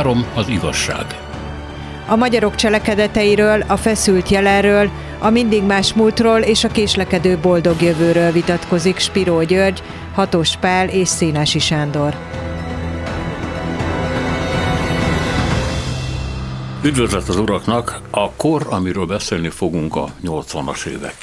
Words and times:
Három 0.00 0.26
az 0.34 0.48
igazság. 0.48 1.04
A 2.06 2.16
magyarok 2.16 2.54
cselekedeteiről, 2.54 3.64
a 3.66 3.76
feszült 3.76 4.28
jelenről, 4.28 4.90
a 5.18 5.30
mindig 5.30 5.62
más 5.62 5.92
múltról 5.92 6.40
és 6.40 6.64
a 6.64 6.68
késlekedő 6.68 7.38
boldog 7.38 7.82
jövőről 7.82 8.32
vitatkozik 8.32 8.98
Spiró 8.98 9.42
György, 9.42 9.82
Hatos 10.14 10.56
Pál 10.56 10.88
és 10.88 11.08
Szénási 11.08 11.58
Sándor. 11.58 12.16
Üdvözlet 16.84 17.28
az 17.28 17.36
uraknak! 17.36 18.00
A 18.10 18.30
kor, 18.30 18.66
amiről 18.70 19.06
beszélni 19.06 19.48
fogunk 19.48 19.96
a 19.96 20.08
80-as 20.24 20.86
évek. 20.86 21.16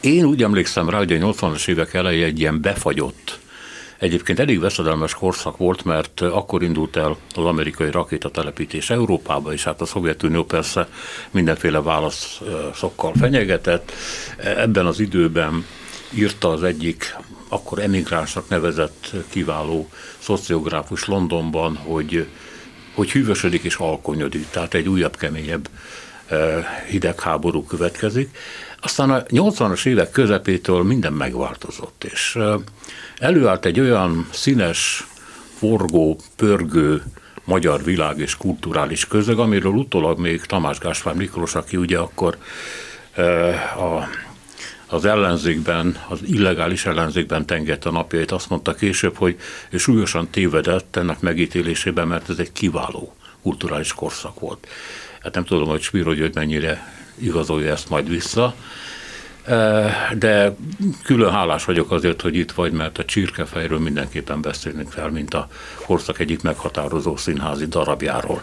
Én 0.00 0.24
úgy 0.24 0.42
emlékszem 0.42 0.88
rá, 0.88 0.98
hogy 0.98 1.12
a 1.12 1.16
80-as 1.16 1.68
évek 1.68 1.94
eleje 1.94 2.24
egy 2.24 2.38
ilyen 2.38 2.60
befagyott, 2.60 3.38
egyébként 3.98 4.38
elég 4.38 4.60
veszedelmes 4.60 5.14
korszak 5.14 5.56
volt, 5.56 5.84
mert 5.84 6.20
akkor 6.20 6.62
indult 6.62 6.96
el 6.96 7.16
az 7.34 7.44
amerikai 7.44 7.90
rakétatelepítés 7.90 8.90
Európába, 8.90 9.52
és 9.52 9.64
hát 9.64 9.80
a 9.80 9.86
Szovjetunió 9.86 10.44
persze 10.44 10.88
mindenféle 11.30 11.80
válaszokkal 11.80 13.12
fenyegetett. 13.18 13.92
Ebben 14.36 14.86
az 14.86 15.00
időben 15.00 15.66
írta 16.14 16.48
az 16.48 16.62
egyik 16.62 17.16
akkor 17.48 17.78
emigránsnak 17.78 18.48
nevezett 18.48 19.12
kiváló 19.28 19.88
szociográfus 20.18 21.06
Londonban, 21.06 21.76
hogy 21.76 22.26
hogy 22.98 23.10
hűvösödik 23.10 23.62
és 23.62 23.76
alkonyodik, 23.76 24.50
tehát 24.50 24.74
egy 24.74 24.88
újabb, 24.88 25.16
keményebb 25.16 25.68
eh, 26.26 26.66
hidegháború 26.88 27.64
következik. 27.64 28.36
Aztán 28.88 29.10
a 29.10 29.22
80-as 29.22 29.86
évek 29.86 30.10
közepétől 30.10 30.82
minden 30.82 31.12
megváltozott, 31.12 32.04
és 32.04 32.38
előállt 33.18 33.64
egy 33.64 33.80
olyan 33.80 34.28
színes, 34.32 35.06
forgó, 35.58 36.20
pörgő 36.36 37.02
magyar 37.44 37.84
világ 37.84 38.18
és 38.18 38.36
kulturális 38.36 39.06
közeg, 39.06 39.38
amiről 39.38 39.72
utólag 39.72 40.18
még 40.18 40.44
Tamás 40.44 40.78
Gáspár 40.78 41.14
Miklós, 41.14 41.54
aki 41.54 41.76
ugye 41.76 41.98
akkor 41.98 42.36
a 43.76 44.08
az 44.86 45.04
ellenzékben, 45.04 45.96
az 46.08 46.20
illegális 46.26 46.86
ellenzékben 46.86 47.46
tengett 47.46 47.84
a 47.84 47.90
napjait, 47.90 48.30
azt 48.30 48.48
mondta 48.48 48.74
később, 48.74 49.16
hogy 49.16 49.36
ő 49.70 49.76
súlyosan 49.76 50.28
tévedett 50.30 50.96
ennek 50.96 51.20
megítélésében, 51.20 52.08
mert 52.08 52.30
ez 52.30 52.38
egy 52.38 52.52
kiváló 52.52 53.14
kulturális 53.42 53.92
korszak 53.92 54.40
volt. 54.40 54.66
Hát 55.22 55.34
nem 55.34 55.44
tudom, 55.44 55.68
hogy 55.68 55.82
Spiro 55.82 56.12
György 56.12 56.34
mennyire 56.34 56.96
igazolja 57.20 57.72
ezt 57.72 57.88
majd 57.88 58.08
vissza, 58.08 58.54
de 60.18 60.56
külön 61.02 61.32
hálás 61.32 61.64
vagyok 61.64 61.90
azért, 61.90 62.20
hogy 62.20 62.36
itt 62.36 62.52
vagy, 62.52 62.72
mert 62.72 62.98
a 62.98 63.04
csirkefejről 63.04 63.78
mindenképpen 63.78 64.40
beszélünk 64.40 64.90
fel, 64.90 65.10
mint 65.10 65.34
a 65.34 65.48
korszak 65.86 66.18
egyik 66.18 66.42
meghatározó 66.42 67.16
színházi 67.16 67.66
darabjáról. 67.66 68.42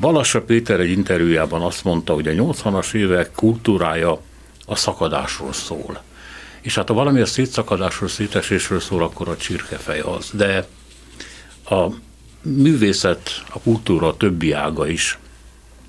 Balassa 0.00 0.42
Péter 0.42 0.80
egy 0.80 0.90
interjújában 0.90 1.62
azt 1.62 1.84
mondta, 1.84 2.14
hogy 2.14 2.28
a 2.28 2.30
80-as 2.32 2.94
évek 2.94 3.30
kultúrája 3.34 4.20
a 4.66 4.76
szakadásról 4.76 5.52
szól. 5.52 6.02
És 6.60 6.74
hát 6.74 6.88
ha 6.88 6.94
valami 6.94 7.20
a 7.20 7.26
szétszakadásról, 7.26 8.08
szétesésről 8.08 8.80
szól, 8.80 9.02
akkor 9.02 9.28
a 9.28 9.36
csirkefej 9.36 10.00
az. 10.00 10.30
De 10.32 10.66
a 11.64 11.86
művészet, 12.42 13.42
a 13.48 13.60
kultúra 13.60 14.06
a 14.06 14.16
többi 14.16 14.52
ága 14.52 14.86
is 14.86 15.18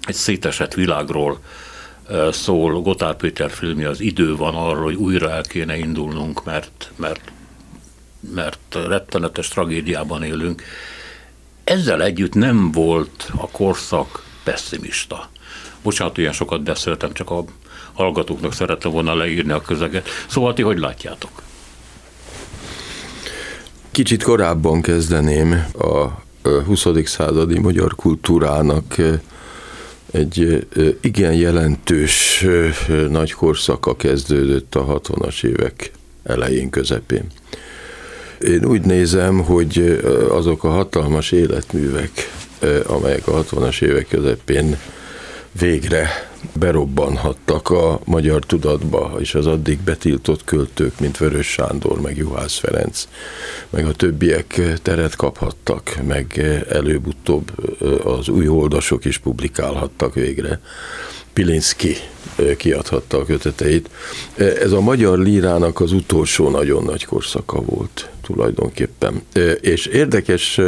egy 0.06 0.16
szétesett 0.16 0.74
világról 0.74 1.40
szól. 2.32 2.82
Gotár 2.82 3.16
Péter 3.16 3.52
filmje 3.52 3.90
az 3.90 4.00
idő 4.00 4.36
van 4.36 4.56
arról, 4.56 4.84
hogy 4.84 4.96
újra 4.96 5.30
el 5.30 5.42
kéne 5.42 5.78
indulnunk, 5.78 6.44
mert, 6.44 6.92
mert, 6.96 7.32
mert 8.34 8.78
rettenetes 8.88 9.48
tragédiában 9.48 10.24
élünk. 10.24 10.64
Ezzel 11.64 12.04
együtt 12.04 12.34
nem 12.34 12.72
volt 12.72 13.32
a 13.36 13.48
korszak 13.48 14.24
pessimista. 14.44 15.30
Bocsánat, 15.82 16.18
ilyen 16.18 16.34
sokat 16.34 16.64
beszéltem, 16.64 17.14
csak 17.14 17.30
a 17.30 17.44
hallgatóknak 17.94 18.54
szerettem 18.54 18.92
volna 18.92 19.16
leírni 19.16 19.52
a 19.52 19.62
közeget. 19.62 20.08
Szóval 20.28 20.54
ti 20.54 20.62
hogy 20.62 20.78
látjátok? 20.78 21.42
Kicsit 23.92 24.24
korábban 24.24 24.82
kezdeném 24.82 25.66
a 25.80 26.08
20. 26.66 26.86
századi 27.06 27.60
magyar 27.60 27.96
kultúrának 27.96 28.96
egy 30.14 30.68
igen 31.02 31.34
jelentős 31.34 32.46
nagy 33.10 33.32
korszaka 33.32 33.96
kezdődött 33.96 34.76
a 34.76 35.02
60-as 35.02 35.44
évek 35.44 35.92
elején, 36.24 36.70
közepén. 36.70 37.28
Én 38.42 38.66
úgy 38.66 38.82
nézem, 38.82 39.40
hogy 39.40 40.02
azok 40.30 40.64
a 40.64 40.70
hatalmas 40.70 41.32
életművek, 41.32 42.12
amelyek 42.86 43.28
a 43.28 43.44
60-as 43.44 43.82
évek 43.82 44.08
közepén 44.08 44.78
végre 45.60 46.10
berobbanhattak 46.60 47.70
a 47.70 48.00
magyar 48.06 48.46
tudatba, 48.46 49.16
és 49.20 49.36
az 49.36 49.48
addig 49.48 49.80
betiltott 49.80 50.44
költők, 50.44 51.00
mint 51.00 51.18
Vörös 51.18 51.48
Sándor, 51.48 52.02
meg 52.02 52.18
Juhász 52.18 52.58
Ferenc, 52.60 53.08
meg 53.70 53.86
a 53.86 53.94
többiek 53.94 54.62
teret 54.82 55.16
kaphattak, 55.16 56.00
meg 56.08 56.40
előbb-utóbb 56.70 57.52
az 58.04 58.30
új 58.30 58.46
holdasok 58.46 59.06
is 59.06 59.18
publikálhattak 59.18 60.14
végre. 60.14 60.60
Pilinszki 61.34 61.96
kiadhatta 62.58 63.18
a 63.18 63.26
köteteit. 63.26 63.90
Ez 64.36 64.72
a 64.72 64.82
magyar 64.82 65.20
lírának 65.20 65.80
az 65.80 65.92
utolsó 65.92 66.50
nagyon 66.50 66.84
nagy 66.84 67.06
korszaka 67.06 67.62
volt 67.62 68.10
tulajdonképpen. 68.22 69.22
És 69.62 69.86
érdekes, 69.86 70.60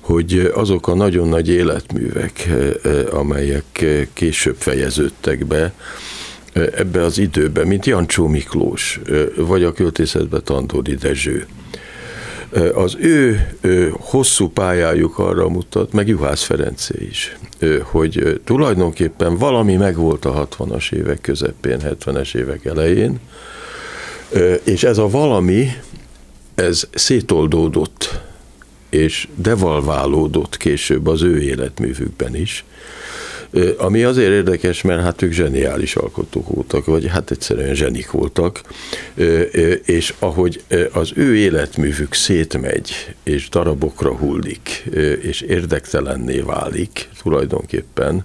hogy 0.00 0.50
azok 0.54 0.88
a 0.88 0.94
nagyon 0.94 1.28
nagy 1.28 1.48
életművek, 1.48 2.48
amelyek 3.10 3.86
később 4.12 4.56
fejeződtek 4.58 5.46
be, 5.46 5.72
ebbe 6.52 7.02
az 7.02 7.18
időben, 7.18 7.66
mint 7.66 7.86
Jancsó 7.86 8.26
Miklós, 8.26 9.00
vagy 9.36 9.64
a 9.64 9.72
költészetben 9.72 10.44
Tandori 10.44 10.94
Dezső. 10.94 11.46
Az 12.74 12.96
ő 13.00 13.48
hosszú 13.92 14.48
pályájuk 14.48 15.18
arra 15.18 15.48
mutat, 15.48 15.92
meg 15.92 16.08
Juhász 16.08 16.42
Ferencé 16.42 17.06
is, 17.10 17.36
hogy 17.82 18.40
tulajdonképpen 18.44 19.36
valami 19.36 19.76
megvolt 19.76 20.24
a 20.24 20.48
60-as 20.48 20.92
évek 20.92 21.20
közepén, 21.20 21.78
70-es 21.84 22.34
évek 22.34 22.64
elején, 22.64 23.20
és 24.64 24.82
ez 24.82 24.98
a 24.98 25.08
valami, 25.08 25.68
ez 26.54 26.88
szétoldódott, 26.94 28.20
és 28.90 29.28
devalválódott 29.34 30.56
később 30.56 31.06
az 31.06 31.22
ő 31.22 31.42
életművükben 31.42 32.36
is, 32.36 32.64
ami 33.76 34.02
azért 34.02 34.32
érdekes, 34.32 34.82
mert 34.82 35.02
hát 35.02 35.22
ők 35.22 35.32
zseniális 35.32 35.96
alkotók 35.96 36.48
voltak, 36.48 36.84
vagy 36.84 37.06
hát 37.06 37.30
egyszerűen 37.30 37.74
zsenik 37.74 38.10
voltak, 38.10 38.60
és 39.84 40.14
ahogy 40.18 40.62
az 40.92 41.10
ő 41.14 41.36
életművük 41.36 42.14
szétmegy, 42.14 43.14
és 43.22 43.48
darabokra 43.48 44.16
hullik, 44.16 44.84
és 45.22 45.40
érdektelenné 45.40 46.38
válik 46.38 47.08
tulajdonképpen, 47.22 48.24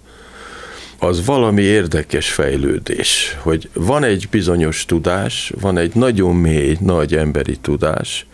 az 0.99 1.25
valami 1.25 1.61
érdekes 1.61 2.31
fejlődés, 2.31 3.37
hogy 3.39 3.69
van 3.73 4.03
egy 4.03 4.27
bizonyos 4.31 4.85
tudás, 4.85 5.53
van 5.59 5.77
egy 5.77 5.95
nagyon 5.95 6.35
mély, 6.35 6.77
nagy 6.79 7.15
emberi 7.15 7.57
tudás, 7.61 8.25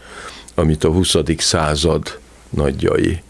amit 0.56 0.84
a 0.84 0.90
20. 0.90 1.16
század 1.38 2.20
nagyjai 2.50 3.22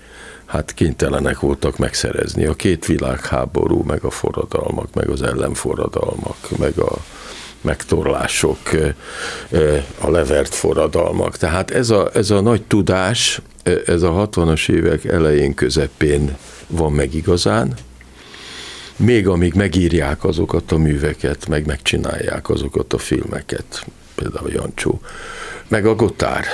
hát 0.49 0.73
kénytelenek 0.73 1.39
voltak 1.39 1.77
megszerezni. 1.77 2.45
A 2.45 2.53
két 2.53 2.85
világháború, 2.85 3.83
meg 3.83 4.03
a 4.03 4.09
forradalmak, 4.09 4.93
meg 4.93 5.09
az 5.09 5.21
ellenforradalmak, 5.21 6.37
meg 6.57 6.77
a 6.77 6.97
megtorlások, 7.61 8.57
a 9.99 10.09
levert 10.09 10.55
forradalmak. 10.55 11.37
Tehát 11.37 11.71
ez 11.71 11.89
a, 11.89 12.09
ez 12.13 12.29
a 12.29 12.41
nagy 12.41 12.61
tudás, 12.61 13.41
ez 13.85 14.01
a 14.01 14.29
60-as 14.31 14.69
évek 14.69 15.05
elején, 15.05 15.53
közepén 15.53 16.37
van 16.67 16.91
meg 16.91 17.13
igazán, 17.13 17.73
még 18.95 19.27
amíg 19.27 19.53
megírják 19.53 20.23
azokat 20.23 20.71
a 20.71 20.77
műveket, 20.77 21.47
meg 21.47 21.65
megcsinálják 21.65 22.49
azokat 22.49 22.93
a 22.93 22.97
filmeket, 22.97 23.85
például 24.15 24.51
Jancsó. 24.51 25.01
Meg 25.69 25.85
a 25.85 25.95
Gotár, 25.95 26.45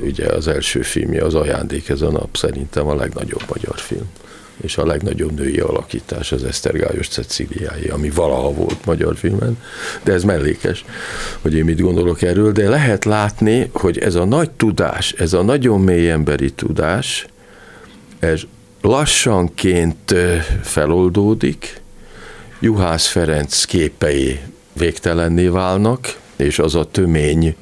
ugye 0.00 0.26
az 0.26 0.48
első 0.48 0.82
filmje, 0.82 1.24
az 1.24 1.34
Ajándék 1.34 1.88
ez 1.88 2.00
a 2.00 2.10
nap, 2.10 2.36
szerintem 2.36 2.86
a 2.86 2.94
legnagyobb 2.94 3.42
magyar 3.48 3.78
film 3.78 4.10
és 4.62 4.76
a 4.76 4.86
legnagyobb 4.86 5.38
női 5.38 5.58
alakítás 5.58 6.32
az 6.32 6.44
Esztergályos 6.44 7.08
Ceciliáé, 7.08 7.88
ami 7.88 8.10
valaha 8.10 8.52
volt 8.52 8.84
magyar 8.84 9.16
filmen, 9.16 9.58
de 10.02 10.12
ez 10.12 10.24
mellékes, 10.24 10.84
hogy 11.40 11.54
én 11.54 11.64
mit 11.64 11.80
gondolok 11.80 12.22
erről, 12.22 12.52
de 12.52 12.68
lehet 12.68 13.04
látni, 13.04 13.70
hogy 13.72 13.98
ez 13.98 14.14
a 14.14 14.24
nagy 14.24 14.50
tudás, 14.50 15.12
ez 15.12 15.32
a 15.32 15.42
nagyon 15.42 15.80
mély 15.80 16.10
emberi 16.10 16.52
tudás, 16.52 17.26
ez 18.18 18.40
lassanként 18.80 20.14
feloldódik, 20.62 21.82
Juhász 22.60 23.06
Ferenc 23.06 23.64
képei 23.64 24.40
végtelenné 24.72 25.46
válnak, 25.46 26.18
és 26.36 26.58
az 26.58 26.74
a 26.74 26.84
tömény 26.84 27.56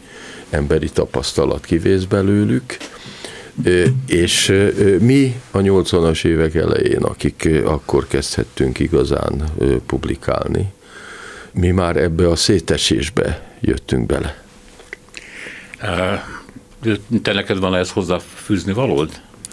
emberi 0.53 0.91
tapasztalat 0.91 1.65
kivész 1.65 2.05
belőlük, 2.05 2.77
És 4.07 4.53
mi 4.99 5.41
a 5.51 5.59
80-as 5.59 6.25
évek 6.25 6.55
elején, 6.55 7.03
akik 7.03 7.49
akkor 7.65 8.07
kezdhettünk 8.07 8.79
igazán 8.79 9.45
publikálni, 9.87 10.73
mi 11.53 11.71
már 11.71 11.97
ebbe 11.97 12.29
a 12.29 12.37
szétesésbe 12.37 13.43
jöttünk 13.61 14.07
bele. 14.07 14.43
Te 17.23 17.33
neked 17.33 17.59
van 17.59 17.75
ehhez 17.75 17.91
hozzáfűzni 17.91 18.73
valód? 18.73 19.11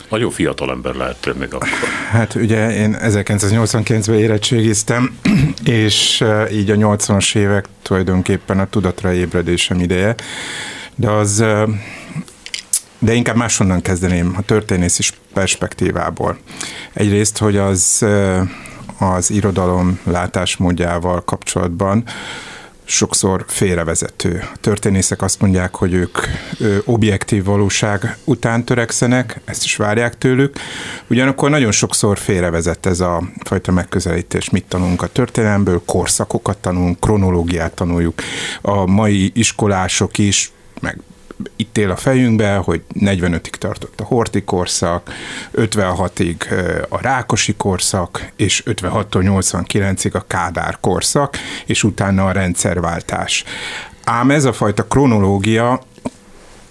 Nagyon 0.09 0.31
fiatal 0.31 0.69
ember 0.69 0.95
lehettél 0.95 1.33
még 1.33 1.53
akkor. 1.53 1.67
Hát 2.11 2.35
ugye 2.35 2.75
én 2.75 2.97
1989-ben 2.99 4.19
érettségiztem, 4.19 5.17
és 5.63 6.23
így 6.51 6.69
a 6.69 6.75
80-as 6.75 7.35
évek 7.35 7.65
tulajdonképpen 7.81 8.59
a 8.59 8.69
tudatra 8.69 9.13
ébredésem 9.13 9.79
ideje, 9.79 10.15
de 10.99 11.09
az 11.09 11.43
de 12.99 13.13
inkább 13.13 13.35
máshonnan 13.35 13.81
kezdeném, 13.81 14.33
a 14.37 14.41
történészi 14.41 15.03
perspektívából. 15.33 16.37
Egyrészt, 16.93 17.37
hogy 17.37 17.57
az 17.57 18.05
az 18.99 19.31
irodalom 19.31 19.99
látásmódjával 20.03 21.23
kapcsolatban 21.23 22.03
sokszor 22.83 23.45
félrevezető. 23.47 24.43
A 24.53 24.57
történészek 24.57 25.21
azt 25.21 25.41
mondják, 25.41 25.75
hogy 25.75 25.93
ők 25.93 26.17
objektív 26.85 27.43
valóság 27.43 28.17
után 28.23 28.63
törekszenek, 28.63 29.39
ezt 29.45 29.63
is 29.63 29.75
várják 29.75 30.17
tőlük, 30.17 30.59
ugyanakkor 31.09 31.49
nagyon 31.49 31.71
sokszor 31.71 32.17
félrevezet 32.17 32.85
ez 32.85 32.99
a 32.99 33.23
fajta 33.43 33.71
megközelítés. 33.71 34.49
Mit 34.49 34.65
tanulunk 34.67 35.01
a 35.01 35.07
történelemből, 35.07 35.81
korszakokat 35.85 36.57
tanulunk, 36.57 36.99
kronológiát 36.99 37.73
tanuljuk. 37.73 38.21
A 38.61 38.85
mai 38.85 39.31
iskolások 39.35 40.17
is 40.17 40.51
meg 40.81 40.97
itt 41.55 41.77
él 41.77 41.91
a 41.91 41.95
fejünkbe, 41.95 42.55
hogy 42.55 42.81
45-ig 42.99 43.49
tartott 43.49 43.99
a 43.99 44.03
Horti 44.03 44.43
korszak, 44.43 45.11
56-ig 45.55 46.35
a 46.89 47.01
Rákosi 47.01 47.53
korszak, 47.57 48.31
és 48.35 48.63
56-tól 48.65 49.05
89-ig 49.11 50.11
a 50.11 50.23
Kádár 50.27 50.77
korszak, 50.79 51.37
és 51.65 51.83
utána 51.83 52.25
a 52.25 52.31
rendszerváltás. 52.31 53.43
Ám 54.03 54.31
ez 54.31 54.45
a 54.45 54.53
fajta 54.53 54.83
kronológia 54.83 55.81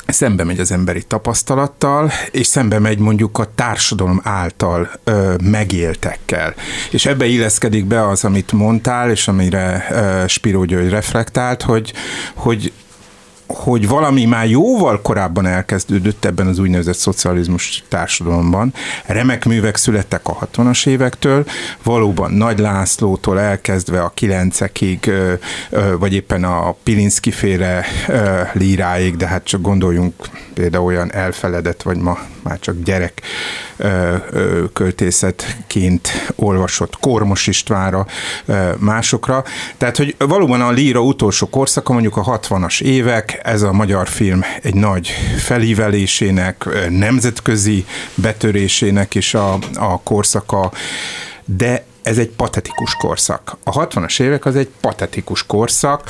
szembe 0.07 0.45
megy 0.45 0.61
az 0.61 0.73
emberi 0.73 1.03
tapasztalattal, 1.03 2.11
és 2.31 2.47
szembe 2.47 2.79
megy 2.79 2.99
mondjuk 2.99 3.39
a 3.39 3.55
társadalom 3.55 4.21
által 4.25 4.91
ö, 5.05 5.35
megéltekkel. 5.43 6.55
És 6.91 7.07
ebbe 7.07 7.27
illeszkedik 7.27 7.85
be 7.85 8.09
az, 8.09 8.25
amit 8.25 8.53
mondtál, 8.53 9.11
és 9.11 9.29
amire 9.29 9.87
ö, 9.91 10.25
Spiró 10.27 10.65
György 10.65 10.91
reflektált, 10.91 11.63
hogy, 11.63 11.93
hogy 12.35 12.73
hogy 13.49 13.89
valami 13.89 14.25
már 14.25 14.49
jóval 14.49 15.03
korábban 15.03 15.47
elkezdődött 15.47 16.25
ebben 16.25 16.47
az 16.47 16.59
úgynevezett 16.59 16.97
szocializmus 16.97 17.85
társadalomban. 17.89 18.75
Remek 19.07 19.45
művek 19.45 19.77
születtek 19.77 20.29
a 20.29 20.49
60-as 20.53 20.87
évektől, 20.87 21.45
valóban 21.83 22.33
Nagy 22.33 22.59
Lászlótól 22.59 23.41
elkezdve 23.41 24.01
a 24.01 24.13
9-ekig, 24.21 25.13
vagy 25.99 26.15
éppen 26.15 26.45
a 26.45 26.77
Pilinszki 26.83 27.31
féle 27.31 27.85
líráig, 28.53 29.17
de 29.17 29.27
hát 29.27 29.45
csak 29.45 29.61
gondoljunk 29.61 30.15
például 30.59 30.85
olyan 30.85 31.13
elfeledett, 31.13 31.83
vagy 31.83 31.97
ma 31.97 32.19
már 32.43 32.59
csak 32.59 32.83
gyerek 32.85 33.23
költészetként 34.73 36.09
olvasott 36.37 36.99
Kormos 37.01 37.47
Istvánra, 37.47 38.07
másokra. 38.79 39.45
Tehát, 39.77 39.97
hogy 39.97 40.15
valóban 40.19 40.61
a 40.61 40.71
líra 40.71 41.01
utolsó 41.01 41.49
korszaka, 41.49 41.93
mondjuk 41.93 42.17
a 42.17 42.39
60-as 42.41 42.83
évek, 42.83 43.41
ez 43.43 43.63
a 43.63 43.73
magyar 43.73 44.09
film 44.09 44.45
egy 44.63 44.75
nagy 44.75 45.09
felívelésének, 45.39 46.69
nemzetközi 46.89 47.85
betörésének 48.15 49.15
is 49.15 49.35
a, 49.35 49.59
a 49.75 50.01
korszaka, 50.03 50.73
de 51.45 51.85
ez 52.03 52.19
egy 52.19 52.31
patetikus 52.31 52.95
korszak. 52.95 53.57
A 53.65 53.87
60-as 53.87 54.21
évek 54.21 54.45
az 54.45 54.57
egy 54.57 54.71
patetikus 54.81 55.47
korszak, 55.47 56.03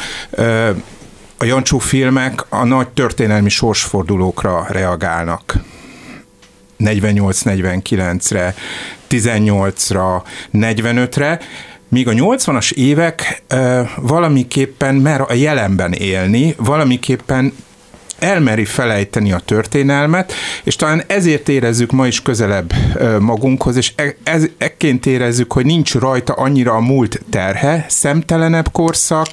a 1.38 1.44
Jancsó 1.44 1.79
filmek 1.79 2.44
a 2.49 2.64
nagy 2.64 2.88
történelmi 2.88 3.49
sorsfordulókra 3.49 4.67
reagálnak. 4.69 5.55
48-49-re, 6.79 8.55
18-ra, 9.11 10.23
45-re, 10.52 11.40
míg 11.88 12.08
a 12.08 12.12
80-as 12.12 12.73
évek 12.73 13.43
valamiképpen 13.96 14.94
mer 14.94 15.20
a 15.20 15.32
jelenben 15.32 15.93
élni, 15.93 16.55
valamiképpen 16.56 17.52
elmeri 18.18 18.64
felejteni 18.64 19.32
a 19.32 19.38
történelmet, 19.38 20.32
és 20.62 20.76
talán 20.76 21.02
ezért 21.06 21.48
érezzük 21.48 21.90
ma 21.90 22.06
is 22.06 22.22
közelebb 22.22 22.72
magunkhoz, 23.20 23.76
és 23.76 23.92
e, 23.96 24.14
ez, 24.22 24.44
ekként 24.58 25.06
érezzük, 25.06 25.52
hogy 25.52 25.64
nincs 25.64 25.94
rajta 25.94 26.32
annyira 26.32 26.72
a 26.72 26.80
múlt 26.80 27.20
terhe, 27.30 27.86
szemtelenebb 27.88 28.68
korszak, 28.72 29.28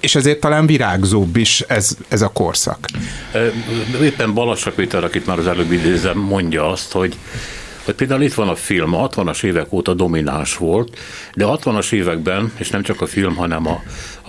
és 0.00 0.14
ezért 0.14 0.40
talán 0.40 0.66
virágzóbb 0.66 1.36
is 1.36 1.60
ez, 1.60 1.96
ez 2.08 2.22
a 2.22 2.28
korszak. 2.28 2.86
Éppen 4.02 4.34
Balassak 4.34 4.74
Péter, 4.74 5.04
akit 5.04 5.26
már 5.26 5.38
az 5.38 5.46
előbb 5.46 5.72
idézem, 5.72 6.18
mondja 6.18 6.70
azt, 6.70 6.92
hogy 6.92 7.16
hogy 7.86 7.94
például 7.94 8.22
itt 8.22 8.34
van 8.34 8.48
a 8.48 8.54
film, 8.54 8.94
a 8.94 9.08
60-as 9.08 9.42
évek 9.42 9.72
óta 9.72 9.94
domináns 9.94 10.56
volt, 10.56 10.98
de 11.34 11.44
a 11.44 11.58
60-as 11.58 11.92
években, 11.92 12.52
és 12.56 12.70
nem 12.70 12.82
csak 12.82 13.00
a 13.00 13.06
film, 13.06 13.34
hanem 13.34 13.66
a, 13.66 13.82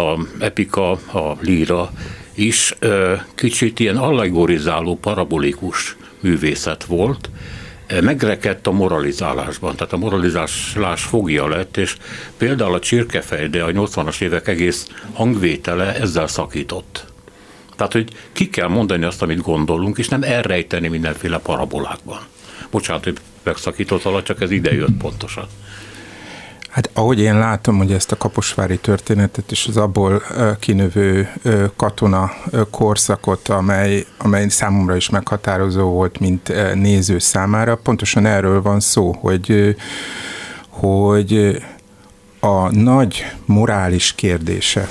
a 0.04 0.26
epika, 0.40 0.92
a 0.92 1.38
líra 1.42 1.92
is 2.38 2.76
kicsit 3.36 3.80
ilyen 3.80 3.98
allegorizáló, 3.98 4.96
parabolikus 4.96 5.96
művészet 6.20 6.84
volt, 6.84 7.30
megrekedt 8.02 8.68
a 8.68 8.72
moralizálásban, 8.72 9.76
tehát 9.76 9.94
a 9.94 9.98
moralizálás 9.98 11.04
fogja 11.04 11.48
lett, 11.48 11.78
és 11.78 11.98
például 12.38 12.74
a 12.74 12.80
csirkefej, 12.80 13.48
de 13.48 13.64
a 13.64 13.72
80-as 13.72 14.22
évek 14.22 14.48
egész 14.48 14.88
hangvétele 15.14 15.96
ezzel 15.96 16.28
szakított. 16.28 17.06
Tehát, 17.76 17.94
hogy 17.94 18.10
ki 18.32 18.50
kell 18.50 18.68
mondani 18.68 19.04
azt, 19.04 19.22
amit 19.22 19.42
gondolunk, 19.42 19.98
és 19.98 20.08
nem 20.08 20.24
elrejteni 20.24 20.88
mindenféle 20.88 21.38
parabolákban. 21.38 22.20
Bocsánat, 22.72 23.04
hogy 23.04 23.18
megszakítottalak, 23.44 24.24
csak 24.24 24.42
ez 24.42 24.52
ide 24.52 24.74
jött 24.74 24.98
pontosan. 24.98 25.48
Hát 26.70 26.90
ahogy 26.94 27.20
én 27.20 27.38
látom, 27.38 27.78
hogy 27.78 27.92
ezt 27.92 28.12
a 28.12 28.18
kaposvári 28.18 28.78
történetet 28.78 29.52
és 29.52 29.68
az 29.68 29.78
abból 29.78 30.24
kinövő 30.60 31.30
katona 31.76 32.32
korszakot, 32.72 33.48
amely, 33.48 34.06
amely 34.18 34.48
számomra 34.48 34.96
is 34.96 35.10
meghatározó 35.10 35.90
volt, 35.90 36.20
mint 36.20 36.74
néző 36.74 37.20
számára, 37.20 37.76
pontosan 37.76 38.26
erről 38.26 38.62
van 38.62 38.80
szó, 38.80 39.12
hogy, 39.12 39.76
hogy 40.70 41.62
a 42.40 42.76
nagy 42.76 43.26
morális 43.46 44.16
kérdések, 44.16 44.90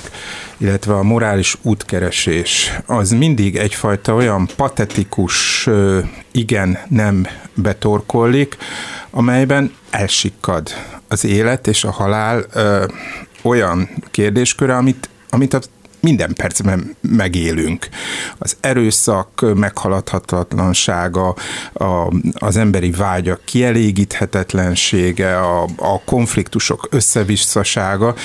illetve 0.57 0.93
a 0.93 1.03
morális 1.03 1.57
útkeresés, 1.61 2.71
az 2.85 3.11
mindig 3.11 3.55
egyfajta 3.55 4.13
olyan 4.13 4.49
patetikus, 4.55 5.69
igen, 6.31 6.77
nem 6.87 7.27
betorkollik, 7.53 8.57
amelyben 9.09 9.73
elsikkad 9.89 10.69
az 11.07 11.25
élet 11.25 11.67
és 11.67 11.83
a 11.83 11.91
halál 11.91 12.45
ö, 12.53 12.85
olyan 13.41 13.89
kérdésköre, 14.11 14.75
amit, 14.75 15.09
amit 15.29 15.53
a 15.53 15.59
minden 16.07 16.33
percben 16.33 16.95
megélünk. 17.01 17.87
Az 18.37 18.57
erőszak 18.59 19.45
meghaladhatatlansága, 19.55 21.35
a, 21.73 22.13
az 22.33 22.57
emberi 22.57 22.91
vágyak 22.91 23.41
kielégíthetetlensége, 23.45 25.37
a, 25.37 25.63
a 25.77 26.01
konfliktusok 26.05 26.87
összevisszasága, 26.91 28.15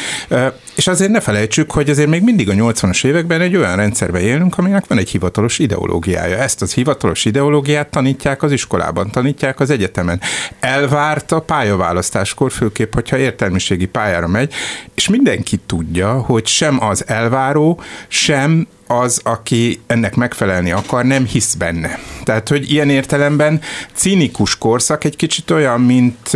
és 0.74 0.86
azért 0.86 1.10
ne 1.10 1.20
felejtsük, 1.20 1.70
hogy 1.70 1.90
azért 1.90 2.08
még 2.08 2.22
mindig 2.22 2.48
a 2.48 2.52
80-as 2.52 3.06
években 3.06 3.40
egy 3.40 3.56
olyan 3.56 3.76
rendszerben 3.76 4.22
élünk, 4.22 4.58
aminek 4.58 4.86
van 4.86 4.98
egy 4.98 5.10
hivatalos 5.10 5.58
ideológiája. 5.58 6.36
Ezt 6.36 6.62
az 6.62 6.74
hivatalos 6.74 7.24
ideológiát 7.24 7.88
tanítják 7.88 8.42
az 8.42 8.52
iskolában, 8.52 9.10
tanítják 9.10 9.60
az 9.60 9.70
egyetemen. 9.70 10.20
Elvárt 10.60 11.32
a 11.32 11.40
pályaválasztáskor, 11.40 12.52
főképp, 12.52 12.94
hogyha 12.94 13.16
értelmiségi 13.16 13.86
pályára 13.86 14.28
megy, 14.28 14.52
és 14.94 15.08
mindenki 15.08 15.56
tudja, 15.66 16.12
hogy 16.12 16.46
sem 16.46 16.82
az 16.82 17.04
elváró, 17.06 17.71
sem 18.08 18.66
az, 18.86 19.20
aki 19.24 19.80
ennek 19.86 20.14
megfelelni 20.14 20.72
akar, 20.72 21.04
nem 21.04 21.26
hisz 21.26 21.54
benne. 21.54 21.98
Tehát, 22.24 22.48
hogy 22.48 22.70
ilyen 22.70 22.90
értelemben 22.90 23.60
cínikus 23.94 24.58
korszak 24.58 25.04
egy 25.04 25.16
kicsit 25.16 25.50
olyan, 25.50 25.80
mint, 25.80 26.30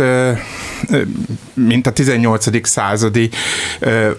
mint 1.53 1.87
a 1.87 1.91
18. 1.91 2.67
századi 2.67 3.29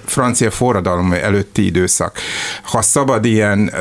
francia 0.05 0.51
forradalom 0.51 1.13
előtti 1.13 1.65
időszak. 1.65 2.19
Ha 2.63 2.83
szabad 2.83 3.25
ilyen 3.25 3.73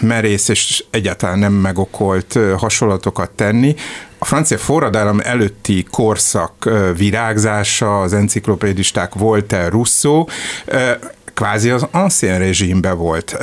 merész 0.00 0.48
és 0.48 0.84
egyáltalán 0.90 1.38
nem 1.38 1.52
megokolt 1.52 2.38
hasonlatokat 2.56 3.30
tenni, 3.30 3.74
a 4.18 4.24
francia 4.24 4.58
forradalom 4.58 5.20
előtti 5.20 5.86
korszak 5.90 6.70
virágzása, 6.96 8.00
az 8.00 8.12
enciklopédisták 8.12 9.14
Voltaire, 9.14 9.68
Rousseau, 9.68 10.24
kvázi 11.34 11.70
az 11.70 11.86
ancien 11.90 12.38
rezsimbe 12.38 12.92
volt. 12.92 13.36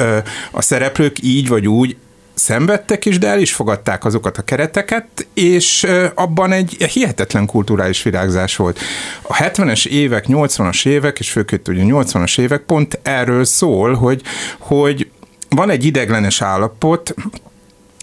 A 0.52 0.62
szereplők 0.62 1.18
így 1.22 1.48
vagy 1.48 1.68
úgy 1.68 1.98
szenvedtek 2.40 3.06
is, 3.06 3.18
de 3.18 3.28
el 3.28 3.40
is 3.40 3.54
fogadták 3.54 4.06
azokat 4.06 4.38
a 4.38 4.42
kereteket, 4.42 5.28
és 5.34 5.88
abban 6.16 6.52
egy 6.52 6.84
hihetetlen 6.94 7.46
kulturális 7.46 8.04
virágzás 8.04 8.56
volt. 8.56 8.80
A 9.22 9.34
70-es 9.34 9.86
évek, 9.86 10.26
80-as 10.28 10.86
évek, 10.86 11.20
és 11.20 11.32
főként 11.32 11.68
ugye 11.68 11.84
80-as 11.86 12.40
évek 12.40 12.62
pont 12.62 13.00
erről 13.04 13.46
szól, 13.46 13.94
hogy, 13.94 14.22
hogy 14.58 15.10
van 15.50 15.70
egy 15.70 15.86
ideglenes 15.86 16.42
állapot, 16.42 17.16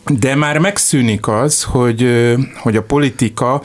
de 0.06 0.34
már 0.34 0.58
megszűnik 0.58 1.28
az, 1.28 1.62
hogy, 1.62 2.34
hogy 2.62 2.76
a 2.76 2.82
politika 2.82 3.62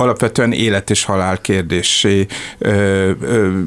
alapvetően 0.00 0.52
élet 0.52 0.90
és 0.90 1.04
halál 1.04 1.40
kérdésé 1.40 2.26
ö, 2.58 3.10
ö, 3.20 3.58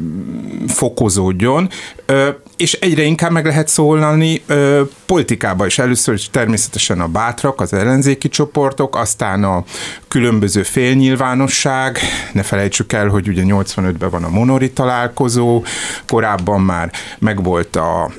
fokozódjon, 0.67 1.69
ö, 2.05 2.29
és 2.57 2.73
egyre 2.73 3.03
inkább 3.03 3.31
meg 3.31 3.45
lehet 3.45 3.67
szólni 3.67 4.41
ö, 4.45 4.81
politikába 5.05 5.65
is. 5.65 5.79
Először 5.79 6.13
is 6.13 6.29
természetesen 6.29 7.01
a 7.01 7.07
bátrak, 7.07 7.61
az 7.61 7.73
ellenzéki 7.73 8.29
csoportok, 8.29 8.95
aztán 8.95 9.43
a 9.43 9.63
különböző 10.07 10.63
félnyilvánosság, 10.63 11.99
ne 12.33 12.43
felejtsük 12.43 12.93
el, 12.93 13.07
hogy 13.07 13.27
ugye 13.27 13.43
85-ben 13.45 14.09
van 14.09 14.23
a 14.23 14.29
Monori 14.29 14.71
találkozó, 14.71 15.63
korábban 16.07 16.61
már 16.61 16.91
megvolt 17.19 17.75
a 17.75 18.11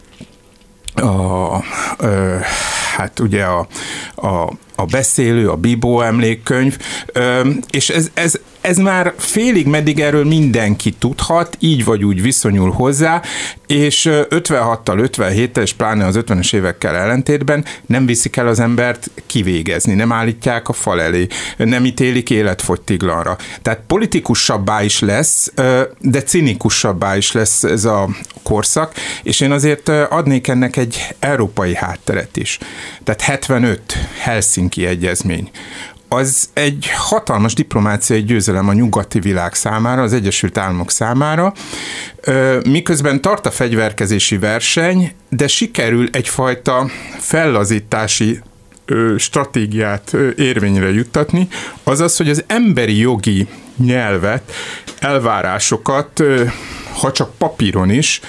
a, 0.95 1.63
ö, 1.99 2.37
hát 2.97 3.21
ugye 3.21 3.45
a, 3.45 3.67
a, 4.15 4.53
a 4.83 4.85
beszélő, 4.85 5.49
a 5.49 5.57
Bibó 5.57 6.01
emlékkönyv, 6.01 6.79
és 7.71 7.91
ez, 7.91 8.11
ez, 8.15 8.41
ez 8.63 8.77
már 8.77 9.13
félig 9.17 9.67
meddig 9.67 10.01
erről 10.01 10.25
mindenki 10.25 10.91
tudhat, 10.91 11.57
így 11.61 11.85
vagy 11.85 12.05
úgy 12.05 12.23
viszonyul 12.23 12.71
hozzá, 12.71 13.23
és 13.67 14.09
56-tal, 14.11 15.09
57-tel, 15.17 15.63
és 15.63 15.73
pláne 15.73 16.07
az 16.07 16.19
50-es 16.27 16.55
évekkel 16.55 16.97
ellentétben 16.97 17.65
nem 17.87 18.07
viszik 18.07 18.37
el 18.37 18.47
az 18.47 18.61
embert 18.61 19.11
kivégezni, 19.27 19.95
nem 19.95 20.13
állítják 20.13 20.69
a 20.69 20.73
fal 20.73 21.01
elé, 21.01 21.27
nem 21.57 21.85
ítélik 21.85 22.31
életfogytiglanra. 22.31 23.37
Tehát 23.63 23.81
politikusabbá 23.87 24.83
is 24.83 25.01
lesz, 25.01 25.53
de 25.99 26.23
cinikusabbá 26.23 27.17
is 27.17 27.33
lesz 27.33 27.63
ez 27.63 27.85
a 27.85 28.09
korszak, 28.43 28.95
és 29.23 29.41
én 29.41 29.51
azért 29.51 29.89
adnék 29.89 30.49
ennek 30.49 30.77
egy 30.77 31.15
európai 31.19 31.75
hátteret 31.75 32.37
is. 32.37 32.59
Tehát 33.05 33.21
75 33.21 33.81
Helsinki 34.19 34.87
egyezmény 34.87 35.51
az 36.13 36.49
egy 36.53 36.91
hatalmas 36.95 37.55
diplomáciai 37.55 38.23
győzelem 38.23 38.69
a 38.69 38.73
nyugati 38.73 39.21
világ 39.21 39.55
számára, 39.55 40.03
az 40.03 40.13
Egyesült 40.13 40.59
Államok 40.59 40.91
számára, 40.91 41.53
miközben 42.69 43.21
tart 43.21 43.47
a 43.47 43.51
fegyverkezési 43.51 44.39
verseny, 44.39 45.13
de 45.29 45.47
sikerül 45.47 46.09
egyfajta 46.13 46.91
fellazítási 47.19 48.41
stratégiát 49.19 50.17
érvényre 50.37 50.93
juttatni, 50.93 51.49
azaz, 51.83 52.17
hogy 52.17 52.31
az 52.31 52.45
emberi 52.47 52.99
jogi 52.99 53.49
nyelvet, 53.77 54.53
elvárásokat, 54.99 56.23
ha 57.01 57.13
csak 57.13 57.35
papíron 57.39 57.91
is, 57.91 58.21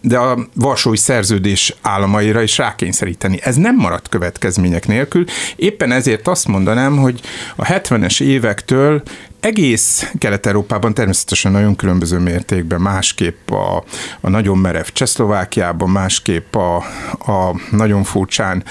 de 0.00 0.18
a 0.18 0.38
Varsói 0.54 0.96
Szerződés 0.96 1.74
államaira 1.82 2.42
is 2.42 2.58
rákényszeríteni. 2.58 3.38
Ez 3.42 3.56
nem 3.56 3.76
maradt 3.76 4.08
következmények 4.08 4.86
nélkül. 4.86 5.24
Éppen 5.56 5.92
ezért 5.92 6.28
azt 6.28 6.48
mondanám, 6.48 6.96
hogy 6.96 7.20
a 7.56 7.64
70-es 7.64 8.22
évektől 8.22 9.02
egész 9.44 10.10
Kelet-Európában 10.18 10.94
természetesen 10.94 11.52
nagyon 11.52 11.76
különböző 11.76 12.18
mértékben, 12.18 12.80
másképp 12.80 13.50
a, 13.50 13.84
a 14.20 14.28
nagyon 14.28 14.58
merev 14.58 14.84
Csehszlovákiában, 14.92 15.90
másképp 15.90 16.54
a, 16.54 16.76
a 17.18 17.60
nagyon 17.70 18.04
furcsán 18.04 18.64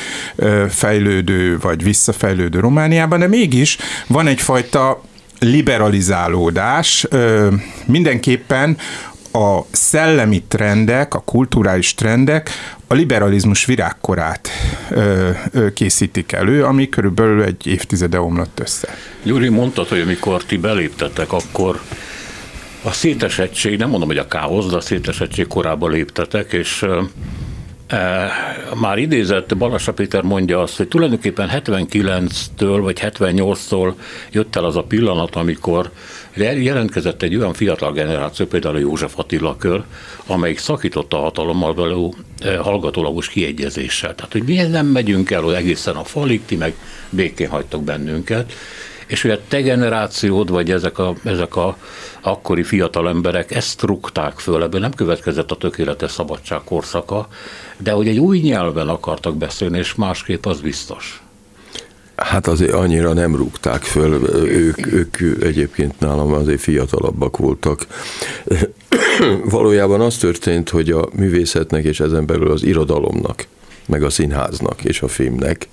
fejlődő 0.69 1.57
vagy 1.57 1.83
visszafejlődő 1.83 2.59
Romániában, 2.59 3.19
de 3.19 3.27
mégis 3.27 3.77
van 4.07 4.27
egyfajta 4.27 5.01
liberalizálódás. 5.39 7.07
Mindenképpen 7.85 8.77
a 9.33 9.65
szellemi 9.71 10.43
trendek, 10.47 11.13
a 11.13 11.19
kulturális 11.19 11.93
trendek 11.93 12.49
a 12.87 12.93
liberalizmus 12.93 13.65
virágkorát 13.65 14.49
ö, 14.89 15.29
ö, 15.51 15.73
készítik 15.73 16.31
elő, 16.31 16.63
ami 16.63 16.89
körülbelül 16.89 17.43
egy 17.43 17.67
évtizede 17.67 18.19
omlott 18.19 18.59
össze. 18.59 18.87
Gyuri, 19.23 19.49
mondtad, 19.49 19.87
hogy 19.87 19.99
amikor 19.99 20.43
ti 20.43 20.57
beléptetek, 20.57 21.31
akkor 21.31 21.81
a 22.83 22.91
szétesettség, 22.91 23.77
nem 23.77 23.89
mondom, 23.89 24.07
hogy 24.07 24.17
a 24.17 24.27
káosz, 24.27 24.65
de 24.65 24.75
a 24.75 24.81
szétesettség 24.81 25.47
korábban 25.47 25.91
léptetek, 25.91 26.53
és 26.53 26.85
már 28.75 28.97
idézett 28.97 29.57
Balassa 29.57 29.93
Péter 29.93 30.21
mondja 30.21 30.61
azt, 30.61 30.77
hogy 30.77 30.87
tulajdonképpen 30.87 31.49
79-től 31.53 32.79
vagy 32.81 32.99
78-tól 33.01 33.93
jött 34.31 34.55
el 34.55 34.65
az 34.65 34.75
a 34.75 34.83
pillanat, 34.83 35.35
amikor 35.35 35.91
jelentkezett 36.35 37.21
egy 37.21 37.35
olyan 37.35 37.53
fiatal 37.53 37.91
generáció, 37.91 38.45
például 38.45 38.79
József 38.79 39.19
Attila 39.19 39.57
kör, 39.57 39.83
amelyik 40.25 40.57
szakította 40.57 41.17
a 41.17 41.21
hatalommal 41.21 41.73
való 41.73 42.15
e, 42.39 42.57
hallgatólagos 42.57 43.27
kiegyezéssel. 43.27 44.15
Tehát, 44.15 44.31
hogy 44.31 44.43
miért 44.43 44.71
nem 44.71 44.85
megyünk 44.85 45.31
el 45.31 45.55
egészen 45.55 45.95
a 45.95 46.03
falig, 46.03 46.45
ti 46.45 46.55
meg 46.55 46.73
békén 47.09 47.49
hagytok 47.49 47.83
bennünket 47.83 48.53
és 49.13 49.21
hogy 49.21 49.31
a 49.31 49.39
te 49.47 49.61
generációd, 49.61 50.49
vagy 50.49 50.71
ezek 50.71 50.97
a, 50.97 51.15
ezek 51.23 51.55
a 51.55 51.77
akkori 52.21 52.63
fiatal 52.63 53.09
emberek 53.09 53.51
ezt 53.51 53.81
rúgták 53.81 54.39
föl, 54.39 54.63
ebből 54.63 54.79
nem 54.79 54.93
következett 54.93 55.51
a 55.51 55.55
tökéletes 55.55 56.11
szabadság 56.11 56.61
korszaka, 56.63 57.27
de 57.77 57.91
hogy 57.91 58.07
egy 58.07 58.19
új 58.19 58.39
nyelven 58.39 58.87
akartak 58.87 59.35
beszélni, 59.35 59.77
és 59.77 59.95
másképp 59.95 60.45
az 60.45 60.61
biztos. 60.61 61.21
Hát 62.15 62.47
azért 62.47 62.73
annyira 62.73 63.13
nem 63.13 63.35
rúgták 63.35 63.81
föl, 63.81 64.29
ők, 64.45 64.91
ők 64.91 65.43
egyébként 65.43 65.99
nálam 65.99 66.33
azért 66.33 66.61
fiatalabbak 66.61 67.37
voltak. 67.37 67.87
Valójában 69.43 70.01
az 70.01 70.17
történt, 70.17 70.69
hogy 70.69 70.89
a 70.89 71.09
művészetnek 71.15 71.83
és 71.83 71.99
ezen 71.99 72.25
belül 72.25 72.51
az 72.51 72.63
irodalomnak, 72.63 73.47
meg 73.85 74.03
a 74.03 74.09
színháznak 74.09 74.83
és 74.83 75.01
a 75.01 75.07
filmnek 75.07 75.67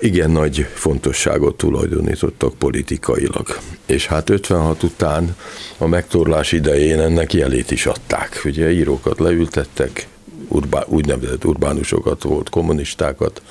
igen 0.00 0.30
nagy 0.30 0.66
fontosságot 0.74 1.56
tulajdonítottak 1.56 2.54
politikailag. 2.54 3.58
És 3.86 4.06
hát 4.06 4.30
56 4.30 4.82
után 4.82 5.36
a 5.78 5.86
megtorlás 5.86 6.52
idején 6.52 7.00
ennek 7.00 7.32
jelét 7.32 7.70
is 7.70 7.86
adták. 7.86 8.40
Ugye 8.44 8.70
írókat 8.70 9.18
leültettek, 9.18 10.06
urbá, 10.48 10.84
úgynevezett 10.86 11.44
urbánusokat 11.44 12.22
volt, 12.22 12.48
kommunistákat, 12.48 13.42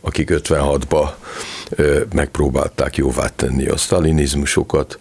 akik 0.00 0.30
56-ba 0.32 1.16
megpróbálták 2.14 2.96
jóvá 2.96 3.28
tenni 3.36 3.66
a 3.66 3.76
sztalinizmusokat, 3.76 4.98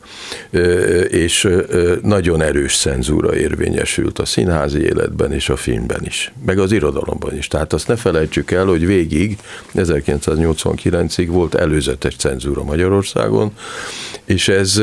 és 1.07 1.49
nagyon 2.01 2.41
erős 2.41 2.77
cenzúra 2.77 3.35
érvényesült 3.35 4.19
a 4.19 4.25
színházi 4.25 4.79
életben 4.79 5.31
és 5.31 5.49
a 5.49 5.55
filmben 5.55 6.01
is, 6.05 6.33
meg 6.45 6.59
az 6.59 6.71
irodalomban 6.71 7.37
is. 7.37 7.47
Tehát 7.47 7.73
azt 7.73 7.87
ne 7.87 7.95
felejtsük 7.95 8.51
el, 8.51 8.65
hogy 8.65 8.85
végig 8.85 9.37
1989-ig 9.75 11.27
volt 11.29 11.55
előzetes 11.55 12.15
cenzúra 12.15 12.63
Magyarországon, 12.63 13.51
és 14.25 14.47
ez 14.47 14.81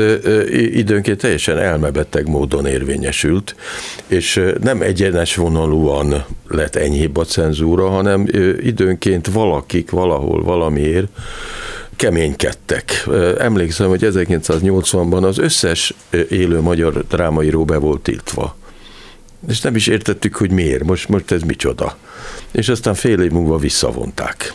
időnként 0.55 1.17
teljesen 1.17 1.57
elmebeteg 1.57 2.27
módon 2.27 2.65
érvényesült, 2.65 3.55
és 4.07 4.41
nem 4.61 4.81
egyenes 4.81 5.35
vonalúan 5.35 6.25
lett 6.47 6.75
enyhébb 6.75 7.17
a 7.17 7.25
cenzúra, 7.25 7.89
hanem 7.89 8.25
időnként 8.61 9.27
valakik 9.27 9.89
valahol 9.89 10.43
valamiért 10.43 11.07
keménykedtek. 12.01 13.07
Emlékszem, 13.37 13.87
hogy 13.87 14.01
1980-ban 14.03 15.23
az 15.23 15.37
összes 15.37 15.93
élő 16.29 16.61
magyar 16.61 17.05
drámaíró 17.07 17.65
be 17.65 17.77
volt 17.77 18.01
tiltva. 18.01 18.55
És 19.47 19.61
nem 19.61 19.75
is 19.75 19.87
értettük, 19.87 20.35
hogy 20.35 20.51
miért, 20.51 20.83
most, 20.83 21.09
most 21.09 21.31
ez 21.31 21.41
micsoda. 21.41 21.97
És 22.51 22.69
aztán 22.69 22.93
fél 22.93 23.19
év 23.19 23.31
múlva 23.31 23.57
visszavonták. 23.57 24.53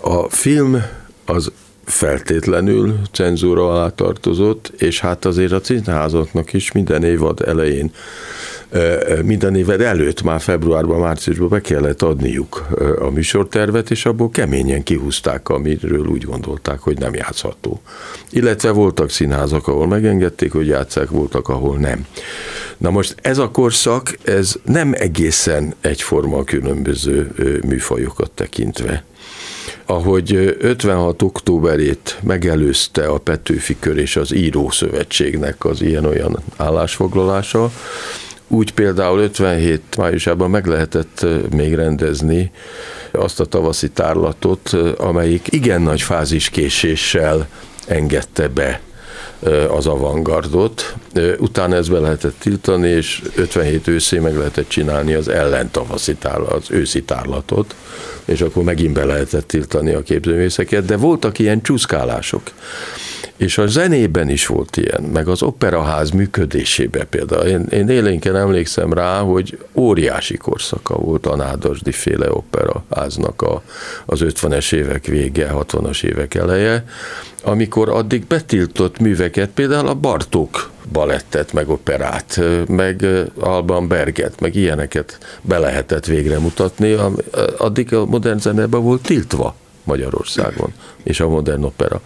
A 0.00 0.28
film 0.28 0.82
az 1.24 1.52
feltétlenül 1.84 2.98
cenzúra 3.12 3.70
alá 3.70 3.88
tartozott, 3.88 4.72
és 4.78 5.00
hát 5.00 5.24
azért 5.24 5.52
a 5.52 5.60
színházaknak 5.62 6.52
is 6.52 6.72
minden 6.72 7.04
évad 7.04 7.40
elején 7.40 7.92
minden 9.24 9.56
éved 9.56 9.80
előtt, 9.80 10.22
már 10.22 10.40
februárban, 10.40 11.00
márciusban 11.00 11.48
be 11.48 11.60
kellett 11.60 12.02
adniuk 12.02 12.66
a 12.98 13.10
műsortervet, 13.10 13.90
és 13.90 14.06
abból 14.06 14.30
keményen 14.30 14.82
kihúzták, 14.82 15.48
amiről 15.48 16.06
úgy 16.06 16.24
gondolták, 16.24 16.78
hogy 16.78 16.98
nem 16.98 17.14
játszható. 17.14 17.80
Illetve 18.30 18.70
voltak 18.70 19.10
színházak, 19.10 19.68
ahol 19.68 19.86
megengedték, 19.86 20.52
hogy 20.52 20.66
játszák, 20.66 21.10
voltak, 21.10 21.48
ahol 21.48 21.76
nem. 21.76 22.06
Na 22.78 22.90
most 22.90 23.14
ez 23.22 23.38
a 23.38 23.50
korszak, 23.50 24.18
ez 24.24 24.54
nem 24.64 24.92
egészen 24.96 25.74
egyforma 25.80 26.36
a 26.36 26.44
különböző 26.44 27.30
műfajokat 27.66 28.30
tekintve 28.30 29.04
ahogy 29.86 30.56
56. 30.58 31.22
októberét 31.22 32.18
megelőzte 32.22 33.06
a 33.06 33.18
Petőfi 33.18 33.76
Kör 33.78 33.98
és 33.98 34.16
az 34.16 34.34
Írószövetségnek 34.34 35.64
az 35.64 35.82
ilyen-olyan 35.82 36.38
állásfoglalása, 36.56 37.70
Úgy 38.52 38.72
például 38.72 39.20
57 39.20 39.96
májusában 39.96 40.50
meg 40.50 40.66
lehetett 40.66 41.26
még 41.50 41.74
rendezni 41.74 42.50
azt 43.10 43.40
a 43.40 43.44
tavaszi 43.44 43.88
tárlatot, 43.88 44.72
amelyik 44.96 45.46
igen 45.50 45.82
nagy 45.82 46.02
fáziskéséssel 46.02 47.48
engedte 47.86 48.48
be 48.48 48.80
az 49.68 49.86
avantgardot. 49.86 50.94
Utána 51.38 51.74
ezt 51.74 51.90
be 51.90 51.98
lehetett 51.98 52.34
tiltani, 52.38 52.88
és 52.88 53.22
57 53.34 53.86
őszé 53.88 54.18
meg 54.18 54.36
lehetett 54.36 54.68
csinálni 54.68 55.14
az 55.14 55.28
ellentavaszi 55.28 56.14
tárlat, 56.14 56.52
az 56.52 56.70
őszi 56.70 57.02
tárlatot, 57.02 57.74
és 58.24 58.40
akkor 58.40 58.62
megint 58.62 58.94
be 58.94 59.04
lehetett 59.04 59.46
tiltani 59.46 59.92
a 59.92 60.02
képzőművészeket, 60.02 60.84
de 60.84 60.96
voltak 60.96 61.38
ilyen 61.38 61.62
csúszkálások. 61.62 62.42
És 63.42 63.58
a 63.58 63.66
zenében 63.66 64.28
is 64.28 64.46
volt 64.46 64.76
ilyen, 64.76 65.02
meg 65.02 65.28
az 65.28 65.42
operaház 65.42 66.10
működésében 66.10 67.06
például. 67.10 67.42
Én, 67.42 67.66
én 67.70 67.88
élénken 67.88 68.36
emlékszem 68.36 68.92
rá, 68.92 69.20
hogy 69.20 69.58
óriási 69.74 70.36
korszaka 70.36 70.94
volt 70.94 71.26
a 71.26 71.36
Nádasdi 71.36 71.92
féle 71.92 72.30
operaháznak 72.30 73.42
a, 73.42 73.62
az 74.06 74.20
50-es 74.24 74.72
évek 74.72 75.06
vége, 75.06 75.50
60-as 75.54 76.04
évek 76.04 76.34
eleje, 76.34 76.84
amikor 77.42 77.88
addig 77.88 78.26
betiltott 78.26 78.98
műveket, 78.98 79.50
például 79.50 79.86
a 79.88 79.94
Bartók 79.94 80.70
balettet, 80.92 81.52
meg 81.52 81.68
operát, 81.68 82.40
meg 82.66 83.06
Alban 83.40 83.88
Berget, 83.88 84.40
meg 84.40 84.54
ilyeneket 84.54 85.18
be 85.40 85.58
lehetett 85.58 86.06
végre 86.06 86.38
mutatni, 86.38 86.96
addig 87.58 87.94
a 87.94 88.04
modern 88.06 88.38
zenében 88.38 88.82
volt 88.82 89.02
tiltva 89.02 89.60
Magyarországon, 89.84 90.72
és 91.02 91.20
a 91.20 91.28
modern 91.28 91.62
opera. 91.62 92.00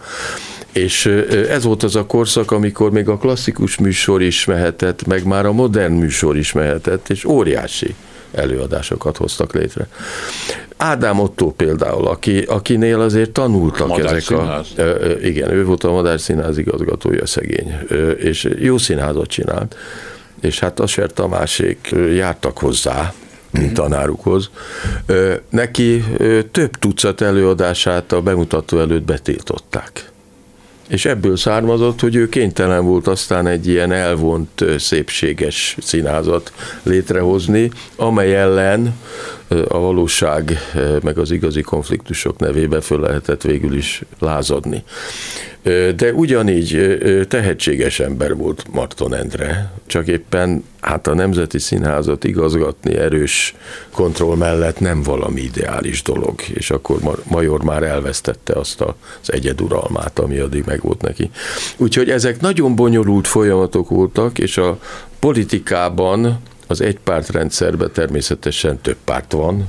És 0.71 1.05
ez 1.49 1.63
volt 1.63 1.83
az 1.83 1.95
a 1.95 2.05
korszak, 2.05 2.51
amikor 2.51 2.91
még 2.91 3.09
a 3.09 3.17
klasszikus 3.17 3.77
műsor 3.77 4.21
is 4.21 4.45
mehetett, 4.45 5.05
meg 5.05 5.25
már 5.25 5.45
a 5.45 5.51
modern 5.51 5.93
műsor 5.93 6.37
is 6.37 6.51
mehetett, 6.51 7.09
és 7.09 7.25
óriási 7.25 7.95
előadásokat 8.31 9.17
hoztak 9.17 9.53
létre. 9.53 9.87
Ádám 10.77 11.19
Otto 11.19 11.51
például, 11.51 12.07
aki, 12.07 12.39
akinél 12.39 13.01
azért 13.01 13.31
tanultak 13.31 13.87
Madár 13.87 14.05
ezek 14.05 14.21
színház. 14.21 14.67
a... 14.77 14.81
Igen, 15.21 15.51
ő 15.51 15.65
volt 15.65 15.83
a 15.83 15.91
Madár 15.91 16.19
Színház 16.19 16.57
igazgatója 16.57 17.25
szegény, 17.25 17.77
és 18.17 18.49
jó 18.59 18.77
színházat 18.77 19.27
csinált, 19.27 19.75
és 20.41 20.59
hát 20.59 20.79
Aser 20.79 21.13
Tamásék 21.13 21.95
jártak 22.13 22.57
hozzá, 22.57 23.13
mint 23.57 23.73
tanárukhoz. 23.73 24.49
Neki 25.49 26.03
több 26.51 26.71
tucat 26.71 27.21
előadását 27.21 28.11
a 28.11 28.21
bemutató 28.21 28.79
előtt 28.79 29.03
betiltották. 29.03 30.11
És 30.87 31.05
ebből 31.05 31.37
származott, 31.37 31.99
hogy 31.99 32.15
ő 32.15 32.29
kénytelen 32.29 32.85
volt 32.85 33.07
aztán 33.07 33.47
egy 33.47 33.67
ilyen 33.67 33.91
elvont, 33.91 34.65
szépséges 34.77 35.77
színházat 35.81 36.51
létrehozni, 36.83 37.71
amely 37.95 38.35
ellen 38.35 38.95
a 39.67 39.79
valóság 39.79 40.57
meg 41.03 41.17
az 41.17 41.31
igazi 41.31 41.61
konfliktusok 41.61 42.39
nevébe 42.39 42.81
föl 42.81 42.99
lehetett 42.99 43.41
végül 43.41 43.75
is 43.75 44.01
lázadni. 44.19 44.83
De 45.95 46.13
ugyanígy 46.13 46.97
tehetséges 47.27 47.99
ember 47.99 48.35
volt 48.35 48.65
Marton 48.71 49.13
Endre, 49.13 49.71
csak 49.85 50.07
éppen 50.07 50.63
hát 50.79 51.07
a 51.07 51.13
Nemzeti 51.13 51.59
Színházat 51.59 52.23
igazgatni 52.23 52.95
erős 52.95 53.55
kontroll 53.91 54.35
mellett 54.35 54.79
nem 54.79 55.03
valami 55.03 55.41
ideális 55.41 56.01
dolog, 56.01 56.41
és 56.53 56.69
akkor 56.69 56.99
Major 57.23 57.63
már 57.63 57.83
elvesztette 57.83 58.53
azt 58.53 58.81
az 58.81 58.95
egyeduralmát, 59.33 60.19
ami 60.19 60.37
addig 60.37 60.63
meg 60.65 60.81
volt 60.81 61.01
neki. 61.01 61.29
Úgyhogy 61.77 62.09
ezek 62.09 62.41
nagyon 62.41 62.75
bonyolult 62.75 63.27
folyamatok 63.27 63.89
voltak, 63.89 64.39
és 64.39 64.57
a 64.57 64.79
politikában 65.19 66.39
az 66.67 66.81
egypártrendszerben 66.81 67.91
természetesen 67.91 68.81
több 68.81 68.97
párt 69.03 69.31
van, 69.31 69.67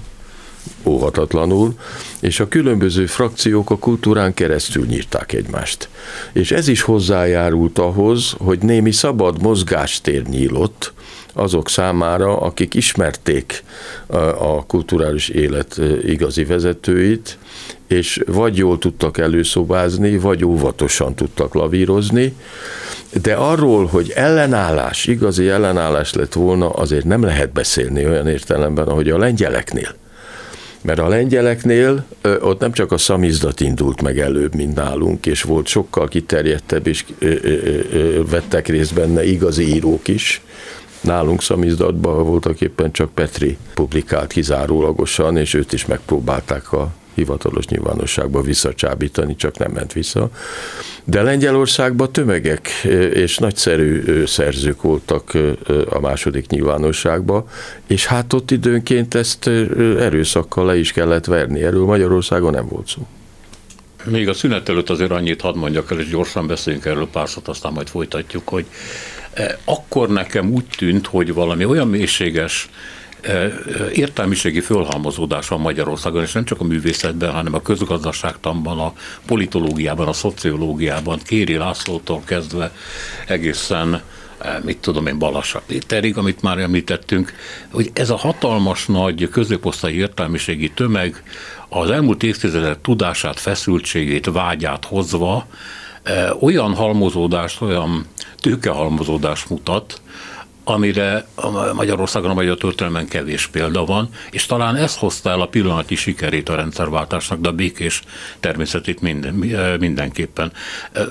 óhatatlanul, 0.84 1.74
és 2.20 2.40
a 2.40 2.48
különböző 2.48 3.06
frakciók 3.06 3.70
a 3.70 3.78
kultúrán 3.78 4.34
keresztül 4.34 4.86
nyírták 4.86 5.32
egymást. 5.32 5.88
És 6.32 6.50
ez 6.50 6.68
is 6.68 6.82
hozzájárult 6.82 7.78
ahhoz, 7.78 8.34
hogy 8.38 8.58
némi 8.58 8.92
szabad 8.92 9.42
mozgástér 9.42 10.22
nyílott 10.22 10.92
azok 11.38 11.68
számára, 11.68 12.40
akik 12.40 12.74
ismerték 12.74 13.62
a 14.38 14.66
kulturális 14.66 15.28
élet 15.28 15.80
igazi 16.04 16.44
vezetőit, 16.44 17.38
és 17.86 18.22
vagy 18.26 18.56
jól 18.56 18.78
tudtak 18.78 19.18
előszobázni, 19.18 20.18
vagy 20.18 20.44
óvatosan 20.44 21.14
tudtak 21.14 21.54
lavírozni, 21.54 22.34
de 23.22 23.34
arról, 23.34 23.86
hogy 23.86 24.12
ellenállás, 24.14 25.06
igazi 25.06 25.48
ellenállás 25.48 26.12
lett 26.12 26.32
volna, 26.32 26.70
azért 26.70 27.04
nem 27.04 27.22
lehet 27.22 27.52
beszélni 27.52 28.06
olyan 28.06 28.28
értelemben, 28.28 28.88
ahogy 28.88 29.10
a 29.10 29.18
lengyeleknél. 29.18 29.94
Mert 30.82 30.98
a 30.98 31.08
lengyeleknél 31.08 32.04
ott 32.40 32.60
nem 32.60 32.72
csak 32.72 32.92
a 32.92 32.98
szamizdat 32.98 33.60
indult 33.60 34.02
meg 34.02 34.18
előbb, 34.18 34.54
mint 34.54 34.74
nálunk, 34.74 35.26
és 35.26 35.42
volt 35.42 35.66
sokkal 35.66 36.08
kiterjedtebb, 36.08 36.86
és 36.86 37.04
vettek 38.30 38.68
részt 38.68 38.94
benne 38.94 39.24
igazi 39.24 39.74
írók 39.74 40.08
is. 40.08 40.42
Nálunk 41.08 41.42
szamizdatban 41.42 42.24
voltak 42.24 42.60
éppen 42.60 42.92
csak 42.92 43.10
Petri 43.14 43.56
publikált 43.74 44.32
kizárólagosan, 44.32 45.36
és 45.36 45.54
őt 45.54 45.72
is 45.72 45.86
megpróbálták 45.86 46.72
a 46.72 46.90
hivatalos 47.14 47.66
nyilvánosságba 47.66 48.40
visszacsábítani, 48.42 49.36
csak 49.36 49.58
nem 49.58 49.70
ment 49.70 49.92
vissza. 49.92 50.30
De 51.04 51.22
Lengyelországban 51.22 52.12
tömegek 52.12 52.68
és 53.12 53.38
nagyszerű 53.38 54.24
szerzők 54.26 54.82
voltak 54.82 55.32
a 55.90 56.00
második 56.00 56.48
nyilvánosságban, 56.48 57.44
és 57.86 58.06
hát 58.06 58.32
ott 58.32 58.50
időnként 58.50 59.14
ezt 59.14 59.46
erőszakkal 59.98 60.66
le 60.66 60.78
is 60.78 60.92
kellett 60.92 61.24
verni. 61.24 61.62
Erről 61.62 61.84
Magyarországon 61.84 62.52
nem 62.52 62.68
volt 62.68 62.88
szó. 62.88 63.06
Még 64.04 64.28
a 64.28 64.34
szünet 64.34 64.68
előtt 64.68 64.90
azért 64.90 65.10
annyit 65.10 65.40
hadd 65.40 65.56
mondjak 65.56 65.90
el, 65.90 66.00
és 66.00 66.08
gyorsan 66.08 66.46
beszéljünk 66.46 66.84
erről 66.84 67.08
pár 67.08 67.28
szót, 67.28 67.48
aztán 67.48 67.72
majd 67.72 67.88
folytatjuk, 67.88 68.48
hogy 68.48 68.66
akkor 69.64 70.08
nekem 70.08 70.50
úgy 70.50 70.66
tűnt, 70.76 71.06
hogy 71.06 71.34
valami 71.34 71.64
olyan 71.64 71.88
mélységes 71.88 72.68
értelmiségi 73.92 74.60
fölhalmozódás 74.60 75.48
van 75.48 75.60
Magyarországon, 75.60 76.22
és 76.22 76.32
nem 76.32 76.44
csak 76.44 76.60
a 76.60 76.64
művészetben, 76.64 77.30
hanem 77.30 77.54
a 77.54 77.62
közgazdaságtanban, 77.62 78.78
a 78.78 78.92
politológiában, 79.26 80.08
a 80.08 80.12
szociológiában, 80.12 81.18
Kéri 81.24 81.56
Lászlótól 81.56 82.22
kezdve 82.24 82.72
egészen 83.26 84.02
mit 84.62 84.78
tudom 84.78 85.06
én, 85.06 85.18
Balassa 85.18 85.62
Péterig, 85.66 86.16
amit 86.16 86.42
már 86.42 86.58
említettünk, 86.58 87.32
hogy 87.70 87.90
ez 87.92 88.10
a 88.10 88.16
hatalmas 88.16 88.86
nagy 88.86 89.28
középosztályi 89.28 89.96
értelmiségi 89.96 90.70
tömeg 90.70 91.22
az 91.68 91.90
elmúlt 91.90 92.22
évtizedek 92.22 92.80
tudását, 92.80 93.40
feszültségét, 93.40 94.26
vágyát 94.26 94.84
hozva 94.84 95.46
olyan 96.40 96.74
halmozódást, 96.74 97.60
olyan 97.60 98.06
tőkehalmozódást 98.36 99.48
mutat, 99.48 100.00
amire 100.64 101.26
Magyarországon 101.74 102.30
a 102.30 102.34
magyar 102.34 102.56
történelmen 102.56 103.08
kevés 103.08 103.46
példa 103.46 103.84
van, 103.84 104.08
és 104.30 104.46
talán 104.46 104.76
ez 104.76 104.96
hozta 104.96 105.30
el 105.30 105.40
a 105.40 105.46
pillanati 105.46 105.94
sikerét 105.94 106.48
a 106.48 106.54
rendszerváltásnak, 106.54 107.40
de 107.40 107.48
a 107.48 107.52
békés 107.52 108.02
természetét 108.40 109.00
minden, 109.00 109.34
mindenképpen. 109.80 110.52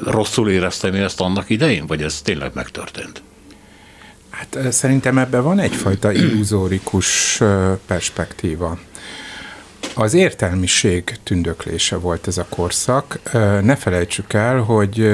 Rosszul 0.04 0.50
éreztem 0.50 0.94
én 0.94 1.04
ezt 1.04 1.22
annak 1.22 1.50
idején, 1.50 1.86
vagy 1.86 2.02
ez 2.02 2.22
tényleg 2.22 2.52
megtörtént? 2.54 3.22
Hát 4.30 4.72
szerintem 4.72 5.18
ebben 5.18 5.44
van 5.44 5.60
egyfajta 5.60 6.12
illuzórikus 6.12 7.42
perspektíva. 7.86 8.78
Az 9.96 10.14
értelmiség 10.14 11.16
tündöklése 11.24 11.98
volt 11.98 12.28
ez 12.28 12.38
a 12.38 12.46
korszak. 12.50 13.20
Ne 13.62 13.76
felejtsük 13.76 14.34
el, 14.34 14.58
hogy 14.58 15.12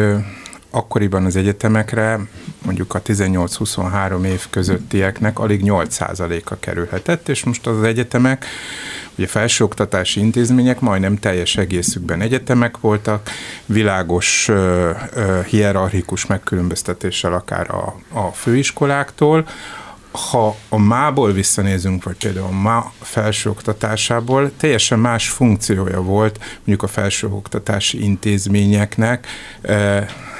akkoriban 0.69 1.25
az 1.25 1.35
egyetemekre 1.35 2.19
mondjuk 2.65 2.93
a 2.93 3.01
18-23 3.01 4.25
év 4.25 4.45
közöttieknek 4.49 5.39
alig 5.39 5.61
8%-a 5.63 6.55
kerülhetett, 6.59 7.29
és 7.29 7.43
most 7.43 7.67
az 7.67 7.83
egyetemek, 7.83 8.45
ugye 9.17 9.27
felsőoktatási 9.27 10.19
intézmények 10.19 10.79
majdnem 10.79 11.17
teljes 11.17 11.57
egészükben 11.57 12.21
egyetemek 12.21 12.77
voltak, 12.77 13.29
világos 13.65 14.51
hierarchikus 15.47 16.25
megkülönböztetéssel 16.25 17.33
akár 17.33 17.69
a, 17.69 17.95
a 18.19 18.27
főiskoláktól, 18.27 19.47
ha 20.13 20.55
a 20.69 20.77
mából 20.77 21.31
visszanézünk, 21.31 22.03
vagy 22.03 22.17
például 22.17 22.45
a 22.45 22.61
má 22.61 22.91
felsőoktatásából, 23.01 24.51
teljesen 24.57 24.99
más 24.99 25.29
funkciója 25.29 26.01
volt 26.01 26.39
mondjuk 26.55 26.83
a 26.83 26.87
felsőoktatási 26.87 28.03
intézményeknek 28.03 29.27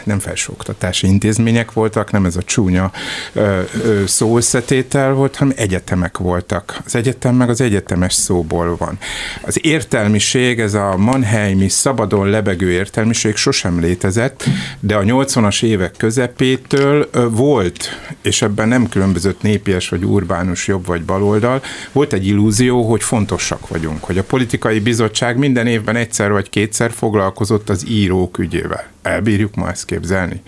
nem 0.06 0.20
felsőoktatási 0.20 1.08
intézmények 1.08 1.72
voltak, 1.72 2.12
nem 2.12 2.26
ez 2.26 2.36
a 2.36 2.44
csúnya 2.44 2.92
ö, 3.34 3.62
szó 4.06 4.38
összetétel 4.38 5.13
volt, 5.13 5.36
hanem 5.36 5.54
egyetemek 5.58 6.18
voltak. 6.18 6.82
Az 6.86 6.96
egyetem 6.96 7.36
meg 7.36 7.50
az 7.50 7.62
egyetemes 7.62 8.13
szóból 8.13 8.76
van. 8.78 8.98
Az 9.42 9.60
értelmiség, 9.66 10.60
ez 10.60 10.74
a 10.74 10.98
Mannheimi 10.98 11.70
szabadon 11.70 12.30
lebegő 12.30 12.72
értelmiség 12.72 13.36
sosem 13.36 13.80
létezett, 13.80 14.44
de 14.80 14.96
a 14.96 15.02
80-as 15.02 15.63
évek 15.63 15.94
közepétől 15.98 17.10
volt, 17.30 17.89
és 18.22 18.42
ebben 18.42 18.68
nem 18.68 18.89
különbözött 18.89 19.42
népies 19.42 19.89
vagy 19.89 20.04
urbánus 20.04 20.68
jobb 20.68 20.86
vagy 20.86 21.04
baloldal, 21.04 21.62
volt 21.92 22.13
egy 22.13 22.28
illúzió, 22.28 22.89
hogy 22.89 23.04
fontosak 23.04 23.68
vagyunk, 23.68 24.04
hogy 24.04 24.18
a 24.18 24.24
politikai 24.24 24.80
bizottság 24.80 25.38
minden 25.38 25.68
évben 25.68 25.96
egyszer 25.96 26.32
vagy 26.32 26.50
kétszer 26.50 26.92
foglalkozott 26.92 27.70
az 27.70 27.86
írók 27.88 28.38
ügyével. 28.38 28.88
Elbírjuk 29.02 29.56
ma 29.56 29.70
ezt 29.70 29.86
képzelni, 29.93 30.41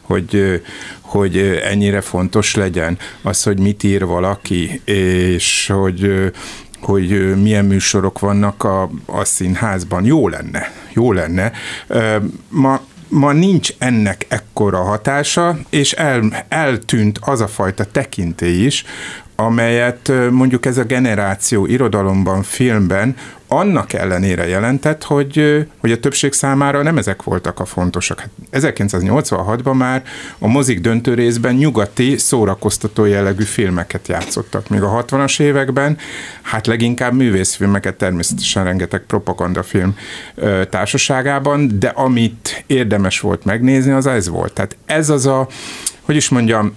hogy, 0.00 0.62
hogy 1.00 1.60
ennyire 1.64 2.00
fontos 2.00 2.54
legyen 2.54 2.98
az, 3.22 3.42
hogy 3.42 3.60
mit 3.60 3.82
ír 3.82 4.04
valaki, 4.04 4.80
és 4.84 5.70
hogy 5.74 6.32
hogy 6.80 7.40
milyen 7.42 7.64
műsorok 7.64 8.18
vannak 8.18 8.64
a, 8.64 8.90
a 9.06 9.24
színházban. 9.24 10.04
Jó 10.04 10.28
lenne, 10.28 10.72
jó 10.92 11.12
lenne. 11.12 11.52
Ma 12.48 12.80
ma 13.08 13.32
nincs 13.32 13.70
ennek 13.78 14.26
ekkora 14.28 14.82
hatása, 14.82 15.58
és 15.70 15.92
el, 15.92 16.44
eltűnt 16.48 17.18
az 17.20 17.40
a 17.40 17.48
fajta 17.48 17.84
tekintély 17.84 18.64
is, 18.64 18.84
amelyet 19.36 20.12
mondjuk 20.30 20.66
ez 20.66 20.78
a 20.78 20.84
generáció 20.84 21.66
irodalomban, 21.66 22.42
filmben 22.42 23.16
annak 23.52 23.92
ellenére 23.92 24.46
jelentett, 24.46 25.02
hogy, 25.02 25.66
hogy 25.78 25.92
a 25.92 25.98
többség 25.98 26.32
számára 26.32 26.82
nem 26.82 26.98
ezek 26.98 27.22
voltak 27.22 27.60
a 27.60 27.64
fontosak. 27.64 28.20
Hát 28.20 28.28
1986-ban 28.52 29.76
már 29.76 30.02
a 30.38 30.46
mozik 30.46 30.80
döntő 30.80 31.14
részben 31.14 31.54
nyugati 31.54 32.16
szórakoztató 32.16 33.04
jellegű 33.04 33.42
filmeket 33.42 34.08
játszottak. 34.08 34.68
Még 34.68 34.82
a 34.82 35.04
60-as 35.04 35.40
években 35.40 35.98
hát 36.42 36.66
leginkább 36.66 37.14
művészfilmeket, 37.14 37.94
természetesen 37.94 38.64
rengeteg 38.64 39.00
propagandafilm 39.00 39.96
társaságában, 40.70 41.78
de 41.78 41.88
amit 41.88 42.64
érdemes 42.66 43.20
volt 43.20 43.44
megnézni, 43.44 43.92
az 43.92 44.06
ez 44.06 44.28
volt. 44.28 44.52
Tehát 44.52 44.76
ez 44.86 45.10
az 45.10 45.26
a, 45.26 45.46
hogy 46.02 46.16
is 46.16 46.28
mondjam, 46.28 46.74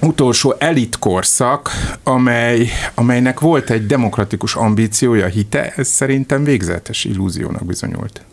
utolsó 0.00 0.54
elitkorszak, 0.58 1.70
amely, 2.02 2.68
amelynek 2.94 3.40
volt 3.40 3.70
egy 3.70 3.86
demokratikus 3.86 4.54
ambíciója, 4.54 5.26
hite, 5.26 5.72
ez 5.76 5.88
szerintem 5.88 6.44
végzetes 6.44 7.04
illúziónak 7.04 7.64
bizonyult. 7.64 8.24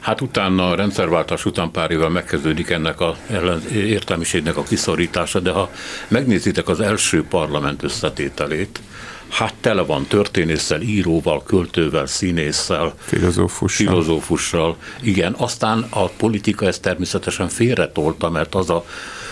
Hát 0.00 0.20
utána 0.20 0.70
a 0.70 0.74
rendszerváltás 0.74 1.44
után 1.44 1.70
pár 1.70 1.90
évvel 1.90 2.08
megkezdődik 2.08 2.70
ennek 2.70 3.00
a 3.00 3.16
értelmiségnek 3.72 4.56
a 4.56 4.62
kiszorítása, 4.62 5.40
de 5.40 5.50
ha 5.50 5.70
megnézitek 6.08 6.68
az 6.68 6.80
első 6.80 7.24
parlament 7.24 7.82
összetételét, 7.82 8.80
hát 9.28 9.54
tele 9.60 9.82
van 9.82 10.06
történésszel, 10.06 10.80
íróval, 10.80 11.42
költővel, 11.42 12.06
színésszel, 12.06 12.94
filozófussal. 12.98 13.86
filozófussal. 13.86 14.76
Igen, 15.00 15.34
aztán 15.38 15.86
a 15.90 16.08
politika 16.08 16.66
ezt 16.66 16.82
természetesen 16.82 17.48
félretolta, 17.48 18.30
mert 18.30 18.54
az 18.54 18.70
a 18.70 18.84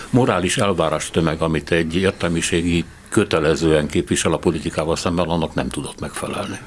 morális 0.09 0.57
elvárás 0.57 1.09
tömeg, 1.09 1.41
amit 1.41 1.71
egy 1.71 1.95
értelmiségi 1.95 2.85
kötelezően 3.09 3.87
képvisel 3.87 4.33
a 4.33 4.37
politikával 4.37 4.95
szemben, 4.95 5.27
annak 5.27 5.53
nem 5.53 5.69
tudott 5.69 5.99
megfelelni. 5.99 6.59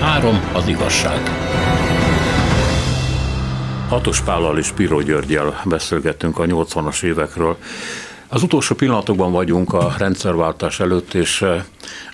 Három 0.00 0.50
az 0.52 0.68
igazság. 0.68 1.20
Hatos 3.88 4.20
Pállal 4.20 4.58
és 4.58 4.70
Piro 4.70 5.00
Györgyel 5.00 5.62
beszélgettünk 5.64 6.38
a 6.38 6.44
80-as 6.44 7.02
évekről. 7.02 7.56
Az 8.32 8.42
utolsó 8.42 8.74
pillanatokban 8.74 9.32
vagyunk 9.32 9.72
a 9.72 9.94
rendszerváltás 9.98 10.80
előtt, 10.80 11.14
és 11.14 11.44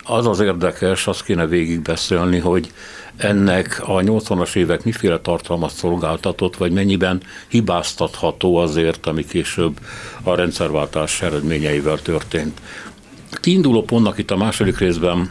az 0.02 0.26
az 0.26 0.40
érdekes, 0.40 1.07
azt 1.07 1.24
kéne 1.24 1.46
végigbeszélni, 1.46 2.38
hogy 2.38 2.72
ennek 3.16 3.83
a 3.85 3.94
80-as 3.94 4.54
évek 4.54 4.85
miféle 4.85 5.18
tartalmat 5.18 5.70
szolgáltatott, 5.70 6.57
vagy 6.57 6.72
mennyiben 6.72 7.20
hibáztatható 7.48 8.57
azért, 8.57 9.07
ami 9.07 9.24
később 9.24 9.81
a 10.22 10.35
rendszerváltás 10.35 11.22
eredményeivel 11.22 11.98
történt. 12.02 12.61
Kiinduló 13.40 13.83
pontnak 13.83 14.18
itt 14.18 14.31
a 14.31 14.37
második 14.37 14.78
részben 14.78 15.28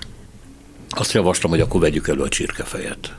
azt 0.89 1.13
javaslom, 1.13 1.51
hogy 1.51 1.61
akkor 1.61 1.81
vegyük 1.81 2.07
elő 2.07 2.21
a 2.21 2.29
csirkefejet. 2.29 3.15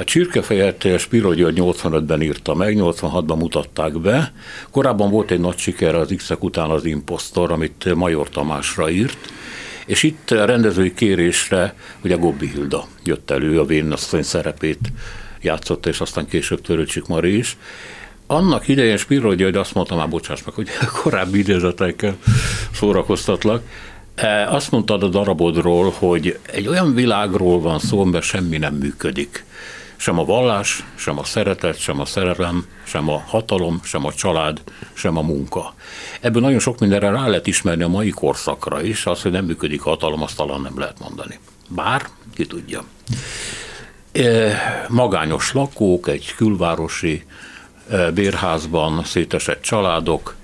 A 0.00 0.04
csirkefejet 0.04 0.98
Spiro 0.98 1.34
György 1.34 1.58
85-ben 1.60 2.22
írta 2.22 2.54
meg, 2.54 2.76
86-ban 2.78 3.38
mutatták 3.38 4.00
be. 4.00 4.32
Korábban 4.70 5.10
volt 5.10 5.30
egy 5.30 5.40
nagy 5.40 5.58
siker 5.58 5.94
az 5.94 6.12
x 6.16 6.30
után 6.38 6.70
az 6.70 6.84
Impostor, 6.84 7.52
amit 7.52 7.94
Major 7.94 8.28
Tamásra 8.28 8.90
írt, 8.90 9.32
és 9.86 10.02
itt 10.02 10.30
a 10.30 10.44
rendezői 10.44 10.94
kérésre 10.94 11.74
ugye 12.04 12.16
Gobbi 12.16 12.48
Hilda 12.48 12.86
jött 13.04 13.30
elő, 13.30 13.58
a 13.60 13.64
Vénasszony 13.64 14.22
szerepét 14.22 14.78
játszott, 15.40 15.86
és 15.86 16.00
aztán 16.00 16.26
később 16.26 16.60
Törőcsik 16.60 17.06
Mari 17.06 17.36
is. 17.36 17.56
Annak 18.26 18.68
idején 18.68 18.96
Spiro 18.96 19.34
György 19.34 19.56
azt 19.56 19.74
mondta, 19.74 19.96
már 19.96 20.08
bocsáss 20.08 20.42
meg, 20.44 20.54
hogy 20.54 20.68
korábbi 21.02 21.38
idézetekkel 21.38 22.16
szórakoztatlak, 22.72 23.62
e, 24.14 24.48
azt 24.50 24.70
mondtad 24.70 25.02
a 25.02 25.08
darabodról, 25.08 25.94
hogy 25.98 26.38
egy 26.52 26.68
olyan 26.68 26.94
világról 26.94 27.60
van 27.60 27.78
szó, 27.78 28.00
amiben 28.00 28.20
semmi 28.20 28.58
nem 28.58 28.74
működik. 28.74 29.44
Sem 30.00 30.18
a 30.18 30.24
vallás, 30.24 30.84
sem 30.94 31.18
a 31.18 31.24
szeretet, 31.24 31.78
sem 31.78 32.00
a 32.00 32.04
szerelem, 32.04 32.66
sem 32.84 33.08
a 33.08 33.22
hatalom, 33.26 33.80
sem 33.84 34.04
a 34.06 34.12
család, 34.12 34.62
sem 34.92 35.16
a 35.16 35.22
munka. 35.22 35.74
Ebből 36.20 36.42
nagyon 36.42 36.58
sok 36.58 36.78
mindenre 36.78 37.10
rá 37.10 37.26
lehet 37.26 37.46
ismerni 37.46 37.82
a 37.82 37.88
mai 37.88 38.10
korszakra 38.10 38.82
is, 38.82 39.06
az, 39.06 39.22
hogy 39.22 39.30
nem 39.30 39.44
működik 39.44 39.86
a 39.86 39.88
hatalom, 39.88 40.22
azt 40.22 40.36
talán 40.36 40.60
nem 40.60 40.78
lehet 40.78 40.98
mondani. 41.00 41.38
Bár, 41.68 42.08
ki 42.34 42.46
tudja. 42.46 42.84
E, 44.12 44.86
magányos 44.88 45.52
lakók, 45.52 46.08
egy 46.08 46.34
külvárosi 46.36 47.24
e, 47.90 48.10
bérházban 48.10 49.04
szétesett 49.04 49.62
családok, 49.62 50.34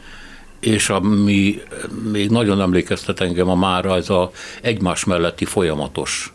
és 0.61 0.89
ami 0.89 1.63
még 2.11 2.31
nagyon 2.31 2.61
emlékeztet 2.61 3.21
engem 3.21 3.49
a 3.49 3.55
mára, 3.55 3.97
ez 3.97 4.11
a 4.11 4.31
egymás 4.63 5.05
melletti 5.05 5.45
folyamatos 5.45 6.33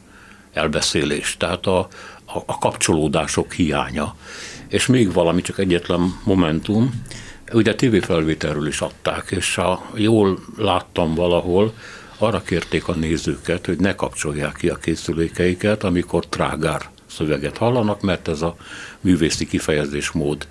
elbeszélés, 0.53 1.35
tehát 1.37 1.65
a, 1.65 1.87
a, 2.33 2.43
a 2.45 2.57
kapcsolódások 2.57 3.53
hiánya. 3.53 4.15
És 4.67 4.85
még 4.85 5.13
valami, 5.13 5.41
csak 5.41 5.59
egyetlen 5.59 6.19
momentum, 6.23 7.03
ugye 7.53 7.75
tévéfelvételről 7.75 8.67
is 8.67 8.81
adták, 8.81 9.31
és 9.31 9.55
ha 9.55 9.89
jól 9.95 10.39
láttam 10.57 11.15
valahol, 11.15 11.73
arra 12.17 12.41
kérték 12.41 12.87
a 12.87 12.93
nézőket, 12.93 13.65
hogy 13.65 13.79
ne 13.79 13.95
kapcsolják 13.95 14.55
ki 14.55 14.69
a 14.69 14.75
készülékeiket, 14.75 15.83
amikor 15.83 16.25
trágár 16.25 16.89
szöveget 17.05 17.57
hallanak, 17.57 18.01
mert 18.01 18.27
ez 18.27 18.41
a 18.41 18.55
művészi 18.99 19.47
kifejezésmód 19.47 20.47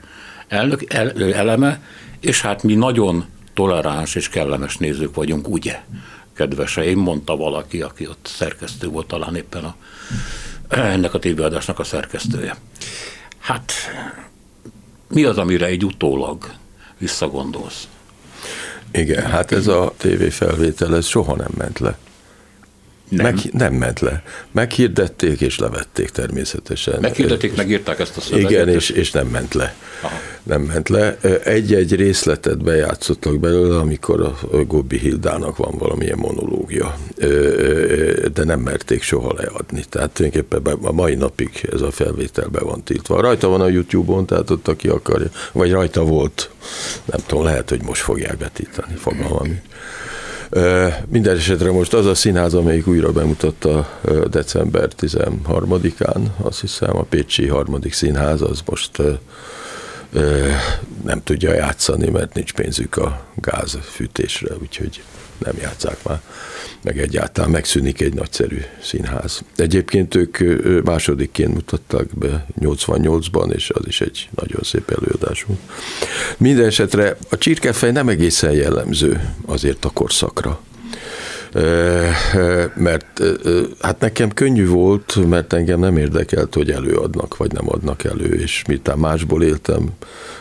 elnök, 0.48 0.92
el, 0.92 1.32
eleme, 1.32 1.82
és 2.20 2.40
hát 2.40 2.62
mi 2.62 2.74
nagyon 2.74 3.24
toleráns 3.54 4.14
és 4.14 4.28
kellemes 4.28 4.76
nézők 4.76 5.14
vagyunk, 5.14 5.48
ugye, 5.48 5.80
kedveseim, 6.32 6.98
mondta 6.98 7.36
valaki, 7.36 7.82
aki 7.82 8.06
ott 8.06 8.30
szerkesztő 8.32 8.88
volt 8.88 9.06
talán 9.06 9.36
éppen 9.36 9.64
a, 9.64 9.74
ennek 10.70 11.14
a 11.14 11.18
tévéadásnak 11.18 11.78
a 11.78 11.84
szerkesztője. 11.84 12.56
Hát 13.38 13.72
mi 15.08 15.24
az, 15.24 15.38
amire 15.38 15.66
egy 15.66 15.84
utólag 15.84 16.52
visszagondolsz. 16.98 17.88
Igen, 18.92 19.26
hát 19.26 19.52
ez 19.52 19.66
a 19.66 19.94
tévéfelvétel, 19.96 20.96
ez 20.96 21.06
soha 21.06 21.36
nem 21.36 21.50
ment 21.56 21.78
le. 21.78 21.98
Nem. 23.10 23.24
Meg, 23.24 23.34
nem 23.52 23.74
ment 23.74 24.00
le. 24.00 24.22
Meghirdették 24.50 25.40
és 25.40 25.58
levették 25.58 26.08
természetesen. 26.08 27.00
Meghirdették, 27.00 27.56
megírták 27.56 27.98
ezt 27.98 28.16
a 28.16 28.20
szöveget. 28.20 28.50
Igen, 28.50 28.68
és, 28.68 28.90
és 28.90 29.10
nem 29.10 29.26
ment 29.26 29.54
le. 29.54 29.74
Aha. 30.02 30.16
Nem 30.42 30.62
ment 30.62 30.88
le. 30.88 31.16
Egy-egy 31.44 31.94
részletet 31.94 32.62
bejátszottak 32.62 33.40
belőle, 33.40 33.78
amikor 33.78 34.20
a 34.20 34.56
Gobbi 34.66 34.98
Hildának 34.98 35.56
van 35.56 35.74
valamilyen 35.78 36.18
monológia, 36.18 36.98
de 38.32 38.44
nem 38.44 38.60
merték 38.60 39.02
soha 39.02 39.34
leadni. 39.36 39.84
Tehát 39.88 40.10
tulajdonképpen 40.10 40.74
a 40.82 40.92
mai 40.92 41.14
napig 41.14 41.68
ez 41.72 41.80
a 41.80 41.90
felvétel 41.90 42.48
be 42.48 42.60
van 42.60 42.82
tiltva. 42.84 43.20
Rajta 43.20 43.48
van 43.48 43.60
a 43.60 43.68
YouTube-on, 43.68 44.26
tehát 44.26 44.50
ott 44.50 44.68
aki 44.68 44.88
akarja, 44.88 45.28
vagy 45.52 45.70
rajta 45.70 46.04
volt. 46.04 46.50
Nem 47.04 47.20
tudom, 47.26 47.44
lehet, 47.44 47.68
hogy 47.70 47.82
most 47.82 48.02
fogják 48.02 48.36
betítani, 48.36 48.94
fogalmam. 48.94 49.60
Minden 51.08 51.36
esetre 51.36 51.70
most 51.70 51.94
az 51.94 52.06
a 52.06 52.14
színház, 52.14 52.54
amelyik 52.54 52.86
újra 52.86 53.12
bemutatta 53.12 54.00
december 54.30 54.88
13-án, 55.00 56.22
azt 56.42 56.60
hiszem 56.60 56.96
a 56.96 57.02
Pécsi 57.02 57.46
harmadik 57.46 57.92
színház, 57.92 58.42
az 58.42 58.62
most 58.64 59.02
nem 61.04 61.22
tudja 61.24 61.54
játszani, 61.54 62.08
mert 62.08 62.34
nincs 62.34 62.52
pénzük 62.52 62.96
a 62.96 63.24
gázfűtésre, 63.34 64.54
úgyhogy 64.60 65.02
nem 65.44 65.54
játszák 65.60 66.02
már, 66.02 66.20
meg 66.82 66.98
egyáltalán 66.98 67.50
megszűnik 67.50 68.00
egy 68.00 68.14
nagyszerű 68.14 68.60
színház. 68.82 69.42
Egyébként 69.56 70.14
ők 70.14 70.38
másodikként 70.84 71.54
mutatták 71.54 72.18
be 72.18 72.46
88-ban, 72.60 73.54
és 73.54 73.70
az 73.70 73.86
is 73.86 74.00
egy 74.00 74.28
nagyon 74.34 74.62
szép 74.62 74.90
előadás 74.90 75.42
volt. 75.42 75.60
Minden 76.36 76.66
esetre 76.66 77.16
a 77.30 77.38
csirkefej 77.38 77.92
nem 77.92 78.08
egészen 78.08 78.52
jellemző 78.52 79.34
azért 79.46 79.84
a 79.84 79.90
korszakra 79.90 80.60
mert 82.74 83.22
hát 83.80 84.00
nekem 84.00 84.30
könnyű 84.30 84.68
volt, 84.68 85.28
mert 85.28 85.52
engem 85.52 85.78
nem 85.78 85.96
érdekelt, 85.96 86.54
hogy 86.54 86.70
előadnak, 86.70 87.36
vagy 87.36 87.52
nem 87.52 87.68
adnak 87.68 88.04
elő, 88.04 88.34
és 88.34 88.62
miután 88.66 88.98
másból 88.98 89.42
éltem, 89.42 89.88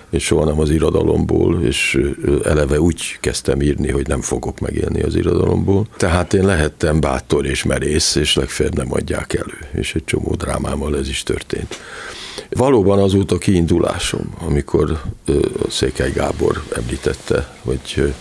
és 0.10 0.24
soha 0.24 0.46
nem 0.46 0.60
az 0.60 0.70
irodalomból, 0.70 1.62
és 1.64 2.02
eleve 2.44 2.80
úgy 2.80 3.18
kezdtem 3.20 3.62
írni, 3.62 3.92
hogy 3.92 4.08
nem 4.08 4.22
fogok 4.22 4.60
megélni 4.60 5.02
az 5.02 5.16
irodalomból. 5.16 5.88
Tehát 5.98 6.34
én 6.34 6.46
lehettem 6.46 7.00
bátor 7.00 7.46
és 7.46 7.64
merész, 7.64 8.16
és 8.16 8.36
legfeljebb 8.36 8.76
nem 8.76 8.94
adják 8.94 9.34
elő, 9.34 9.58
és 9.82 9.96
egy 9.96 10.06
csomó 10.06 10.36
drámámmal 10.36 10.98
ez 10.98 11.10
is 11.10 11.24
történt. 11.24 11.80
Valóban 12.50 13.00
az 13.00 13.14
volt 13.14 13.32
a 13.32 13.38
kiindulásom, 13.38 14.34
amikor 14.46 15.02
Székely 15.70 16.12
Gábor 16.12 16.64
említette, 16.76 17.56
hogy 17.62 18.14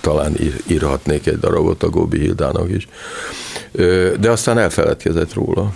talán 0.00 0.36
írhatnék 0.66 1.26
egy 1.26 1.38
darabot 1.38 1.82
a 1.82 1.88
Góbi 1.88 2.18
Hildának 2.18 2.70
is. 2.70 2.88
De 4.20 4.30
aztán 4.30 4.58
elfeledkezett 4.58 5.32
róla. 5.32 5.72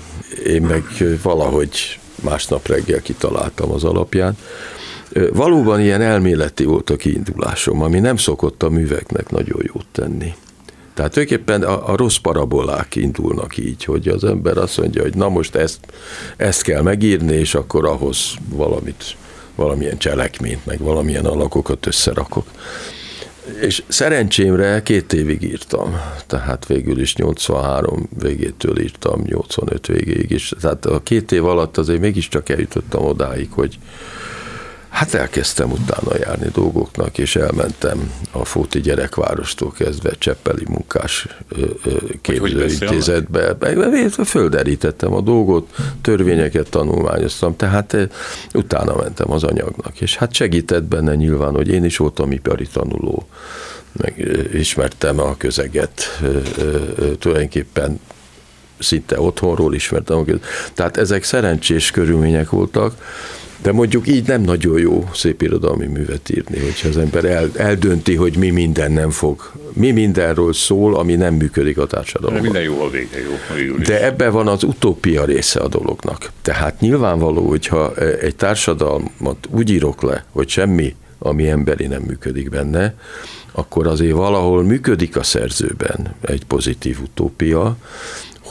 Én 0.47 0.63
meg 0.63 0.85
valahogy 1.23 2.01
másnap 2.23 2.67
reggel 2.67 3.01
kitaláltam 3.01 3.71
az 3.71 3.85
alapján. 3.85 4.37
Valóban 5.33 5.81
ilyen 5.81 6.01
elméleti 6.01 6.65
volt 6.65 6.91
a 6.91 6.97
kiindulásom, 6.97 7.83
ami 7.83 7.99
nem 7.99 8.17
szokott 8.17 8.63
a 8.63 8.69
műveknek 8.69 9.31
nagyon 9.31 9.61
jót 9.63 9.87
tenni. 9.93 10.35
Tehát 10.95 11.13
tulajdonképpen 11.13 11.63
a, 11.63 11.89
a 11.89 11.97
rossz 11.97 12.17
parabolák 12.17 12.97
indulnak 12.97 13.57
így, 13.57 13.85
hogy 13.85 14.09
az 14.09 14.25
ember 14.25 14.57
azt 14.57 14.79
mondja, 14.79 15.03
hogy 15.03 15.15
na 15.15 15.29
most 15.29 15.55
ezt, 15.55 15.79
ezt 16.37 16.63
kell 16.63 16.83
megírni, 16.83 17.35
és 17.35 17.55
akkor 17.55 17.87
ahhoz 17.87 18.35
valamit, 18.49 19.05
valamilyen 19.55 19.99
cselekményt, 19.99 20.67
meg 20.67 20.79
valamilyen 20.79 21.25
alakokat 21.25 21.87
összerakok. 21.87 22.47
És 23.61 23.83
szerencsémre 23.89 24.83
két 24.83 25.13
évig 25.13 25.43
írtam, 25.43 26.01
tehát 26.27 26.67
végül 26.67 27.01
is 27.01 27.15
83 27.15 28.09
végétől 28.21 28.81
írtam, 28.81 29.23
85 29.25 29.87
végéig 29.87 30.31
is. 30.31 30.53
Tehát 30.61 30.87
a 30.87 31.03
két 31.03 31.33
év 31.33 31.45
alatt 31.45 31.79
azért 31.79 32.01
mégiscsak 32.01 32.49
eljutottam 32.49 33.05
odáig, 33.05 33.49
hogy, 33.51 33.79
Hát 34.93 35.15
elkezdtem 35.15 35.71
utána 35.71 36.17
járni 36.19 36.49
dolgoknak, 36.53 37.19
és 37.19 37.37
elmentem 37.37 38.13
a 38.31 38.45
Fóti 38.45 38.81
Gyerekvárostól 38.81 39.73
kezdve 39.73 40.11
Cseppeli 40.19 40.65
munkás 40.69 41.27
képzőintézetbe. 42.21 43.57
Földerítettem 44.25 45.13
a 45.13 45.21
dolgot, 45.21 45.71
törvényeket 46.03 46.71
tanulmányoztam, 46.71 47.57
tehát 47.57 47.97
utána 48.55 48.97
mentem 48.97 49.31
az 49.31 49.45
anyagnak. 49.45 50.01
És 50.01 50.17
hát 50.17 50.35
segített 50.35 50.85
benne 50.85 51.15
nyilván, 51.15 51.55
hogy 51.55 51.69
én 51.69 51.85
is 51.85 51.97
voltam 51.97 52.33
ipari 52.33 52.67
tanuló, 52.67 53.27
meg 53.93 54.29
ismertem 54.55 55.21
a 55.21 55.37
közeget, 55.37 56.21
tulajdonképpen 57.19 58.01
szinte 58.83 59.21
otthonról 59.21 59.75
ismertem. 59.75 60.25
Tehát 60.75 60.97
ezek 60.97 61.25
szerencsés 61.25 61.91
körülmények 61.91 62.51
voltak, 62.51 62.95
de 63.63 63.73
mondjuk 63.73 64.09
így 64.09 64.27
nem 64.27 64.41
nagyon 64.41 64.79
jó 64.79 65.09
szép 65.15 65.43
irodalmi 65.43 65.87
művet 65.87 66.31
írni, 66.31 66.59
hogyha 66.59 66.89
az 66.89 66.97
ember 66.97 67.25
el, 67.25 67.51
eldönti, 67.57 68.15
hogy 68.15 68.37
mi 68.37 68.51
minden 68.51 68.93
nem 68.93 69.11
fog, 69.11 69.53
mi 69.73 69.91
mindenről 69.91 70.53
szól, 70.53 70.97
ami 70.97 71.15
nem 71.15 71.35
működik 71.35 71.79
a 71.79 71.87
társadalomban. 71.87 72.43
Minden 72.43 72.63
jó 72.63 72.81
a 72.81 72.91
vége, 72.91 73.19
jó. 73.21 73.33
A 73.33 73.83
de 73.83 74.05
ebben 74.05 74.33
van 74.33 74.49
az 74.49 74.63
utópia 74.63 75.25
része 75.25 75.61
a 75.61 75.69
dolognak. 75.69 76.31
Tehát 76.43 76.81
nyilvánvaló, 76.81 77.49
hogyha 77.49 77.95
egy 77.97 78.37
társadalmat 78.37 79.37
úgy 79.51 79.71
írok 79.71 80.03
le, 80.03 80.25
hogy 80.31 80.49
semmi, 80.49 80.95
ami 81.19 81.49
emberi 81.49 81.87
nem 81.87 82.03
működik 82.03 82.51
benne, 82.51 82.95
akkor 83.53 83.87
azért 83.87 84.17
valahol 84.17 84.63
működik 84.63 85.17
a 85.17 85.23
szerzőben 85.23 86.15
egy 86.21 86.45
pozitív 86.45 86.99
utópia, 87.03 87.77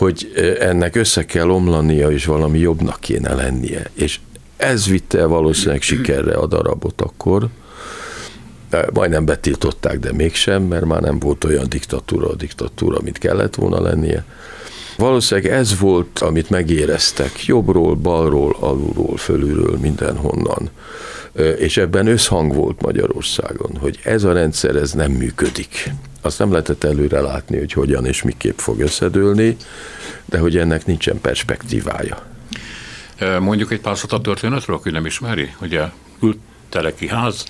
hogy 0.01 0.31
ennek 0.59 0.95
össze 0.95 1.25
kell 1.25 1.49
omlania, 1.49 2.11
és 2.11 2.25
valami 2.25 2.59
jobbnak 2.59 2.99
kéne 2.99 3.33
lennie. 3.33 3.89
És 3.93 4.19
ez 4.57 4.87
vitte 4.87 5.25
valószínűleg 5.25 5.81
sikerre 5.81 6.33
a 6.33 6.47
darabot 6.47 7.01
akkor. 7.01 7.47
Majdnem 8.93 9.25
betiltották, 9.25 9.99
de 9.99 10.13
mégsem, 10.13 10.63
mert 10.63 10.85
már 10.85 11.01
nem 11.01 11.19
volt 11.19 11.43
olyan 11.43 11.69
diktatúra 11.69 12.29
a 12.29 12.35
diktatúra, 12.35 12.99
mint 13.03 13.17
kellett 13.17 13.55
volna 13.55 13.81
lennie. 13.81 14.25
Valószínűleg 14.97 15.51
ez 15.51 15.79
volt, 15.79 16.19
amit 16.19 16.49
megéreztek 16.49 17.45
jobbról, 17.45 17.95
balról, 17.95 18.55
alulról, 18.59 19.17
fölülről, 19.17 19.77
mindenhonnan. 19.77 20.69
És 21.57 21.77
ebben 21.77 22.07
összhang 22.07 22.53
volt 22.53 22.81
Magyarországon, 22.81 23.77
hogy 23.79 23.99
ez 24.03 24.23
a 24.23 24.33
rendszer, 24.33 24.75
ez 24.75 24.91
nem 24.91 25.11
működik. 25.11 25.89
Azt 26.21 26.39
nem 26.39 26.51
lehetett 26.51 26.83
előre 26.83 27.21
látni, 27.21 27.57
hogy 27.57 27.73
hogyan 27.73 28.05
és 28.05 28.21
miképp 28.21 28.57
fog 28.57 28.79
összedőlni, 28.79 29.57
de 30.25 30.37
hogy 30.39 30.57
ennek 30.57 30.85
nincsen 30.85 31.21
perspektívája. 31.21 32.25
Mondjuk 33.39 33.71
egy 33.71 33.81
pár 33.81 33.97
szót 33.97 34.11
a 34.11 34.21
történetről, 34.21 34.75
aki 34.75 34.89
nem 34.89 35.05
ismeri. 35.05 35.53
Ugye 35.61 35.83
Teleki 36.69 37.07
ház, 37.07 37.45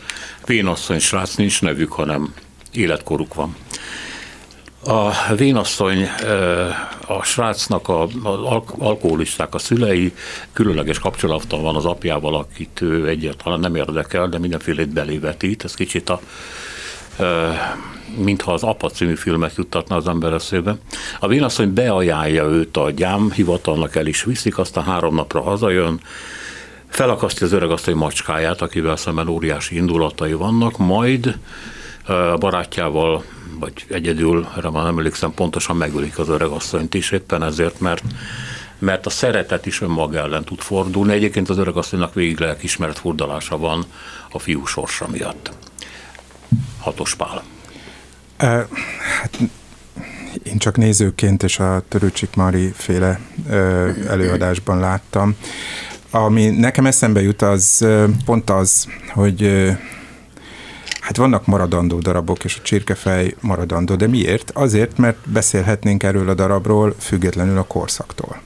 vénasszony 0.45 0.99
srác 0.99 1.35
nincs 1.35 1.61
nevük, 1.61 1.91
hanem 1.91 2.33
életkoruk 2.71 3.33
van. 3.33 3.55
A 4.83 5.33
vénasszony, 5.35 6.07
a 7.07 7.23
srácnak 7.23 7.87
a, 7.87 8.01
a 8.23 8.63
alkoholisták, 8.77 9.53
a 9.53 9.57
szülei 9.57 10.13
különleges 10.53 10.99
kapcsolattal 10.99 11.61
van 11.61 11.75
az 11.75 11.85
apjával, 11.85 12.35
akit 12.35 12.81
ő 12.81 13.07
egyáltalán 13.07 13.59
nem 13.59 13.75
érdekel, 13.75 14.27
de 14.27 14.39
mindenfélét 14.39 14.89
belévetít. 14.89 15.63
Ez 15.63 15.73
kicsit 15.73 16.09
a 16.09 16.21
mintha 18.15 18.53
az 18.53 18.63
Apa 18.63 18.89
című 18.89 19.15
filmet 19.15 19.55
juttatna 19.55 19.95
az 19.95 20.07
ember 20.07 20.33
eszébe. 20.33 20.75
A 21.19 21.27
vénasszony 21.27 21.73
beajánlja 21.73 22.43
őt 22.43 22.77
a 22.77 22.91
gyám, 22.91 23.31
hivatalnak 23.31 23.95
el 23.95 24.05
is 24.05 24.23
viszik, 24.23 24.57
aztán 24.57 24.83
három 24.83 25.15
napra 25.15 25.41
hazajön, 25.41 25.99
felakasztja 26.87 27.45
az 27.45 27.51
öregasszony 27.51 27.95
macskáját, 27.95 28.61
akivel 28.61 28.95
szemben 28.95 29.27
óriási 29.27 29.75
indulatai 29.75 30.33
vannak, 30.33 30.77
majd 30.77 31.37
a 32.05 32.37
barátjával, 32.37 33.23
vagy 33.61 33.85
egyedül, 33.89 34.47
erre 34.57 34.69
már 34.69 34.83
nem 34.83 34.97
emlékszem, 34.97 35.33
pontosan 35.33 35.75
megölik 35.75 36.19
az 36.19 36.29
öregasszonyt 36.29 36.93
is, 36.93 37.11
éppen 37.11 37.43
ezért, 37.43 37.79
mert 37.79 38.03
mert 38.81 39.05
a 39.05 39.09
szeretet 39.09 39.65
is 39.65 39.81
önmaga 39.81 40.17
ellen 40.17 40.43
tud 40.43 40.59
fordulni. 40.59 41.13
Egyébként 41.13 41.49
az 41.49 41.57
öregasszonynak 41.57 42.13
végig 42.13 42.39
lelkismert 42.39 42.99
furdalása 42.99 43.57
van 43.57 43.85
a 44.31 44.39
fiú 44.39 44.65
sorsa 44.65 45.07
miatt. 45.11 45.51
Hatos 46.79 47.15
pál. 47.15 47.43
Hát 48.37 49.39
én 50.43 50.57
csak 50.57 50.77
nézőként 50.77 51.43
és 51.43 51.59
a 51.59 51.83
Törőcsik 51.87 52.35
Mari 52.35 52.71
féle 52.75 53.19
előadásban 54.07 54.79
láttam. 54.79 55.35
Ami 56.09 56.49
nekem 56.49 56.85
eszembe 56.85 57.21
jut, 57.21 57.41
az 57.41 57.87
pont 58.25 58.49
az, 58.49 58.87
hogy 59.13 59.71
hát 61.11 61.19
vannak 61.19 61.45
maradandó 61.45 61.99
darabok, 61.99 62.43
és 62.43 62.57
a 62.57 62.61
csirkefej 62.61 63.35
maradandó, 63.39 63.95
de 63.95 64.07
miért? 64.07 64.51
Azért, 64.53 64.97
mert 64.97 65.17
beszélhetnénk 65.25 66.03
erről 66.03 66.29
a 66.29 66.33
darabról 66.33 66.95
függetlenül 66.99 67.57
a 67.57 67.63
korszaktól 67.63 68.41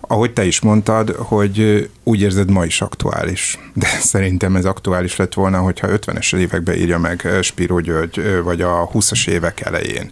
ahogy 0.00 0.32
te 0.32 0.44
is 0.44 0.60
mondtad, 0.60 1.10
hogy 1.10 1.88
úgy 2.02 2.20
érzed 2.20 2.50
ma 2.50 2.64
is 2.64 2.80
aktuális. 2.80 3.58
De 3.74 3.86
szerintem 4.12 4.56
ez 4.56 4.64
aktuális 4.64 5.16
lett 5.16 5.34
volna, 5.34 5.58
hogyha 5.58 5.88
50-es 5.90 6.36
években 6.36 6.76
írja 6.76 6.98
meg 6.98 7.28
Spiro 7.42 7.80
György, 7.80 8.42
vagy 8.42 8.60
a 8.60 8.88
20-as 8.92 9.28
évek 9.28 9.60
elején. 9.60 10.10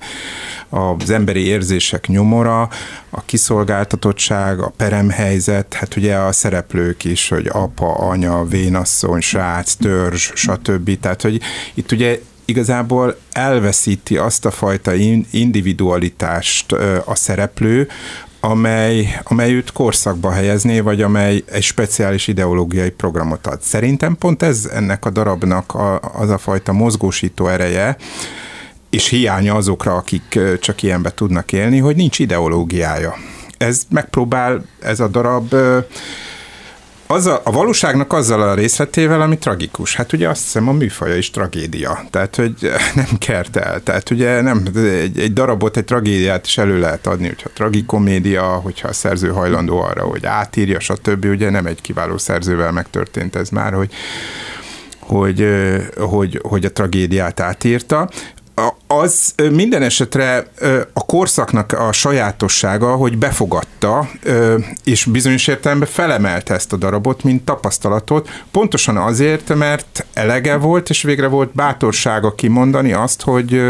Az 0.69 1.11
emberi 1.11 1.47
érzések 1.47 2.07
nyomora, 2.07 2.69
a 3.11 3.25
kiszolgáltatottság, 3.25 4.61
a 4.61 4.73
peremhelyzet, 4.77 5.75
hát 5.75 5.97
ugye 5.97 6.17
a 6.17 6.33
szereplők 6.33 7.05
is, 7.05 7.29
hogy 7.29 7.49
apa, 7.53 7.95
anya, 7.95 8.45
vénasszony, 8.45 9.21
srác, 9.21 9.73
törzs, 9.75 10.31
stb. 10.35 11.01
Tehát, 11.01 11.23
hogy 11.23 11.41
itt 11.75 11.93
ugye 11.93 12.21
igazából 12.45 13.19
elveszíti 13.33 14.17
azt 14.17 14.45
a 14.45 14.51
fajta 14.51 14.95
individualitást 15.31 16.73
a 17.05 17.15
szereplő, 17.15 17.89
amely, 18.45 19.21
amely 19.23 19.55
őt 19.55 19.73
korszakba 19.73 20.31
helyezné, 20.31 20.81
vagy 20.81 21.03
amely 21.03 21.43
egy 21.51 21.63
speciális 21.63 22.29
ideológiai 22.29 22.91
programot 22.91 23.47
ad. 23.47 23.61
Szerintem 23.61 24.17
pont 24.17 24.43
ez 24.43 24.71
ennek 24.73 25.05
a 25.05 25.11
darabnak 25.11 25.75
a, 25.75 26.01
az 26.01 26.31
a 26.31 26.39
fajta 26.39 26.73
mozgósító 26.73 27.49
ereje, 27.49 27.97
és 28.91 29.09
hiánya 29.09 29.55
azokra, 29.55 29.95
akik 29.95 30.39
csak 30.61 30.83
ilyenbe 30.83 31.11
tudnak 31.11 31.53
élni, 31.53 31.79
hogy 31.79 31.97
nincs 31.97 32.19
ideológiája. 32.19 33.15
Ez 33.59 33.83
megpróbál, 33.91 34.65
ez 34.81 35.01
a 35.01 35.09
darab 35.09 35.55
a, 37.15 37.41
a 37.45 37.53
valóságnak 37.53 38.13
azzal 38.13 38.43
a 38.43 38.55
részletével, 38.55 39.21
ami 39.21 39.39
tragikus. 39.39 39.97
Hát 39.97 40.13
ugye 40.13 40.29
azt 40.29 40.43
hiszem 40.43 40.69
a 40.69 40.73
műfaja 40.73 41.17
is 41.17 41.31
tragédia. 41.31 42.05
Tehát, 42.11 42.37
hogy 42.37 42.55
nem 42.95 43.19
kert 43.19 43.57
el. 43.57 43.83
Tehát 43.83 44.11
ugye 44.11 44.41
nem, 44.41 44.63
egy, 44.77 45.19
egy 45.19 45.33
darabot, 45.33 45.77
egy 45.77 45.85
tragédiát 45.85 46.47
is 46.47 46.59
elő 46.59 46.81
lehet 46.81 47.07
adni, 47.07 47.27
hogyha 47.27 47.51
tragikomédia, 47.55 48.43
hogyha 48.43 48.89
a 48.89 48.93
szerző 48.93 49.29
hajlandó 49.29 49.81
arra, 49.81 50.03
hogy 50.03 50.27
átírja, 50.27 50.81
stb. 50.81 51.25
Ugye 51.25 51.51
nem 51.51 51.67
egy 51.67 51.81
kiváló 51.81 52.19
szerzővel 52.19 52.73
megtörtént 52.73 53.37
ez 53.37 53.49
már, 53.49 53.73
hogy 53.73 53.93
hogy, 55.07 55.49
hogy, 55.97 56.41
hogy 56.43 56.65
a 56.65 56.73
tragédiát 56.73 57.41
átírta 57.41 58.09
az 58.87 59.35
minden 59.53 59.83
esetre 59.83 60.47
a 60.93 61.05
korszaknak 61.05 61.73
a 61.73 61.93
sajátossága, 61.93 62.95
hogy 62.95 63.19
befogadta, 63.19 64.09
és 64.85 65.05
bizonyos 65.05 65.47
értelemben 65.47 65.89
felemelte 65.89 66.55
ezt 66.55 66.73
a 66.73 66.77
darabot, 66.77 67.23
mint 67.23 67.45
tapasztalatot, 67.45 68.29
pontosan 68.51 68.97
azért, 68.97 69.55
mert 69.55 70.07
elege 70.13 70.57
volt, 70.57 70.91
és 70.91 71.03
végre 71.03 71.27
volt 71.27 71.53
bátorsága 71.53 72.35
kimondani 72.35 72.93
azt, 72.93 73.23
hogy, 73.23 73.63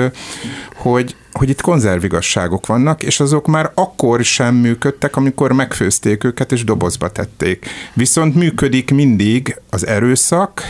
hogy, 0.76 1.16
hogy 1.32 1.48
itt 1.48 1.60
konzervigasságok 1.60 2.66
vannak, 2.66 3.02
és 3.02 3.20
azok 3.20 3.46
már 3.46 3.70
akkor 3.74 4.24
sem 4.24 4.54
működtek, 4.54 5.16
amikor 5.16 5.52
megfőzték 5.52 6.24
őket 6.24 6.52
és 6.52 6.64
dobozba 6.64 7.08
tették. 7.08 7.66
Viszont 7.94 8.34
működik 8.34 8.90
mindig 8.90 9.60
az 9.70 9.86
erőszak, 9.86 10.62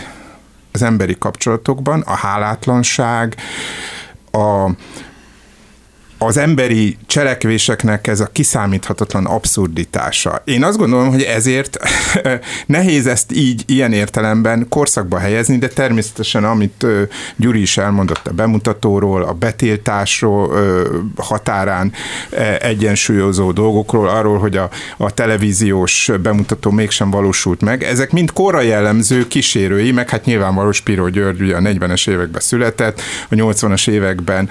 az 0.73 0.83
emberi 0.83 1.17
kapcsolatokban, 1.19 2.01
a 2.01 2.15
hálátlanság, 2.15 3.37
a, 4.35 4.77
az 6.25 6.37
emberi 6.37 6.97
cselekvéseknek 7.07 8.07
ez 8.07 8.21
a 8.21 8.29
kiszámíthatatlan 8.33 9.27
abszurditása. 9.27 10.43
Én 10.45 10.65
azt 10.65 10.79
gondolom, 10.79 11.11
hogy 11.11 11.23
ezért 11.23 11.79
nehéz 12.67 13.07
ezt 13.07 13.33
így 13.33 13.63
ilyen 13.67 13.93
értelemben 13.93 14.67
korszakba 14.69 15.19
helyezni, 15.19 15.59
de 15.59 15.69
természetesen 15.69 16.45
amit 16.45 16.87
Gyuri 17.37 17.61
is 17.61 17.77
elmondott 17.77 18.27
a 18.27 18.33
bemutatóról, 18.33 19.23
a 19.23 19.33
betiltásról, 19.33 20.53
határán 21.17 21.93
e, 22.31 22.59
egyensúlyozó 22.61 23.53
dolgokról, 23.53 24.09
arról, 24.09 24.39
hogy 24.39 24.57
a, 24.57 24.69
a 24.97 25.11
televíziós 25.11 26.11
bemutató 26.23 26.71
mégsem 26.71 27.11
valósult 27.11 27.61
meg, 27.61 27.83
ezek 27.83 28.13
mind 28.13 28.33
korra 28.33 28.61
jellemző 28.61 29.29
kísérői, 29.29 29.93
meg 29.93 30.11
hát 30.11 30.25
nyilvánvaló 30.25 30.73
Spiro 30.73 31.09
György 31.09 31.41
ugye 31.41 31.57
a 31.57 31.61
40-es 31.61 32.09
években 32.09 32.41
született, 32.41 33.01
a 33.31 33.35
80-as 33.35 33.89
években 33.89 34.49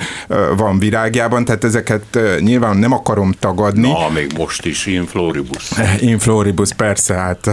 van 0.58 0.80
virágjában, 0.80 1.46
tehát 1.46 1.63
ezeket 1.64 2.20
nyilván 2.40 2.78
nem 2.78 2.94
akarom 2.94 3.32
tagadni. 3.40 3.92
Na, 3.92 4.10
még 4.10 4.34
most 4.38 4.66
is, 4.66 4.86
in 4.86 5.06
floribus. 5.06 5.72
In 6.00 6.20
floribus, 6.20 6.74
persze, 6.74 7.14
hát 7.14 7.46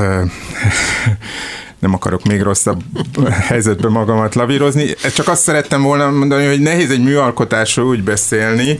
nem 1.80 1.94
akarok 1.94 2.24
még 2.24 2.42
rosszabb 2.42 2.82
helyzetbe 3.48 3.88
magamat 3.88 4.34
lavírozni. 4.34 4.86
Csak 5.14 5.28
azt 5.28 5.42
szerettem 5.42 5.82
volna 5.82 6.10
mondani, 6.10 6.46
hogy 6.46 6.60
nehéz 6.60 6.90
egy 6.90 7.02
műalkotásról 7.02 7.86
úgy 7.86 8.02
beszélni, 8.02 8.78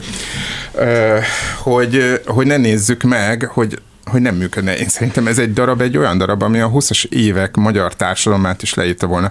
hogy, 1.57 2.21
hogy 2.25 2.45
ne 2.45 2.57
nézzük 2.57 3.03
meg, 3.03 3.49
hogy 3.53 3.79
hogy 4.11 4.21
nem 4.21 4.35
működne. 4.35 4.77
Én 4.77 4.87
szerintem 4.87 5.27
ez 5.27 5.37
egy 5.37 5.53
darab, 5.53 5.81
egy 5.81 5.97
olyan 5.97 6.17
darab, 6.17 6.41
ami 6.41 6.59
a 6.59 6.69
20-as 6.69 7.05
évek 7.09 7.55
magyar 7.55 7.95
társadalmát 7.95 8.61
is 8.61 8.73
leírta 8.73 9.07
volna. 9.07 9.29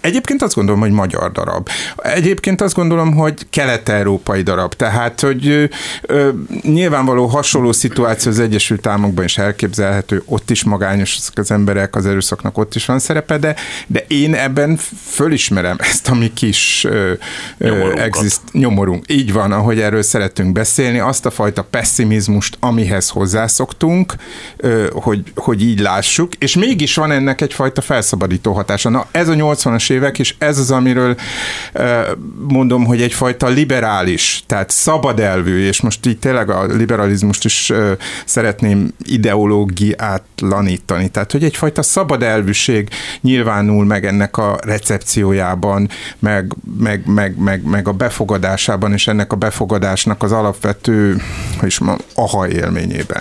Egyébként 0.00 0.42
azt 0.42 0.54
gondolom, 0.54 0.80
hogy 0.80 0.90
magyar 0.90 1.32
darab. 1.32 1.68
Egyébként 1.96 2.60
azt 2.60 2.74
gondolom, 2.74 3.14
hogy 3.14 3.46
kelet-európai 3.50 4.42
darab. 4.42 4.74
Tehát, 4.74 5.20
hogy 5.20 5.48
ö, 5.48 5.64
ö, 6.02 6.30
nyilvánvaló 6.62 7.26
hasonló 7.26 7.72
szituáció 7.72 8.30
az 8.30 8.38
Egyesült 8.38 8.86
Államokban 8.86 9.24
is 9.24 9.38
elképzelhető, 9.38 10.22
ott 10.26 10.50
is 10.50 10.64
magányos 10.64 11.18
az 11.34 11.50
emberek, 11.50 11.96
az 11.96 12.06
erőszaknak 12.06 12.58
ott 12.58 12.74
is 12.74 12.86
van 12.86 12.98
szerepe, 12.98 13.38
de, 13.38 13.54
de 13.86 14.04
én 14.08 14.34
ebben 14.34 14.78
fölismerem 15.06 15.76
ezt 15.80 16.08
a 16.08 16.14
mi 16.14 16.32
kis 16.32 16.84
ö, 16.84 17.12
ö, 17.58 17.92
exist, 17.98 18.40
nyomorunk. 18.52 19.04
Így 19.08 19.32
van, 19.32 19.52
ahogy 19.52 19.80
erről 19.80 20.02
szeretünk 20.02 20.52
beszélni, 20.52 20.98
azt 20.98 21.26
a 21.26 21.30
fajta 21.30 21.62
pessimizmust, 21.62 22.56
amihez 22.60 23.08
hozzászoktunk, 23.08 24.14
hogy, 24.92 25.22
hogy 25.34 25.62
így 25.62 25.80
lássuk, 25.80 26.34
és 26.34 26.56
mégis 26.56 26.94
van 26.94 27.10
ennek 27.10 27.40
egyfajta 27.40 27.80
felszabadító 27.80 28.52
hatása. 28.52 28.88
Na, 28.88 29.06
ez 29.10 29.28
a 29.28 29.34
80-as 29.34 29.90
évek, 29.90 30.18
és 30.18 30.34
ez 30.38 30.58
az, 30.58 30.70
amiről 30.70 31.16
mondom, 32.48 32.84
hogy 32.84 33.02
egyfajta 33.02 33.48
liberális, 33.48 34.42
tehát 34.46 34.70
szabad 34.70 35.20
elvű, 35.20 35.66
és 35.66 35.80
most 35.80 36.06
így 36.06 36.18
tényleg 36.18 36.50
a 36.50 36.64
liberalizmust 36.64 37.44
is 37.44 37.72
szeretném 38.24 38.94
ideológiátlanítani, 39.04 41.08
tehát 41.08 41.32
hogy 41.32 41.44
egyfajta 41.44 41.82
szabad 41.82 42.22
elvűség 42.22 42.88
nyilvánul 43.20 43.84
meg 43.84 44.06
ennek 44.06 44.36
a 44.36 44.58
recepciójában, 44.62 45.88
meg, 46.18 46.54
meg, 46.78 47.06
meg, 47.06 47.38
meg, 47.38 47.62
meg 47.62 47.88
a 47.88 47.92
befogadásában, 47.92 48.92
és 48.92 49.06
ennek 49.06 49.32
a 49.32 49.36
befogadásnak 49.36 50.22
az 50.22 50.32
alapvető, 50.32 51.22
hogy 51.58 51.68
is 51.68 51.78
mondjam, 51.78 52.08
aha 52.14 52.48
élményében. 52.48 53.20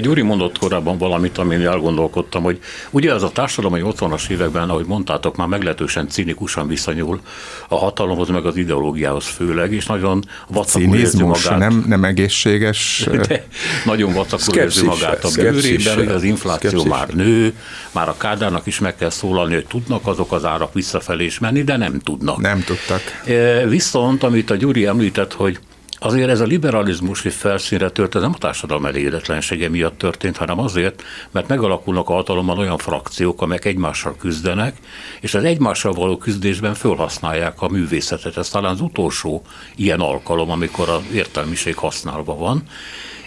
Gyuri 0.00 0.22
mondott 0.30 0.58
korábban 0.58 0.98
valamit, 0.98 1.38
amin 1.38 1.66
elgondolkodtam, 1.66 2.42
hogy 2.42 2.58
ugye 2.90 3.14
az 3.14 3.22
a 3.22 3.30
társadalom, 3.30 3.80
hogy 3.80 3.94
80-as 3.94 4.30
években, 4.30 4.68
ahogy 4.70 4.86
mondtátok, 4.86 5.36
már 5.36 5.46
meglehetősen 5.46 6.08
cinikusan 6.08 6.68
viszonyul 6.68 7.20
a 7.68 7.76
hatalomhoz, 7.76 8.28
meg 8.28 8.46
az 8.46 8.56
ideológiához 8.56 9.26
főleg, 9.26 9.72
és 9.72 9.86
nagyon 9.86 10.24
vacakul 10.48 10.96
érzi 10.96 11.22
magát. 11.22 11.58
nem, 11.58 11.84
nem 11.86 12.04
egészséges. 12.04 13.08
De 13.28 13.46
nagyon 13.84 14.12
vacakul 14.12 14.54
érzi 14.56 14.84
magát 14.84 15.24
a 15.24 15.30
bőrében, 15.34 15.94
hogy 15.94 16.08
az 16.08 16.22
infláció 16.22 16.68
Skepsis. 16.70 16.90
már 16.90 17.08
nő, 17.08 17.54
már 17.92 18.08
a 18.08 18.16
kádárnak 18.16 18.66
is 18.66 18.78
meg 18.78 18.96
kell 18.96 19.10
szólalni, 19.10 19.54
hogy 19.54 19.66
tudnak 19.66 20.06
azok 20.06 20.32
az 20.32 20.44
árak 20.44 20.74
visszafelé 20.74 21.24
is 21.24 21.38
menni, 21.38 21.62
de 21.62 21.76
nem 21.76 21.98
tudnak. 21.98 22.40
Nem 22.40 22.64
tudtak. 22.64 23.00
E, 23.26 23.66
viszont, 23.66 24.22
amit 24.22 24.50
a 24.50 24.56
Gyuri 24.56 24.86
említett, 24.86 25.32
hogy 25.32 25.58
Azért 26.02 26.28
ez 26.28 26.40
a 26.40 26.44
liberalizmus, 26.44 27.22
hogy 27.22 27.32
felszínre 27.32 27.90
tört, 27.90 28.14
ez 28.14 28.22
nem 28.22 28.32
a 28.34 28.38
társadalom 28.38 28.86
elégedetlensége 28.86 29.68
miatt 29.68 29.98
történt, 29.98 30.36
hanem 30.36 30.58
azért, 30.58 31.02
mert 31.30 31.48
megalakulnak 31.48 32.08
a 32.08 32.12
hatalomban 32.12 32.58
olyan 32.58 32.78
frakciók, 32.78 33.42
amelyek 33.42 33.64
egymással 33.64 34.16
küzdenek, 34.16 34.76
és 35.20 35.34
az 35.34 35.44
egymással 35.44 35.92
való 35.92 36.16
küzdésben 36.16 36.74
felhasználják 36.74 37.62
a 37.62 37.68
művészetet. 37.68 38.36
Ez 38.36 38.48
talán 38.48 38.72
az 38.72 38.80
utolsó 38.80 39.42
ilyen 39.76 40.00
alkalom, 40.00 40.50
amikor 40.50 40.88
az 40.88 41.02
értelmiség 41.12 41.76
használva 41.76 42.36
van, 42.36 42.62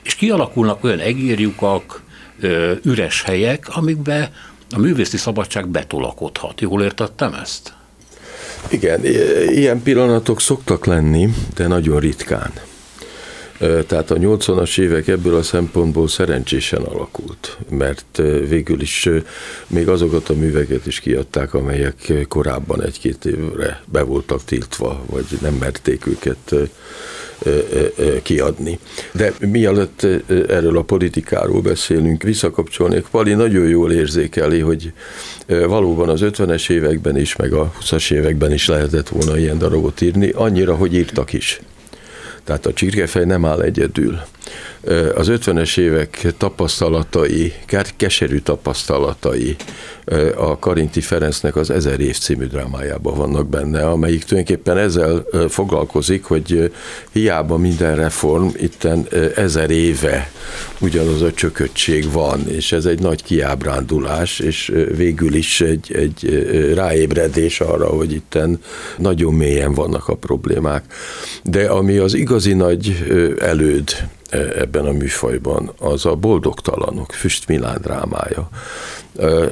és 0.03 0.15
kialakulnak 0.15 0.83
olyan 0.83 0.99
egérjukak, 0.99 2.01
üres 2.83 3.21
helyek, 3.21 3.67
amikbe 3.69 4.31
a 4.75 4.79
művészi 4.79 5.17
szabadság 5.17 5.67
betolakodhat. 5.67 6.61
Jól 6.61 6.83
értettem 6.83 7.33
ezt? 7.33 7.73
Igen, 8.69 9.05
ilyen 9.49 9.81
pillanatok 9.81 10.41
szoktak 10.41 10.85
lenni, 10.85 11.29
de 11.55 11.67
nagyon 11.67 11.99
ritkán. 11.99 12.51
Tehát 13.59 14.11
a 14.11 14.15
80-as 14.15 14.79
évek 14.79 15.07
ebből 15.07 15.35
a 15.35 15.43
szempontból 15.43 16.07
szerencsésen 16.07 16.81
alakult, 16.81 17.57
mert 17.69 18.21
végül 18.47 18.81
is 18.81 19.09
még 19.67 19.87
azokat 19.87 20.29
a 20.29 20.33
műveket 20.33 20.85
is 20.85 20.99
kiadták, 20.99 21.53
amelyek 21.53 22.13
korábban 22.27 22.83
egy-két 22.83 23.25
évre 23.25 23.83
be 23.85 24.01
voltak 24.01 24.43
tiltva, 24.43 25.03
vagy 25.09 25.25
nem 25.41 25.53
merték 25.53 26.07
őket 26.07 26.55
kiadni. 28.21 28.79
De 29.11 29.33
mielőtt 29.39 30.07
erről 30.47 30.77
a 30.77 30.81
politikáról 30.81 31.61
beszélünk, 31.61 32.23
visszakapcsolnék, 32.23 33.05
Pali 33.11 33.33
nagyon 33.33 33.67
jól 33.67 33.91
érzékeli, 33.91 34.59
hogy 34.59 34.93
valóban 35.47 36.09
az 36.09 36.21
50-es 36.23 36.69
években 36.69 37.17
is, 37.17 37.35
meg 37.35 37.53
a 37.53 37.73
20-as 37.81 38.11
években 38.11 38.51
is 38.51 38.67
lehetett 38.67 39.09
volna 39.09 39.37
ilyen 39.37 39.57
darabot 39.57 40.01
írni, 40.01 40.29
annyira, 40.29 40.75
hogy 40.75 40.93
írtak 40.93 41.33
is. 41.33 41.61
Tehát 42.43 42.65
a 42.65 42.73
csirkefej 42.73 43.25
nem 43.25 43.45
áll 43.45 43.61
egyedül 43.61 44.19
az 45.15 45.27
50-es 45.31 45.77
évek 45.77 46.27
tapasztalatai, 46.37 47.53
keserű 47.97 48.39
tapasztalatai 48.39 49.55
a 50.35 50.59
Karinti 50.59 51.01
Ferencnek 51.01 51.55
az 51.55 51.69
Ezer 51.69 51.99
év 51.99 52.17
című 52.17 52.45
drámájában 52.45 53.15
vannak 53.15 53.49
benne, 53.49 53.85
amelyik 53.85 54.23
tulajdonképpen 54.23 54.77
ezzel 54.77 55.25
foglalkozik, 55.49 56.23
hogy 56.23 56.71
hiába 57.11 57.57
minden 57.57 57.95
reform, 57.95 58.47
itten 58.55 59.07
ezer 59.35 59.69
éve 59.69 60.31
ugyanaz 60.79 61.21
a 61.21 61.33
csököttség 61.33 62.11
van, 62.11 62.47
és 62.47 62.71
ez 62.71 62.85
egy 62.85 62.99
nagy 62.99 63.23
kiábrándulás, 63.23 64.39
és 64.39 64.73
végül 64.95 65.33
is 65.33 65.61
egy, 65.61 65.91
egy 65.95 66.49
ráébredés 66.75 67.59
arra, 67.59 67.87
hogy 67.87 68.11
itten 68.11 68.59
nagyon 68.97 69.33
mélyen 69.33 69.73
vannak 69.73 70.07
a 70.07 70.15
problémák. 70.15 70.83
De 71.43 71.65
ami 71.65 71.97
az 71.97 72.13
igazi 72.33 72.53
nagy 72.53 73.05
előd, 73.39 73.89
ebben 74.55 74.85
a 74.85 74.91
műfajban, 74.91 75.71
az 75.79 76.05
a 76.05 76.15
Boldogtalanok, 76.15 77.11
Füst 77.11 77.47
Milán 77.47 77.81
drámája. 77.81 78.49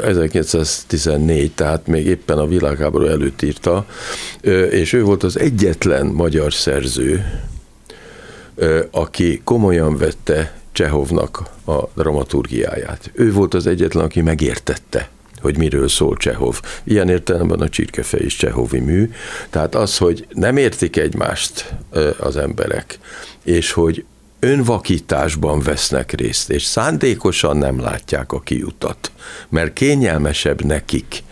1914, 0.04 1.46
e, 1.46 1.52
tehát 1.56 1.88
még 1.88 2.06
éppen 2.06 2.38
a 2.38 2.48
világháború 2.48 3.06
előtt 3.06 3.42
írta, 3.42 3.86
és 4.70 4.94
ő 4.94 5.04
volt 5.04 5.24
az 5.24 5.40
egyetlen 5.40 6.06
magyar 6.06 6.54
szerző, 6.54 7.26
aki 8.92 9.42
komolyan 9.44 9.98
vette 9.98 10.60
Csehovnak 10.72 11.44
a 11.66 11.84
dramaturgiáját. 11.96 13.12
Ő 13.14 13.34
volt 13.34 13.54
az 13.54 13.68
egyetlen, 13.68 14.04
aki 14.04 14.22
megértette 14.22 15.10
hogy 15.42 15.58
miről 15.58 15.88
szól 15.88 16.18
Csehov. 16.18 16.60
Ilyen 16.84 17.10
értelemben 17.10 17.60
a 17.60 17.70
csirkefe 17.70 18.20
is 18.20 18.36
Csehovi 18.36 18.80
mű. 18.80 19.12
Tehát 19.50 19.76
az, 19.76 19.98
hogy 19.98 20.28
nem 20.30 20.58
értik 20.58 20.98
egymást 20.98 21.74
az 22.20 22.38
emberek, 22.38 23.00
és 23.44 23.72
hogy 23.72 24.06
önvakításban 24.40 25.60
vesznek 25.60 26.12
részt, 26.12 26.50
és 26.50 26.64
szándékosan 26.64 27.58
nem 27.58 27.80
látják 27.80 28.32
a 28.32 28.40
kiutat, 28.40 29.12
mert 29.50 29.74
kényelmesebb 29.74 30.64
nekik 30.64 31.24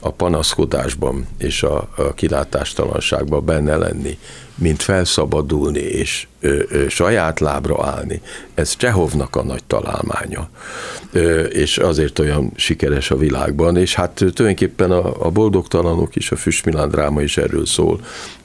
a 0.00 0.10
panaszkodásban 0.10 1.26
és 1.38 1.62
a, 1.62 1.88
a 1.96 2.14
kilátástalanságban 2.14 3.44
benne 3.44 3.76
lenni, 3.76 4.18
mint 4.58 4.82
felszabadulni 4.82 5.80
és 5.80 6.26
ö, 6.40 6.62
ö, 6.68 6.88
saját 6.88 7.40
lábra 7.40 7.86
állni. 7.86 8.20
Ez 8.54 8.76
Csehovnak 8.76 9.36
a 9.36 9.42
nagy 9.42 9.64
találmánya, 9.66 10.48
ö, 11.12 11.40
és 11.40 11.78
azért 11.78 12.18
olyan 12.18 12.52
sikeres 12.56 13.10
a 13.10 13.16
világban, 13.16 13.76
és 13.76 13.94
hát 13.94 14.10
tulajdonképpen 14.10 14.90
a, 14.90 15.26
a 15.26 15.30
boldogtalanok 15.30 16.16
is, 16.16 16.30
a 16.30 16.36
Füstmilán 16.36 16.88
dráma 16.88 17.22
is 17.22 17.36
erről 17.36 17.66
szól, 17.66 18.00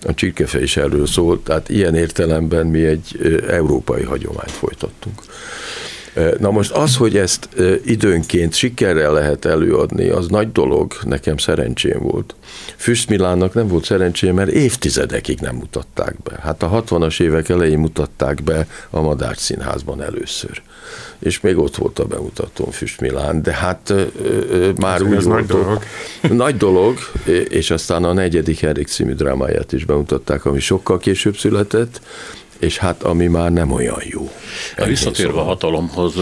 a 0.05 0.13
Csirkefe 0.13 0.61
is 0.61 0.77
erről 0.77 1.07
szól, 1.07 1.43
tehát 1.43 1.69
ilyen 1.69 1.95
értelemben 1.95 2.67
mi 2.67 2.85
egy 2.85 3.41
európai 3.49 4.03
hagyományt 4.03 4.51
folytattunk. 4.51 5.21
Na 6.39 6.51
most 6.51 6.71
az, 6.71 6.95
hogy 6.95 7.17
ezt 7.17 7.49
időnként 7.85 8.53
sikerrel 8.53 9.13
lehet 9.13 9.45
előadni, 9.45 10.09
az 10.09 10.27
nagy 10.27 10.51
dolog, 10.51 10.93
nekem 11.03 11.37
szerencsém 11.37 11.99
volt. 11.99 12.35
Füst 12.75 13.09
Milánnak 13.09 13.53
nem 13.53 13.67
volt 13.67 13.83
szerencsém, 13.83 14.35
mert 14.35 14.49
évtizedekig 14.49 15.39
nem 15.39 15.55
mutatták 15.55 16.15
be. 16.23 16.39
Hát 16.41 16.63
a 16.63 16.83
60-as 16.83 17.21
évek 17.21 17.49
elején 17.49 17.79
mutatták 17.79 18.43
be 18.43 18.67
a 18.89 19.01
Madár 19.01 19.37
Színházban 19.37 20.01
először. 20.01 20.61
És 21.19 21.41
még 21.41 21.57
ott 21.57 21.75
volt 21.75 21.99
a 21.99 22.05
bemutatón 22.05 22.71
Füst 22.71 23.01
Milán, 23.01 23.41
de 23.41 23.53
hát 23.53 23.89
ö, 23.89 24.03
ö, 24.49 24.71
már 24.75 24.95
ez 24.95 25.07
úgy 25.07 25.13
ez 25.13 25.23
volt. 25.23 25.37
Nagy 25.37 25.45
dolog. 25.47 25.83
nagy 26.29 26.57
dolog, 26.57 26.97
és 27.49 27.71
aztán 27.71 28.03
a 28.03 28.13
negyedik 28.13 28.61
Erik 28.61 28.87
című 28.87 29.13
drámáját 29.13 29.73
is 29.73 29.85
bemutatták, 29.85 30.45
ami 30.45 30.59
sokkal 30.59 30.97
később 30.97 31.37
született, 31.37 32.01
és 32.59 32.77
hát 32.77 33.03
ami 33.03 33.27
már 33.27 33.51
nem 33.51 33.71
olyan 33.71 34.01
jó. 34.03 34.31
A 34.77 34.85
visszatérve 34.85 35.39
a 35.39 35.43
hatalomhoz, 35.43 36.13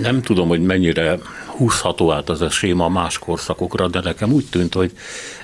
nem 0.00 0.22
tudom, 0.22 0.48
hogy 0.48 0.62
mennyire 0.62 1.18
húzható 1.46 2.12
át 2.12 2.28
az 2.28 2.40
a 2.40 2.50
séma 2.50 2.88
más 2.88 3.18
korszakokra, 3.18 3.88
de 3.88 4.00
nekem 4.00 4.32
úgy 4.32 4.46
tűnt, 4.50 4.74
hogy 4.74 4.92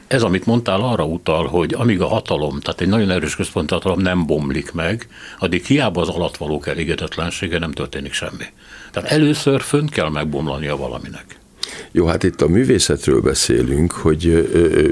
ez, 0.07 0.23
amit 0.23 0.47
mondtál, 0.47 0.81
arra 0.81 1.05
utal, 1.05 1.47
hogy 1.47 1.75
amíg 1.75 2.01
a 2.01 2.07
hatalom, 2.07 2.61
tehát 2.61 2.81
egy 2.81 2.89
nagyon 2.89 3.11
erős 3.11 3.37
központi 3.37 3.75
hatalom 3.75 4.01
nem 4.01 4.27
bomlik 4.27 4.73
meg, 4.73 5.09
addig 5.39 5.65
hiába 5.65 6.01
az 6.01 6.09
alattvalók 6.09 6.67
elégedetlensége 6.67 7.59
nem 7.59 7.73
történik 7.73 8.13
semmi. 8.13 8.45
Tehát 8.93 9.11
először 9.11 9.61
fönn 9.61 9.87
kell 9.87 10.09
megbomlania 10.09 10.77
valaminek. 10.77 11.43
Jó, 11.93 12.07
hát 12.07 12.23
itt 12.23 12.41
a 12.41 12.49
művészetről 12.49 13.21
beszélünk, 13.21 13.93
hogy 13.93 14.49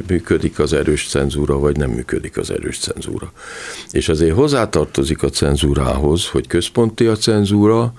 működik 0.09 0.59
az 0.59 0.73
erős 0.73 1.09
cenzúra, 1.09 1.59
vagy 1.59 1.77
nem 1.77 1.91
működik 1.91 2.37
az 2.37 2.51
erős 2.51 2.79
cenzúra. 2.79 3.33
És 3.91 4.09
azért 4.09 4.35
hozzátartozik 4.35 5.23
a 5.23 5.29
cenzúrához, 5.29 6.27
hogy 6.27 6.47
központi 6.47 7.07
a 7.07 7.17
cenzúra, 7.17 7.93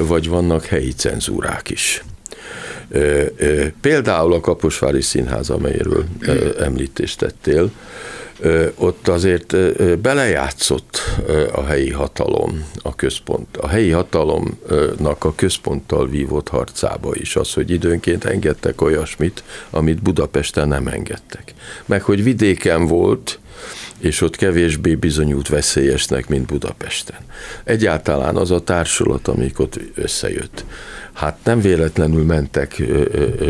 vagy 0.00 0.28
vannak 0.28 0.64
helyi 0.64 0.92
cenzúrák 0.92 1.70
is. 1.70 2.04
Például 3.80 4.32
a 4.32 4.40
Kaposvári 4.40 5.02
Színház, 5.02 5.50
amelyről 5.50 6.04
említést 6.58 7.18
tettél, 7.18 7.70
ott 8.74 9.08
azért 9.08 9.56
belejátszott 10.00 11.00
a 11.52 11.64
helyi 11.64 11.90
hatalom, 11.90 12.64
a 12.82 12.94
központ, 12.94 13.56
a 13.56 13.68
helyi 13.68 13.90
hatalomnak 13.90 15.24
a 15.24 15.34
központtal 15.34 16.08
vívott 16.08 16.48
harcába 16.48 17.10
is, 17.14 17.36
az, 17.36 17.52
hogy 17.52 17.70
időnként 17.70 18.24
engedtek 18.24 18.80
olyasmit, 18.80 19.42
amit 19.70 20.02
Budapesten 20.02 20.68
nem 20.68 20.86
engedtek. 20.86 21.54
Meg 21.86 22.02
hogy 22.02 22.22
vidéken 22.22 22.86
volt, 22.86 23.38
és 23.98 24.20
ott 24.20 24.36
kevésbé 24.36 24.94
bizonyult 24.94 25.48
veszélyesnek, 25.48 26.28
mint 26.28 26.46
Budapesten. 26.46 27.18
Egyáltalán 27.64 28.36
az 28.36 28.50
a 28.50 28.60
társulat, 28.60 29.28
amik 29.28 29.58
ott 29.58 29.80
összejött, 29.94 30.64
hát 31.14 31.38
nem 31.44 31.60
véletlenül 31.60 32.24
mentek 32.24 32.82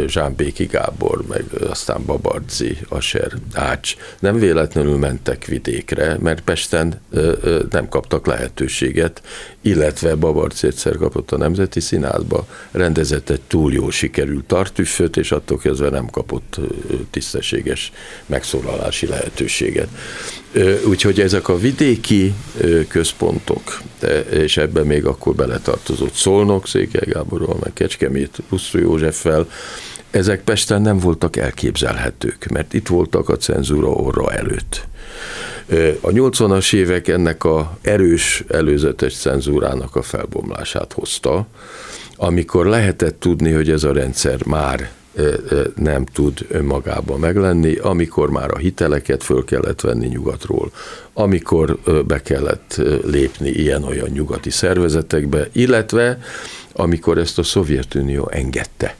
Zsámbéki 0.07 0.65
Gábor, 0.65 1.25
meg 1.29 1.45
aztán 1.69 2.05
Babarci, 2.05 2.79
Aser, 2.89 3.33
Ács, 3.53 3.97
nem 4.19 4.39
véletlenül 4.39 4.99
mentek 4.99 5.45
vidékre, 5.45 6.17
mert 6.21 6.41
Pesten 6.41 7.01
nem 7.71 7.89
kaptak 7.89 8.27
lehetőséget, 8.27 9.23
illetve 9.61 10.15
Babarci 10.15 10.67
egyszer 10.67 10.97
kapott 10.97 11.33
a 11.33 11.37
Nemzeti 11.37 11.81
Színházba, 11.81 12.47
rendezett 12.71 13.31
egy 13.31 13.41
túl 13.41 13.73
jó 13.73 13.91
sikerült 13.91 14.45
tartüfföt, 14.45 15.17
és 15.17 15.33
attól 15.33 15.59
kezdve 15.59 15.91
nem 15.91 16.07
kapott 16.07 16.61
tisztességes 17.11 17.93
megszólalási 18.27 19.07
lehetőséget. 19.07 19.89
Úgyhogy 20.89 21.21
ezek 21.21 21.49
a 21.49 21.59
vidéki 21.59 22.35
központok, 22.89 23.81
és 24.31 24.57
ebben 24.57 24.87
még 24.87 25.05
akkor 25.05 25.35
beletartozott 25.35 26.15
Szolnok, 26.15 26.69
Székely 26.69 27.13
Gáborról, 27.55 27.59
meg 27.63 27.73
Kecskemét, 27.73 28.43
Pusztó 28.49 28.79
Józseffel, 28.79 29.47
ezek 30.11 30.45
Pesten 30.45 30.83
nem 30.83 30.99
voltak 30.99 31.37
elképzelhetők, 31.37 32.47
mert 32.47 32.75
itt 32.75 32.87
voltak 32.87 33.29
a 33.29 33.37
cenzúra 33.37 33.89
orra 33.89 34.33
előtt. 34.33 34.87
A 36.01 36.09
80-as 36.09 36.75
évek 36.75 37.09
ennek 37.09 37.45
a 37.45 37.79
erős 37.83 38.45
előzetes 38.49 39.17
cenzúrának 39.17 39.97
a 39.97 40.03
felbomlását 40.03 40.93
hozta, 40.93 41.47
amikor 42.17 42.67
lehetett 42.67 43.21
tudni, 43.21 43.53
hogy 43.53 43.71
ez 43.71 43.85
a 43.85 43.93
rendszer 43.93 44.45
már 44.47 44.91
nem 45.75 46.05
tud 46.05 46.47
önmagában 46.49 47.19
meglenni, 47.19 47.77
amikor 47.77 48.31
már 48.31 48.51
a 48.51 48.57
hiteleket 48.57 49.23
föl 49.23 49.45
kellett 49.45 49.81
venni 49.81 50.07
nyugatról, 50.07 50.71
amikor 51.13 51.79
be 52.07 52.23
kellett 52.23 52.81
lépni 53.05 53.49
ilyen-olyan 53.49 54.09
nyugati 54.09 54.51
szervezetekbe, 54.51 55.49
illetve 55.53 56.19
amikor 56.73 57.19
ezt 57.19 57.39
a 57.39 57.43
Szovjetunió 57.43 58.29
engedte. 58.33 58.97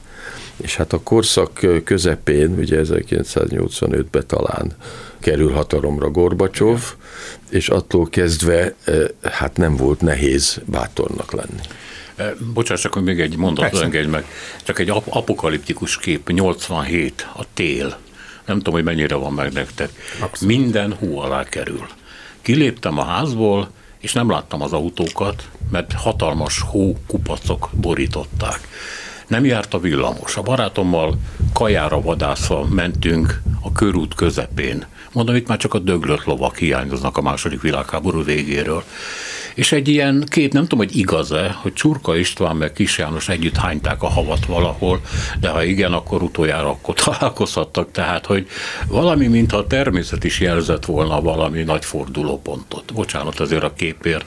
És 0.57 0.75
hát 0.75 0.93
a 0.93 0.99
korszak 1.03 1.59
közepén, 1.83 2.55
ugye 2.57 2.81
1985-ben 2.83 4.27
talán 4.27 4.71
kerül 5.19 5.51
hatalomra 5.51 6.09
Gorbacsov, 6.09 6.81
és 7.49 7.69
attól 7.69 8.09
kezdve 8.09 8.75
hát 9.21 9.57
nem 9.57 9.75
volt 9.75 10.01
nehéz 10.01 10.61
bátornak 10.65 11.31
lenni. 11.31 11.59
Bocsás, 12.53 12.81
csak 12.81 13.01
még 13.01 13.19
egy 13.19 13.37
mondatot 13.37 13.81
engedj 13.81 14.07
meg. 14.07 14.25
Csak 14.63 14.79
egy 14.79 14.89
apokaliptikus 14.89 15.97
kép, 15.97 16.29
87, 16.29 17.27
a 17.35 17.43
tél. 17.53 17.97
Nem 18.45 18.57
tudom, 18.57 18.73
hogy 18.73 18.83
mennyire 18.83 19.15
van 19.15 19.33
meg 19.33 19.53
nektek. 19.53 19.89
Abszolút. 20.19 20.55
Minden 20.55 20.93
hú 20.93 21.17
alá 21.17 21.43
kerül. 21.43 21.87
Kiléptem 22.41 22.97
a 22.97 23.03
házból, 23.03 23.69
és 23.99 24.13
nem 24.13 24.29
láttam 24.29 24.61
az 24.61 24.73
autókat, 24.73 25.49
mert 25.71 25.93
hatalmas 25.93 26.59
hó 26.59 26.97
kupacok 27.07 27.69
borították. 27.73 28.67
Nem 29.27 29.45
járt 29.45 29.73
a 29.73 29.79
villamos. 29.79 30.37
A 30.37 30.41
barátommal 30.41 31.17
kajára 31.53 32.01
vadászva 32.01 32.65
mentünk 32.65 33.41
a 33.61 33.71
körút 33.71 34.13
közepén. 34.13 34.85
Mondom, 35.11 35.35
itt 35.35 35.47
már 35.47 35.57
csak 35.57 35.73
a 35.73 35.79
döglött 35.79 36.23
lovak 36.23 36.57
hiányoznak 36.57 37.17
a 37.17 37.21
második 37.21 37.61
világháború 37.61 38.23
végéről. 38.23 38.83
És 39.55 39.71
egy 39.71 39.87
ilyen 39.87 40.25
kép, 40.29 40.53
nem 40.53 40.61
tudom, 40.61 40.85
hogy 40.85 40.97
igaz-e, 40.97 41.57
hogy 41.61 41.73
Csurka 41.73 42.15
István 42.17 42.55
meg 42.55 42.71
Kis 42.71 42.97
János 42.97 43.29
együtt 43.29 43.57
hányták 43.57 44.03
a 44.03 44.07
havat 44.07 44.45
valahol, 44.45 45.01
de 45.39 45.49
ha 45.49 45.63
igen, 45.63 45.93
akkor 45.93 46.21
utoljára 46.21 46.69
akkor 46.69 46.93
találkozhattak, 47.03 47.91
tehát, 47.91 48.25
hogy 48.25 48.47
valami, 48.87 49.27
mintha 49.27 49.57
a 49.57 49.67
természet 49.67 50.23
is 50.23 50.39
jelzett 50.39 50.85
volna 50.85 51.21
valami 51.21 51.63
nagy 51.63 51.85
fordulópontot. 51.85 52.93
Bocsánat 52.93 53.39
azért 53.39 53.63
a 53.63 53.73
képért, 53.73 54.25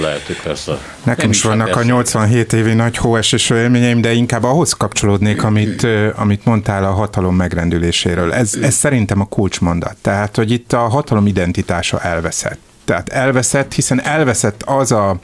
lehet, 0.00 0.26
hogy 0.26 0.40
persze. 0.42 0.78
Nekem 1.02 1.30
is 1.30 1.42
vannak 1.42 1.76
a 1.76 1.82
87 1.82 2.52
évi 2.52 2.72
nagy 2.72 2.96
hóesés 2.96 3.50
élményeim, 3.50 4.00
de 4.00 4.12
inkább 4.12 4.44
ahhoz 4.44 4.72
kapcsolódnék, 4.72 5.42
amit, 5.42 5.86
amit 6.14 6.44
mondtál 6.44 6.84
a 6.84 6.92
hatalom 6.92 7.36
megrendüléséről. 7.36 8.32
Ez, 8.32 8.54
ez 8.62 8.74
szerintem 8.74 9.20
a 9.20 9.24
kulcsmondat. 9.24 9.96
Tehát, 10.00 10.36
hogy 10.36 10.50
itt 10.50 10.72
a 10.72 10.78
hatalom 10.78 11.26
identitása 11.26 12.00
elveszett 12.00 12.72
tehát 12.84 13.08
elveszett, 13.08 13.72
hiszen 13.72 14.02
elveszett 14.02 14.62
az 14.62 14.92
a, 14.92 15.18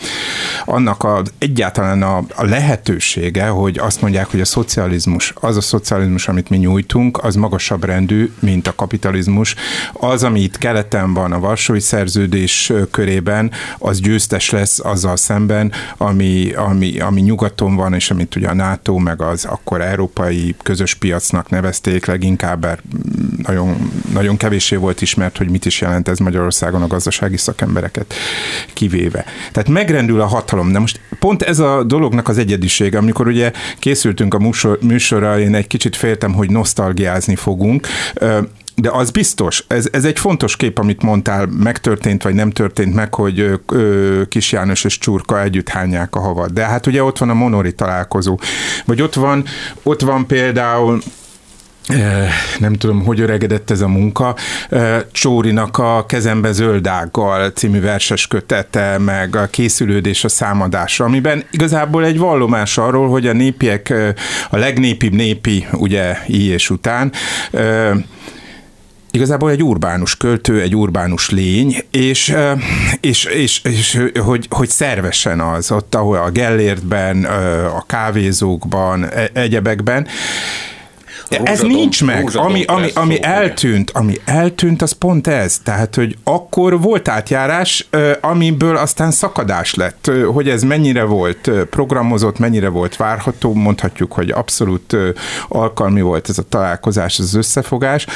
annak 0.64 1.02
a, 1.02 1.22
egyáltalán 1.38 2.02
a, 2.02 2.16
a 2.34 2.44
lehetősége, 2.44 3.46
hogy 3.46 3.78
azt 3.78 4.00
mondják, 4.00 4.30
hogy 4.30 4.40
a 4.40 4.44
szocializmus, 4.44 5.32
az 5.34 5.56
a 5.56 5.60
szocializmus, 5.60 6.28
amit 6.28 6.48
mi 6.48 6.56
nyújtunk, 6.56 7.24
az 7.24 7.34
magasabb 7.34 7.84
rendű, 7.84 8.32
mint 8.38 8.66
a 8.66 8.74
kapitalizmus. 8.74 9.54
Az, 9.92 10.22
ami 10.22 10.40
itt 10.40 10.58
keleten 10.58 11.14
van 11.14 11.32
a 11.32 11.38
Varsói 11.38 11.80
Szerződés 11.80 12.72
körében, 12.90 13.50
az 13.78 14.00
győztes 14.00 14.50
lesz 14.50 14.78
azzal 14.78 15.16
szemben, 15.16 15.72
ami, 15.96 16.52
ami, 16.52 17.00
ami 17.00 17.20
nyugaton 17.20 17.76
van, 17.76 17.94
és 17.94 18.10
amit 18.10 18.36
ugye 18.36 18.48
a 18.48 18.54
NATO, 18.54 18.98
meg 18.98 19.22
az 19.22 19.44
akkor 19.44 19.80
európai 19.80 20.54
közös 20.62 20.94
piacnak 20.94 21.48
nevezték 21.50 22.06
leginkább, 22.06 22.80
nagyon, 23.42 23.90
nagyon 24.12 24.36
kevéssé 24.36 24.76
volt 24.76 25.00
ismert, 25.00 25.36
hogy 25.36 25.50
mit 25.50 25.64
is 25.64 25.80
jelent 25.80 26.08
ez 26.08 26.18
Magyarországon 26.18 26.82
a 26.82 26.86
gazdasági 26.86 27.36
szakembereket 27.50 28.14
kivéve. 28.72 29.24
Tehát 29.52 29.68
megrendül 29.68 30.20
a 30.20 30.26
hatalom. 30.26 30.72
De 30.72 30.78
most 30.78 31.00
pont 31.18 31.42
ez 31.42 31.58
a 31.58 31.82
dolognak 31.82 32.28
az 32.28 32.38
egyedisége, 32.38 32.98
amikor 32.98 33.26
ugye 33.26 33.52
készültünk 33.78 34.34
a 34.34 34.38
műsor, 34.38 34.78
műsorra, 34.82 35.38
én 35.38 35.54
egy 35.54 35.66
kicsit 35.66 35.96
féltem, 35.96 36.32
hogy 36.32 36.50
nosztalgiázni 36.50 37.36
fogunk, 37.36 37.86
de 38.74 38.90
az 38.90 39.10
biztos, 39.10 39.64
ez, 39.68 39.88
ez 39.92 40.04
egy 40.04 40.18
fontos 40.18 40.56
kép, 40.56 40.78
amit 40.78 41.02
mondtál, 41.02 41.46
megtörtént 41.46 42.22
vagy 42.22 42.34
nem 42.34 42.50
történt 42.50 42.94
meg, 42.94 43.14
hogy 43.14 43.58
ö, 43.66 44.22
Kis 44.28 44.52
János 44.52 44.84
és 44.84 44.98
Csurka 44.98 45.42
együtt 45.42 45.68
hányják 45.68 46.14
a 46.14 46.20
havat. 46.20 46.52
De 46.52 46.64
hát 46.64 46.86
ugye 46.86 47.02
ott 47.02 47.18
van 47.18 47.30
a 47.30 47.34
Monori 47.34 47.72
találkozó, 47.72 48.38
vagy 48.84 49.02
ott 49.02 49.14
van, 49.14 49.44
ott 49.82 50.00
van 50.00 50.26
például 50.26 51.00
nem 52.58 52.74
tudom, 52.74 53.04
hogy 53.04 53.20
öregedett 53.20 53.70
ez 53.70 53.80
a 53.80 53.88
munka, 53.88 54.36
Csórinak 55.12 55.78
a 55.78 56.04
Kezembe 56.06 56.52
zöldággal 56.52 57.50
című 57.50 57.80
verses 57.80 58.26
kötete, 58.26 58.98
meg 58.98 59.36
a 59.36 59.46
készülődés 59.46 60.24
a 60.24 60.28
számadásra, 60.28 61.04
amiben 61.04 61.44
igazából 61.50 62.04
egy 62.04 62.18
vallomás 62.18 62.78
arról, 62.78 63.08
hogy 63.08 63.26
a 63.26 63.32
népiek, 63.32 63.94
a 64.50 64.56
legnépibb 64.56 65.12
népi, 65.12 65.66
ugye, 65.72 66.16
így 66.26 66.46
és 66.46 66.70
után, 66.70 67.12
igazából 69.10 69.50
egy 69.50 69.62
urbánus 69.62 70.16
költő, 70.16 70.60
egy 70.60 70.76
urbánus 70.76 71.30
lény, 71.30 71.76
és, 71.90 72.34
és, 73.00 73.24
és, 73.24 73.60
és 73.64 74.02
hogy, 74.20 74.46
hogy 74.50 74.68
szervesen 74.68 75.40
az, 75.40 75.70
ott, 75.70 75.94
ahol 75.94 76.16
a 76.16 76.30
Gellértben, 76.30 77.24
a 77.76 77.84
kávézókban, 77.86 79.04
e, 79.04 79.30
ez 81.30 81.60
nincs 81.60 82.04
meg. 82.04 82.30
Ami, 82.34 82.64
ami, 82.64 82.90
ami 82.94 83.22
eltűnt, 83.22 83.90
ami 83.90 84.14
eltűnt, 84.24 84.82
az 84.82 84.92
pont 84.92 85.26
ez. 85.26 85.58
Tehát, 85.58 85.94
hogy 85.94 86.16
akkor 86.24 86.80
volt 86.80 87.08
átjárás, 87.08 87.88
amiből 88.20 88.76
aztán 88.76 89.10
szakadás 89.10 89.74
lett. 89.74 90.10
Hogy 90.32 90.48
ez 90.48 90.62
mennyire 90.62 91.04
volt 91.04 91.50
programozott, 91.70 92.38
mennyire 92.38 92.68
volt 92.68 92.96
várható, 92.96 93.54
mondhatjuk, 93.54 94.12
hogy 94.12 94.30
abszolút 94.30 94.96
alkalmi 95.48 96.00
volt 96.00 96.28
ez 96.28 96.38
a 96.38 96.48
találkozás, 96.48 97.18
ez 97.18 97.24
az 97.24 97.34
összefogás. 97.34 98.06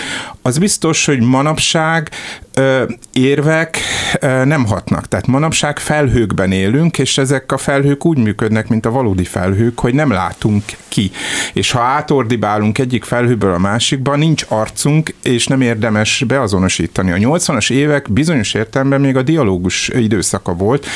Az 0.43 0.59
biztos, 0.59 1.07
hogy 1.07 1.21
manapság 1.21 2.11
érvek 3.13 3.79
nem 4.21 4.67
hatnak. 4.67 5.09
Tehát 5.09 5.27
manapság 5.27 5.79
felhőkben 5.79 6.53
élünk, 6.53 6.99
és 6.99 7.19
ezek 7.19 7.53
a 7.53 7.59
felhők 7.59 8.05
úgy 8.05 8.19
működnek, 8.19 8.69
mint 8.69 8.87
a 8.87 8.91
valódi 8.91 9.25
felhők, 9.25 9.79
hogy 9.79 9.95
nem 9.95 10.11
látunk 10.11 10.65
ki. 10.89 11.11
És 11.53 11.71
ha 11.71 11.81
átordibálunk 11.81 12.79
egyik 12.79 13.04
felhőből 13.05 13.55
a 13.55 13.59
másikba, 13.59 14.17
nincs 14.17 14.45
arcunk, 14.49 15.15
és 15.23 15.47
nem 15.47 15.61
érdemes 15.61 16.25
beazonosítani. 16.27 17.11
A 17.11 17.17
80-as 17.17 17.71
évek 17.71 18.13
bizonyos 18.13 18.55
értelemben 18.55 19.01
még 19.01 19.17
a 19.17 19.23
dialógus 19.23 19.89
időszaka 19.89 20.55
volt. 20.55 20.87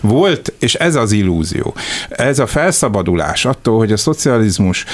Volt, 0.00 0.52
és 0.58 0.74
ez 0.74 0.94
az 0.94 1.12
illúzió. 1.12 1.74
Ez 2.08 2.38
a 2.38 2.46
felszabadulás 2.46 3.44
attól, 3.44 3.78
hogy 3.78 3.92
a 3.92 3.96
szocializmus, 3.96 4.84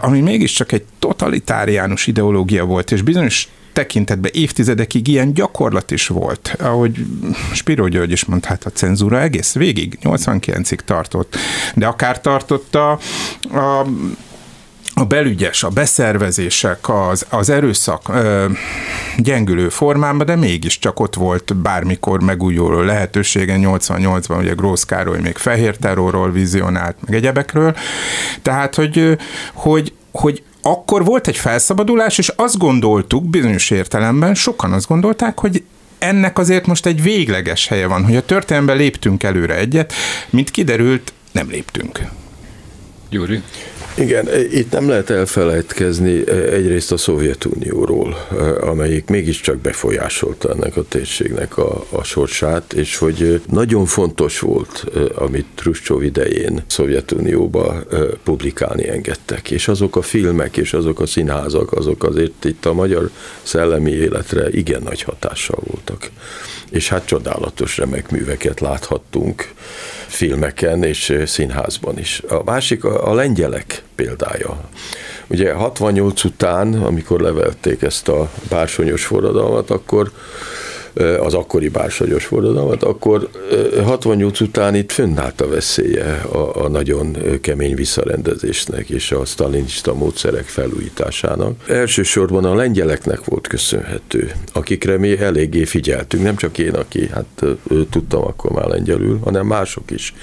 ami 0.00 0.20
mégiscsak 0.20 0.72
egy 0.72 0.84
totalitáriánus 0.98 2.06
ideológia 2.06 2.64
volt, 2.64 2.92
és 2.92 3.02
bizonyos 3.02 3.48
tekintetben 3.72 4.30
évtizedekig 4.34 5.08
ilyen 5.08 5.34
gyakorlat 5.34 5.90
is 5.90 6.06
volt. 6.06 6.56
Ahogy 6.58 7.06
Spiro 7.52 7.88
György 7.88 8.10
is 8.10 8.24
mondta, 8.24 8.48
hát 8.48 8.64
a 8.64 8.70
cenzúra 8.70 9.20
egész 9.20 9.54
végig, 9.54 9.98
89-ig 10.02 10.78
tartott. 10.78 11.36
De 11.74 11.86
akár 11.86 12.20
tartotta 12.20 12.90
a 12.90 12.98
a 13.52 13.86
belügyes, 15.04 15.62
a 15.62 15.68
beszervezések, 15.68 16.88
az, 16.88 17.26
az 17.28 17.50
erőszak 17.50 18.12
gyengülő 19.16 19.68
formában, 19.68 20.26
de 20.26 20.36
mégiscsak 20.36 21.00
ott 21.00 21.14
volt 21.14 21.56
bármikor 21.56 22.22
megújuló 22.22 22.80
lehetősége. 22.80 23.56
88-ban 23.58 24.38
ugye 24.38 24.52
Grósz 24.52 24.84
Károly 24.84 25.20
még 25.20 25.36
fehér 25.36 25.76
terrorról 25.76 26.30
vizionált, 26.30 26.96
meg 27.06 27.14
egyebekről. 27.14 27.76
Tehát, 28.42 28.74
hogy, 28.74 29.16
hogy, 29.52 29.92
hogy 30.12 30.42
akkor 30.62 31.04
volt 31.04 31.28
egy 31.28 31.36
felszabadulás, 31.36 32.18
és 32.18 32.28
azt 32.36 32.58
gondoltuk 32.58 33.24
bizonyos 33.24 33.70
értelemben, 33.70 34.34
sokan 34.34 34.72
azt 34.72 34.88
gondolták, 34.88 35.38
hogy 35.38 35.62
ennek 35.98 36.38
azért 36.38 36.66
most 36.66 36.86
egy 36.86 37.02
végleges 37.02 37.66
helye 37.66 37.86
van, 37.86 38.04
hogy 38.04 38.16
a 38.16 38.24
történelemben 38.24 38.76
léptünk 38.76 39.22
előre 39.22 39.56
egyet, 39.56 39.92
mint 40.30 40.50
kiderült, 40.50 41.12
nem 41.32 41.48
léptünk. 41.50 42.00
Gyuri? 43.10 43.42
Igen, 43.98 44.28
itt 44.50 44.72
nem 44.72 44.88
lehet 44.88 45.10
elfelejtkezni 45.10 46.28
egyrészt 46.30 46.92
a 46.92 46.96
Szovjetunióról, 46.96 48.26
amelyik 48.60 49.08
mégiscsak 49.08 49.58
befolyásolta 49.58 50.50
ennek 50.50 50.76
a 50.76 50.84
térségnek 50.88 51.58
a, 51.58 51.84
a 51.90 52.04
sorsát, 52.04 52.72
és 52.72 52.96
hogy 52.96 53.40
nagyon 53.50 53.86
fontos 53.86 54.40
volt, 54.40 54.84
amit 55.14 55.46
Truscsov 55.54 56.02
idején 56.02 56.62
Szovjetunióba 56.66 57.82
publikálni 58.24 58.88
engedtek, 58.88 59.50
és 59.50 59.68
azok 59.68 59.96
a 59.96 60.02
filmek, 60.02 60.56
és 60.56 60.72
azok 60.72 61.00
a 61.00 61.06
színházak, 61.06 61.72
azok 61.72 62.04
azért 62.04 62.44
itt 62.44 62.66
a 62.66 62.72
magyar 62.72 63.10
szellemi 63.42 63.90
életre 63.90 64.48
igen 64.50 64.82
nagy 64.82 65.02
hatással 65.02 65.58
voltak. 65.64 66.10
És 66.70 66.88
hát 66.88 67.06
csodálatos 67.06 67.76
remek 67.76 68.10
műveket 68.10 68.60
láthattunk 68.60 69.52
filmeken 70.06 70.82
és 70.82 71.18
színházban 71.26 71.98
is. 71.98 72.22
A 72.28 72.42
másik 72.44 72.84
a, 72.84 73.10
a 73.10 73.14
lengyelek 73.14 73.82
példája. 73.94 74.60
Ugye 75.26 75.52
68 75.52 76.24
után, 76.24 76.74
amikor 76.74 77.20
levelték 77.20 77.82
ezt 77.82 78.08
a 78.08 78.30
bársonyos 78.48 79.04
forradalmat, 79.04 79.70
akkor 79.70 80.12
az 81.20 81.34
akkori 81.34 81.68
bársonyos 81.68 82.24
forradalmat, 82.24 82.82
akkor 82.82 83.28
68 83.84 84.40
után 84.40 84.74
itt 84.74 84.92
fönnállt 84.92 85.40
a 85.40 85.48
veszélye 85.48 86.20
a, 86.32 86.64
a 86.64 86.68
nagyon 86.68 87.16
kemény 87.40 87.74
visszarendezésnek 87.74 88.88
és 88.88 89.12
a 89.12 89.24
sztalinista 89.24 89.94
módszerek 89.94 90.44
felújításának. 90.44 91.68
Elsősorban 91.68 92.44
a 92.44 92.54
lengyeleknek 92.54 93.24
volt 93.24 93.46
köszönhető, 93.46 94.32
akikre 94.52 94.98
mi 94.98 95.18
eléggé 95.18 95.64
figyeltünk, 95.64 96.22
nem 96.22 96.36
csak 96.36 96.58
én, 96.58 96.74
aki 96.74 97.08
hát 97.12 97.44
tudtam 97.90 98.22
akkor 98.22 98.50
már 98.50 98.66
lengyelül, 98.66 99.18
hanem 99.24 99.46
mások 99.46 99.90
is. 99.90 100.14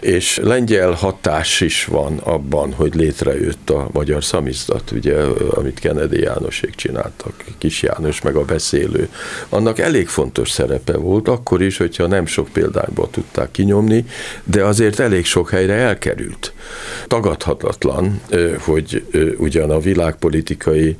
És 0.00 0.40
lengyel 0.42 0.90
hatás 0.90 1.60
is 1.60 1.84
van 1.84 2.18
abban, 2.18 2.72
hogy 2.72 2.94
létrejött 2.94 3.70
a 3.70 3.88
magyar 3.92 4.24
szamizdat, 4.24 4.90
ugye, 4.90 5.16
amit 5.50 5.78
Kennedy 5.78 6.20
Jánosék 6.20 6.74
csináltak, 6.74 7.44
Kis 7.58 7.82
János 7.82 8.20
meg 8.20 8.36
a 8.36 8.44
beszélő. 8.44 9.08
Annak 9.48 9.78
elég 9.90 10.08
fontos 10.08 10.50
szerepe 10.50 10.96
volt, 10.96 11.28
akkor 11.28 11.62
is, 11.62 11.76
hogyha 11.76 12.06
nem 12.06 12.26
sok 12.26 12.48
példányból 12.48 13.10
tudták 13.10 13.50
kinyomni, 13.50 14.04
de 14.44 14.64
azért 14.64 14.98
elég 14.98 15.24
sok 15.24 15.50
helyre 15.50 15.74
elkerült. 15.74 16.52
Tagadhatatlan, 17.06 18.20
hogy 18.58 19.04
ugyan 19.38 19.70
a 19.70 19.78
világpolitikai 19.78 20.96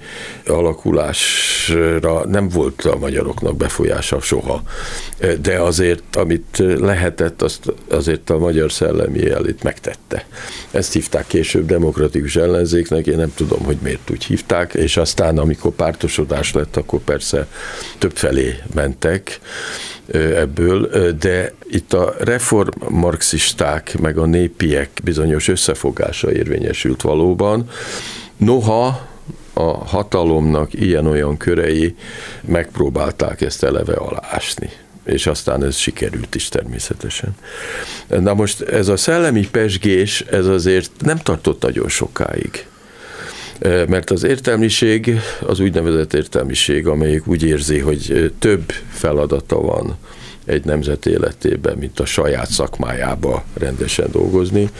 alakulásra 0.46 2.26
nem 2.26 2.48
volt 2.48 2.84
a 2.84 2.98
magyaroknak 2.98 3.56
befolyása 3.56 4.20
soha, 4.20 4.62
de 5.40 5.60
azért, 5.60 6.16
amit 6.16 6.62
lehetett, 6.78 7.42
azt 7.42 7.72
azért 7.88 8.30
a 8.30 8.38
magyar 8.38 8.72
szellemi 8.72 9.30
elit 9.30 9.62
megtette. 9.62 10.26
Ezt 10.70 10.92
hívták 10.92 11.26
később 11.26 11.66
demokratikus 11.66 12.36
ellenzéknek, 12.36 13.06
én 13.06 13.16
nem 13.16 13.32
tudom, 13.34 13.64
hogy 13.64 13.78
miért 13.82 14.10
úgy 14.10 14.24
hívták, 14.24 14.74
és 14.74 14.96
aztán, 14.96 15.38
amikor 15.38 15.72
pártosodás 15.72 16.52
lett, 16.52 16.76
akkor 16.76 17.00
persze 17.00 17.46
több 17.98 18.16
felé 18.16 18.54
mentek 18.80 19.40
ebből, 20.12 20.90
de 21.18 21.52
itt 21.70 21.92
a 21.92 22.14
reformmarxisták 22.18 23.98
meg 24.00 24.18
a 24.18 24.24
népiek 24.24 24.90
bizonyos 25.04 25.48
összefogása 25.48 26.32
érvényesült 26.32 27.02
valóban. 27.02 27.70
Noha 28.36 29.08
a 29.52 29.84
hatalomnak 29.84 30.72
ilyen-olyan 30.72 31.36
körei 31.36 31.94
megpróbálták 32.40 33.40
ezt 33.40 33.64
eleve 33.64 33.94
aláásni 33.94 34.70
és 35.04 35.26
aztán 35.26 35.64
ez 35.64 35.76
sikerült 35.76 36.34
is 36.34 36.48
természetesen. 36.48 37.34
Na 38.08 38.34
most 38.34 38.60
ez 38.60 38.88
a 38.88 38.96
szellemi 38.96 39.48
pesgés, 39.48 40.20
ez 40.20 40.46
azért 40.46 40.90
nem 40.98 41.16
tartott 41.16 41.62
nagyon 41.62 41.88
sokáig 41.88 42.66
mert 43.62 44.10
az 44.10 44.22
értelmiség, 44.22 45.20
az 45.46 45.60
úgynevezett 45.60 46.14
értelmiség, 46.14 46.86
amelyik 46.86 47.26
úgy 47.26 47.42
érzi, 47.42 47.78
hogy 47.78 48.32
több 48.38 48.72
feladata 48.90 49.60
van 49.60 49.96
egy 50.44 50.64
nemzet 50.64 51.06
életében, 51.06 51.78
mint 51.78 52.00
a 52.00 52.04
saját 52.04 52.50
szakmájába 52.50 53.44
rendesen 53.54 54.08
dolgozni. 54.10 54.70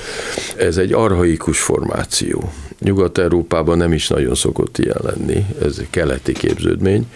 Ez 0.56 0.76
egy 0.76 0.92
arhaikus 0.92 1.60
formáció. 1.60 2.52
Nyugat-Európában 2.80 3.76
nem 3.76 3.92
is 3.92 4.08
nagyon 4.08 4.34
szokott 4.34 4.78
ilyen 4.78 5.00
lenni, 5.02 5.46
ez 5.62 5.76
egy 5.78 5.90
keleti 5.90 6.32
képződmény, 6.32 7.06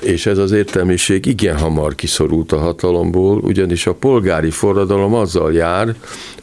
és 0.00 0.26
ez 0.26 0.38
az 0.38 0.52
értelmiség 0.52 1.26
igen 1.26 1.58
hamar 1.58 1.94
kiszorult 1.94 2.52
a 2.52 2.58
hatalomból, 2.58 3.38
ugyanis 3.38 3.86
a 3.86 3.94
polgári 3.94 4.50
forradalom 4.50 5.14
azzal 5.14 5.52
jár, 5.52 5.94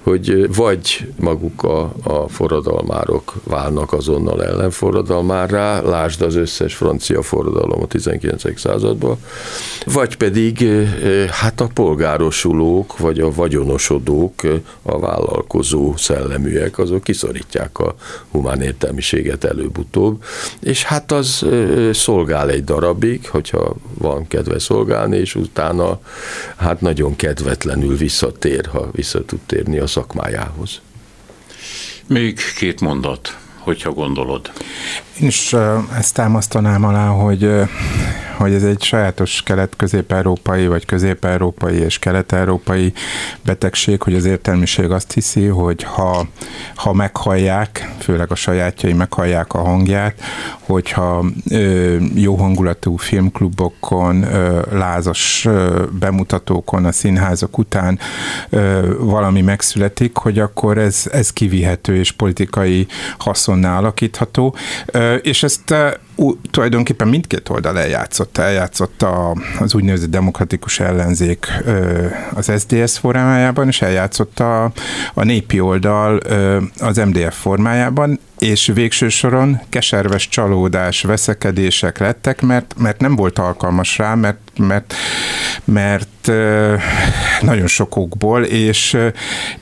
hogy 0.01 0.55
vagy 0.55 1.07
maguk 1.19 1.63
a, 1.63 1.93
a 2.03 2.27
forradalmárok 2.27 3.33
válnak 3.43 3.93
azonnal 3.93 4.43
ellenforradalmárá, 4.43 5.81
lásd 5.81 6.21
az 6.21 6.35
összes 6.35 6.75
francia 6.75 7.21
forradalom 7.21 7.81
a 7.81 7.87
19. 7.87 8.59
században, 8.59 9.17
vagy 9.85 10.17
pedig 10.17 10.67
hát 11.29 11.61
a 11.61 11.69
polgárosulók, 11.73 12.97
vagy 12.97 13.19
a 13.19 13.31
vagyonosodók, 13.31 14.41
a 14.81 14.99
vállalkozó 14.99 15.93
szelleműek, 15.97 16.77
azok 16.77 17.03
kiszorítják 17.03 17.79
a 17.79 17.95
humán 18.31 18.56
értelmiséget 18.61 19.43
előbb-utóbb, 19.43 20.23
és 20.59 20.83
hát 20.83 21.11
az 21.11 21.45
szolgál 21.91 22.49
egy 22.49 22.63
darabig, 22.63 23.29
hogyha 23.29 23.75
van 23.93 24.27
kedve 24.27 24.59
szolgálni, 24.59 25.17
és 25.17 25.35
utána 25.35 25.99
hát 26.55 26.81
nagyon 26.81 27.15
kedvetlenül 27.15 27.97
visszatér, 27.97 28.65
ha 28.65 28.89
vissza 28.91 29.25
tud 29.25 29.39
térni 29.45 29.79
a 29.79 29.87
szakmájához. 29.87 30.81
Még 32.07 32.39
két 32.57 32.81
mondat, 32.81 33.37
hogyha 33.57 33.91
gondolod. 33.91 34.51
Én 35.21 35.27
is 35.27 35.53
ezt 35.97 36.13
támasztanám 36.13 36.83
alá, 36.83 37.07
hogy 37.07 37.67
hogy 38.37 38.53
ez 38.53 38.63
egy 38.63 38.81
sajátos 38.81 39.41
kelet-közép-európai, 39.43 40.67
vagy 40.67 40.85
közép-európai 40.85 41.75
és 41.75 41.99
kelet-európai 41.99 42.93
betegség, 43.45 44.01
hogy 44.01 44.15
az 44.15 44.25
értelmiség 44.25 44.91
azt 44.91 45.11
hiszi, 45.11 45.45
hogy 45.45 45.83
ha, 45.83 46.27
ha 46.75 46.93
meghallják, 46.93 47.93
főleg 47.99 48.31
a 48.31 48.35
sajátjai 48.35 48.93
meghallják 48.93 49.53
a 49.53 49.61
hangját, 49.61 50.21
hogyha 50.59 51.25
ö, 51.49 51.95
jó 52.15 52.35
hangulatú 52.35 52.95
filmklubokon, 52.95 54.23
ö, 54.23 54.61
lázas 54.71 55.45
ö, 55.45 55.83
bemutatókon, 55.99 56.85
a 56.85 56.91
színházak 56.91 57.57
után 57.57 57.99
ö, 58.49 58.95
valami 58.99 59.41
megszületik, 59.41 60.17
hogy 60.17 60.39
akkor 60.39 60.77
ez, 60.77 61.03
ez 61.11 61.33
kivihető 61.33 61.95
és 61.95 62.11
politikai 62.11 62.87
haszonná 63.17 63.77
alakítható. 63.77 64.55
Ö, 64.85 65.06
és 65.21 65.43
ezt 65.43 65.75
tulajdonképpen 66.51 67.07
mindkét 67.07 67.49
oldal 67.49 67.79
eljátszotta. 67.79 68.41
Eljátszotta 68.41 69.35
az 69.59 69.73
úgynevezett 69.75 70.09
demokratikus 70.09 70.79
ellenzék 70.79 71.47
az 72.33 72.51
SDS 72.57 72.97
formájában, 72.97 73.67
és 73.67 73.81
eljátszotta 73.81 74.63
a 75.13 75.23
népi 75.23 75.59
oldal 75.59 76.19
az 76.79 76.97
MDF 76.97 77.39
formájában, 77.41 78.19
és 78.39 78.71
végső 78.73 79.09
soron 79.09 79.61
keserves 79.69 80.29
csalódás, 80.29 81.01
veszekedések 81.01 81.97
lettek, 81.97 82.41
mert, 82.41 82.73
mert 82.77 82.99
nem 82.99 83.15
volt 83.15 83.39
alkalmas 83.39 83.97
rá, 83.97 84.15
mert, 84.15 84.37
mert, 84.57 84.93
mert 85.63 86.31
nagyon 87.41 87.67
sokokból, 87.67 88.43
és 88.43 88.97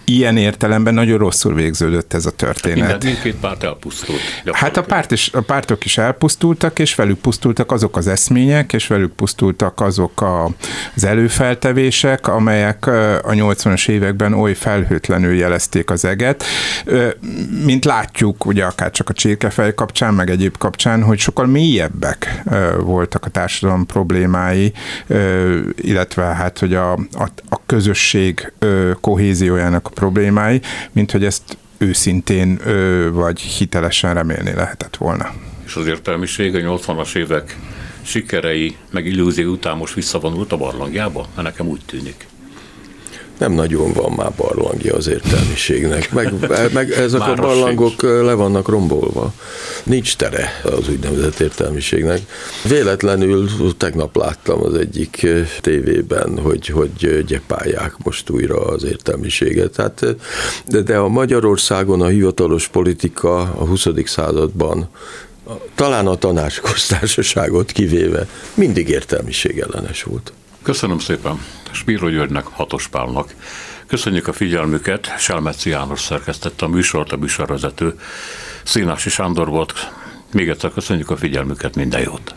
ilyen 0.03 0.37
értelemben 0.37 0.93
nagyon 0.93 1.17
rosszul 1.17 1.53
végződött 1.53 2.13
ez 2.13 2.25
a 2.25 2.31
történet. 2.31 2.77
Minden, 2.77 2.99
mindkét 3.03 3.35
párt 3.35 3.63
elpusztult. 3.63 4.19
Hát 4.51 4.77
a, 4.77 4.83
párt 4.83 5.11
is, 5.11 5.29
a 5.33 5.41
pártok 5.41 5.85
is 5.85 5.97
elpusztultak, 5.97 6.79
és 6.79 6.95
velük 6.95 7.19
pusztultak 7.19 7.71
azok 7.71 7.97
az 7.97 8.07
eszmények, 8.07 8.73
és 8.73 8.87
velük 8.87 9.13
pusztultak 9.13 9.81
azok 9.81 10.21
a, 10.21 10.49
az 10.95 11.03
előfeltevések, 11.03 12.27
amelyek 12.27 12.87
a 12.87 13.31
80-as 13.31 13.89
években 13.89 14.33
oly 14.33 14.53
felhőtlenül 14.53 15.35
jelezték 15.35 15.89
az 15.89 16.05
eget. 16.05 16.43
Mint 17.63 17.85
látjuk, 17.85 18.45
ugye 18.45 18.64
akár 18.65 18.91
csak 18.91 19.09
a 19.09 19.13
csirkefej 19.13 19.73
kapcsán, 19.73 20.13
meg 20.13 20.29
egyéb 20.29 20.57
kapcsán, 20.57 21.03
hogy 21.03 21.19
sokkal 21.19 21.45
mélyebbek 21.45 22.43
voltak 22.79 23.25
a 23.25 23.29
társadalom 23.29 23.85
problémái, 23.85 24.73
illetve 25.75 26.23
hát, 26.23 26.59
hogy 26.59 26.73
a, 26.73 26.91
a, 26.93 27.29
a 27.49 27.59
közösség 27.65 28.53
kohéziójának 29.01 29.87
a 29.87 29.89
problémái, 29.89 30.61
mint 30.91 31.11
hogy 31.11 31.25
ezt 31.25 31.57
őszintén 31.77 32.59
vagy 33.11 33.39
hitelesen 33.39 34.13
remélni 34.13 34.53
lehetett 34.53 34.95
volna. 34.95 35.33
És 35.65 35.75
az 35.75 35.87
értelmiség 35.87 36.55
a 36.55 36.59
80-as 36.59 37.15
évek 37.15 37.57
sikerei, 38.01 38.75
meg 38.91 39.05
illúzió 39.05 39.51
után 39.51 39.77
most 39.77 39.93
visszavonult 39.93 40.51
a 40.51 40.57
barlangjába? 40.57 41.27
Mert 41.35 41.47
nekem 41.47 41.67
úgy 41.67 41.81
tűnik 41.85 42.27
nem 43.37 43.51
nagyon 43.51 43.93
van 43.93 44.11
már 44.11 44.31
barlangja 44.37 44.95
az 44.95 45.07
értelmiségnek, 45.07 46.11
meg, 46.11 46.33
meg 46.73 46.91
ezek 47.05 47.19
már 47.19 47.39
a 47.39 47.41
barlangok 47.41 48.01
le 48.01 48.33
vannak 48.33 48.67
rombolva. 48.67 49.33
Nincs 49.83 50.15
tere 50.15 50.61
az 50.63 50.89
úgynevezett 50.89 51.39
értelmiségnek. 51.39 52.21
Véletlenül 52.63 53.49
tegnap 53.77 54.15
láttam 54.15 54.63
az 54.63 54.73
egyik 54.73 55.27
tévében, 55.61 56.39
hogy, 56.39 56.67
hogy 56.67 57.23
gyepálják 57.25 57.93
most 58.03 58.29
újra 58.29 58.65
az 58.65 58.83
értelmiséget. 58.83 59.75
Hát, 59.75 60.05
de, 60.67 60.81
de 60.81 60.97
a 60.97 61.07
Magyarországon 61.07 62.01
a 62.01 62.07
hivatalos 62.07 62.67
politika 62.67 63.39
a 63.39 63.65
20. 63.65 63.87
században 64.05 64.89
talán 65.75 66.07
a 66.07 66.15
tanácsköztársaságot 66.15 67.71
kivéve 67.71 68.27
mindig 68.53 68.89
értelmiség 68.89 69.59
ellenes 69.59 70.03
volt. 70.03 70.33
Köszönöm 70.65 70.99
szépen 70.99 71.39
Spiro 71.71 72.09
Györgynek, 72.09 72.45
Hatos 72.45 72.87
Pálnak. 72.87 73.35
Köszönjük 73.87 74.27
a 74.27 74.33
figyelmüket, 74.33 75.13
Selmeci 75.17 75.69
János 75.69 76.01
szerkesztette 76.01 76.65
a 76.65 76.67
műsort, 76.67 77.11
a 77.11 77.17
műsorvezető 77.17 77.99
Színási 78.63 79.09
Sándor 79.09 79.49
volt. 79.49 79.73
Még 80.31 80.49
egyszer 80.49 80.71
köszönjük 80.71 81.09
a 81.09 81.17
figyelmüket, 81.17 81.75
minden 81.75 82.01
jót! 82.01 82.35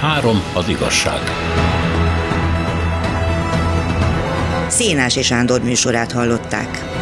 Három 0.00 0.42
az 0.54 0.68
igazság. 0.68 1.20
Szénási 4.68 5.22
Sándor 5.22 5.62
műsorát 5.62 6.12
hallották. 6.12 6.95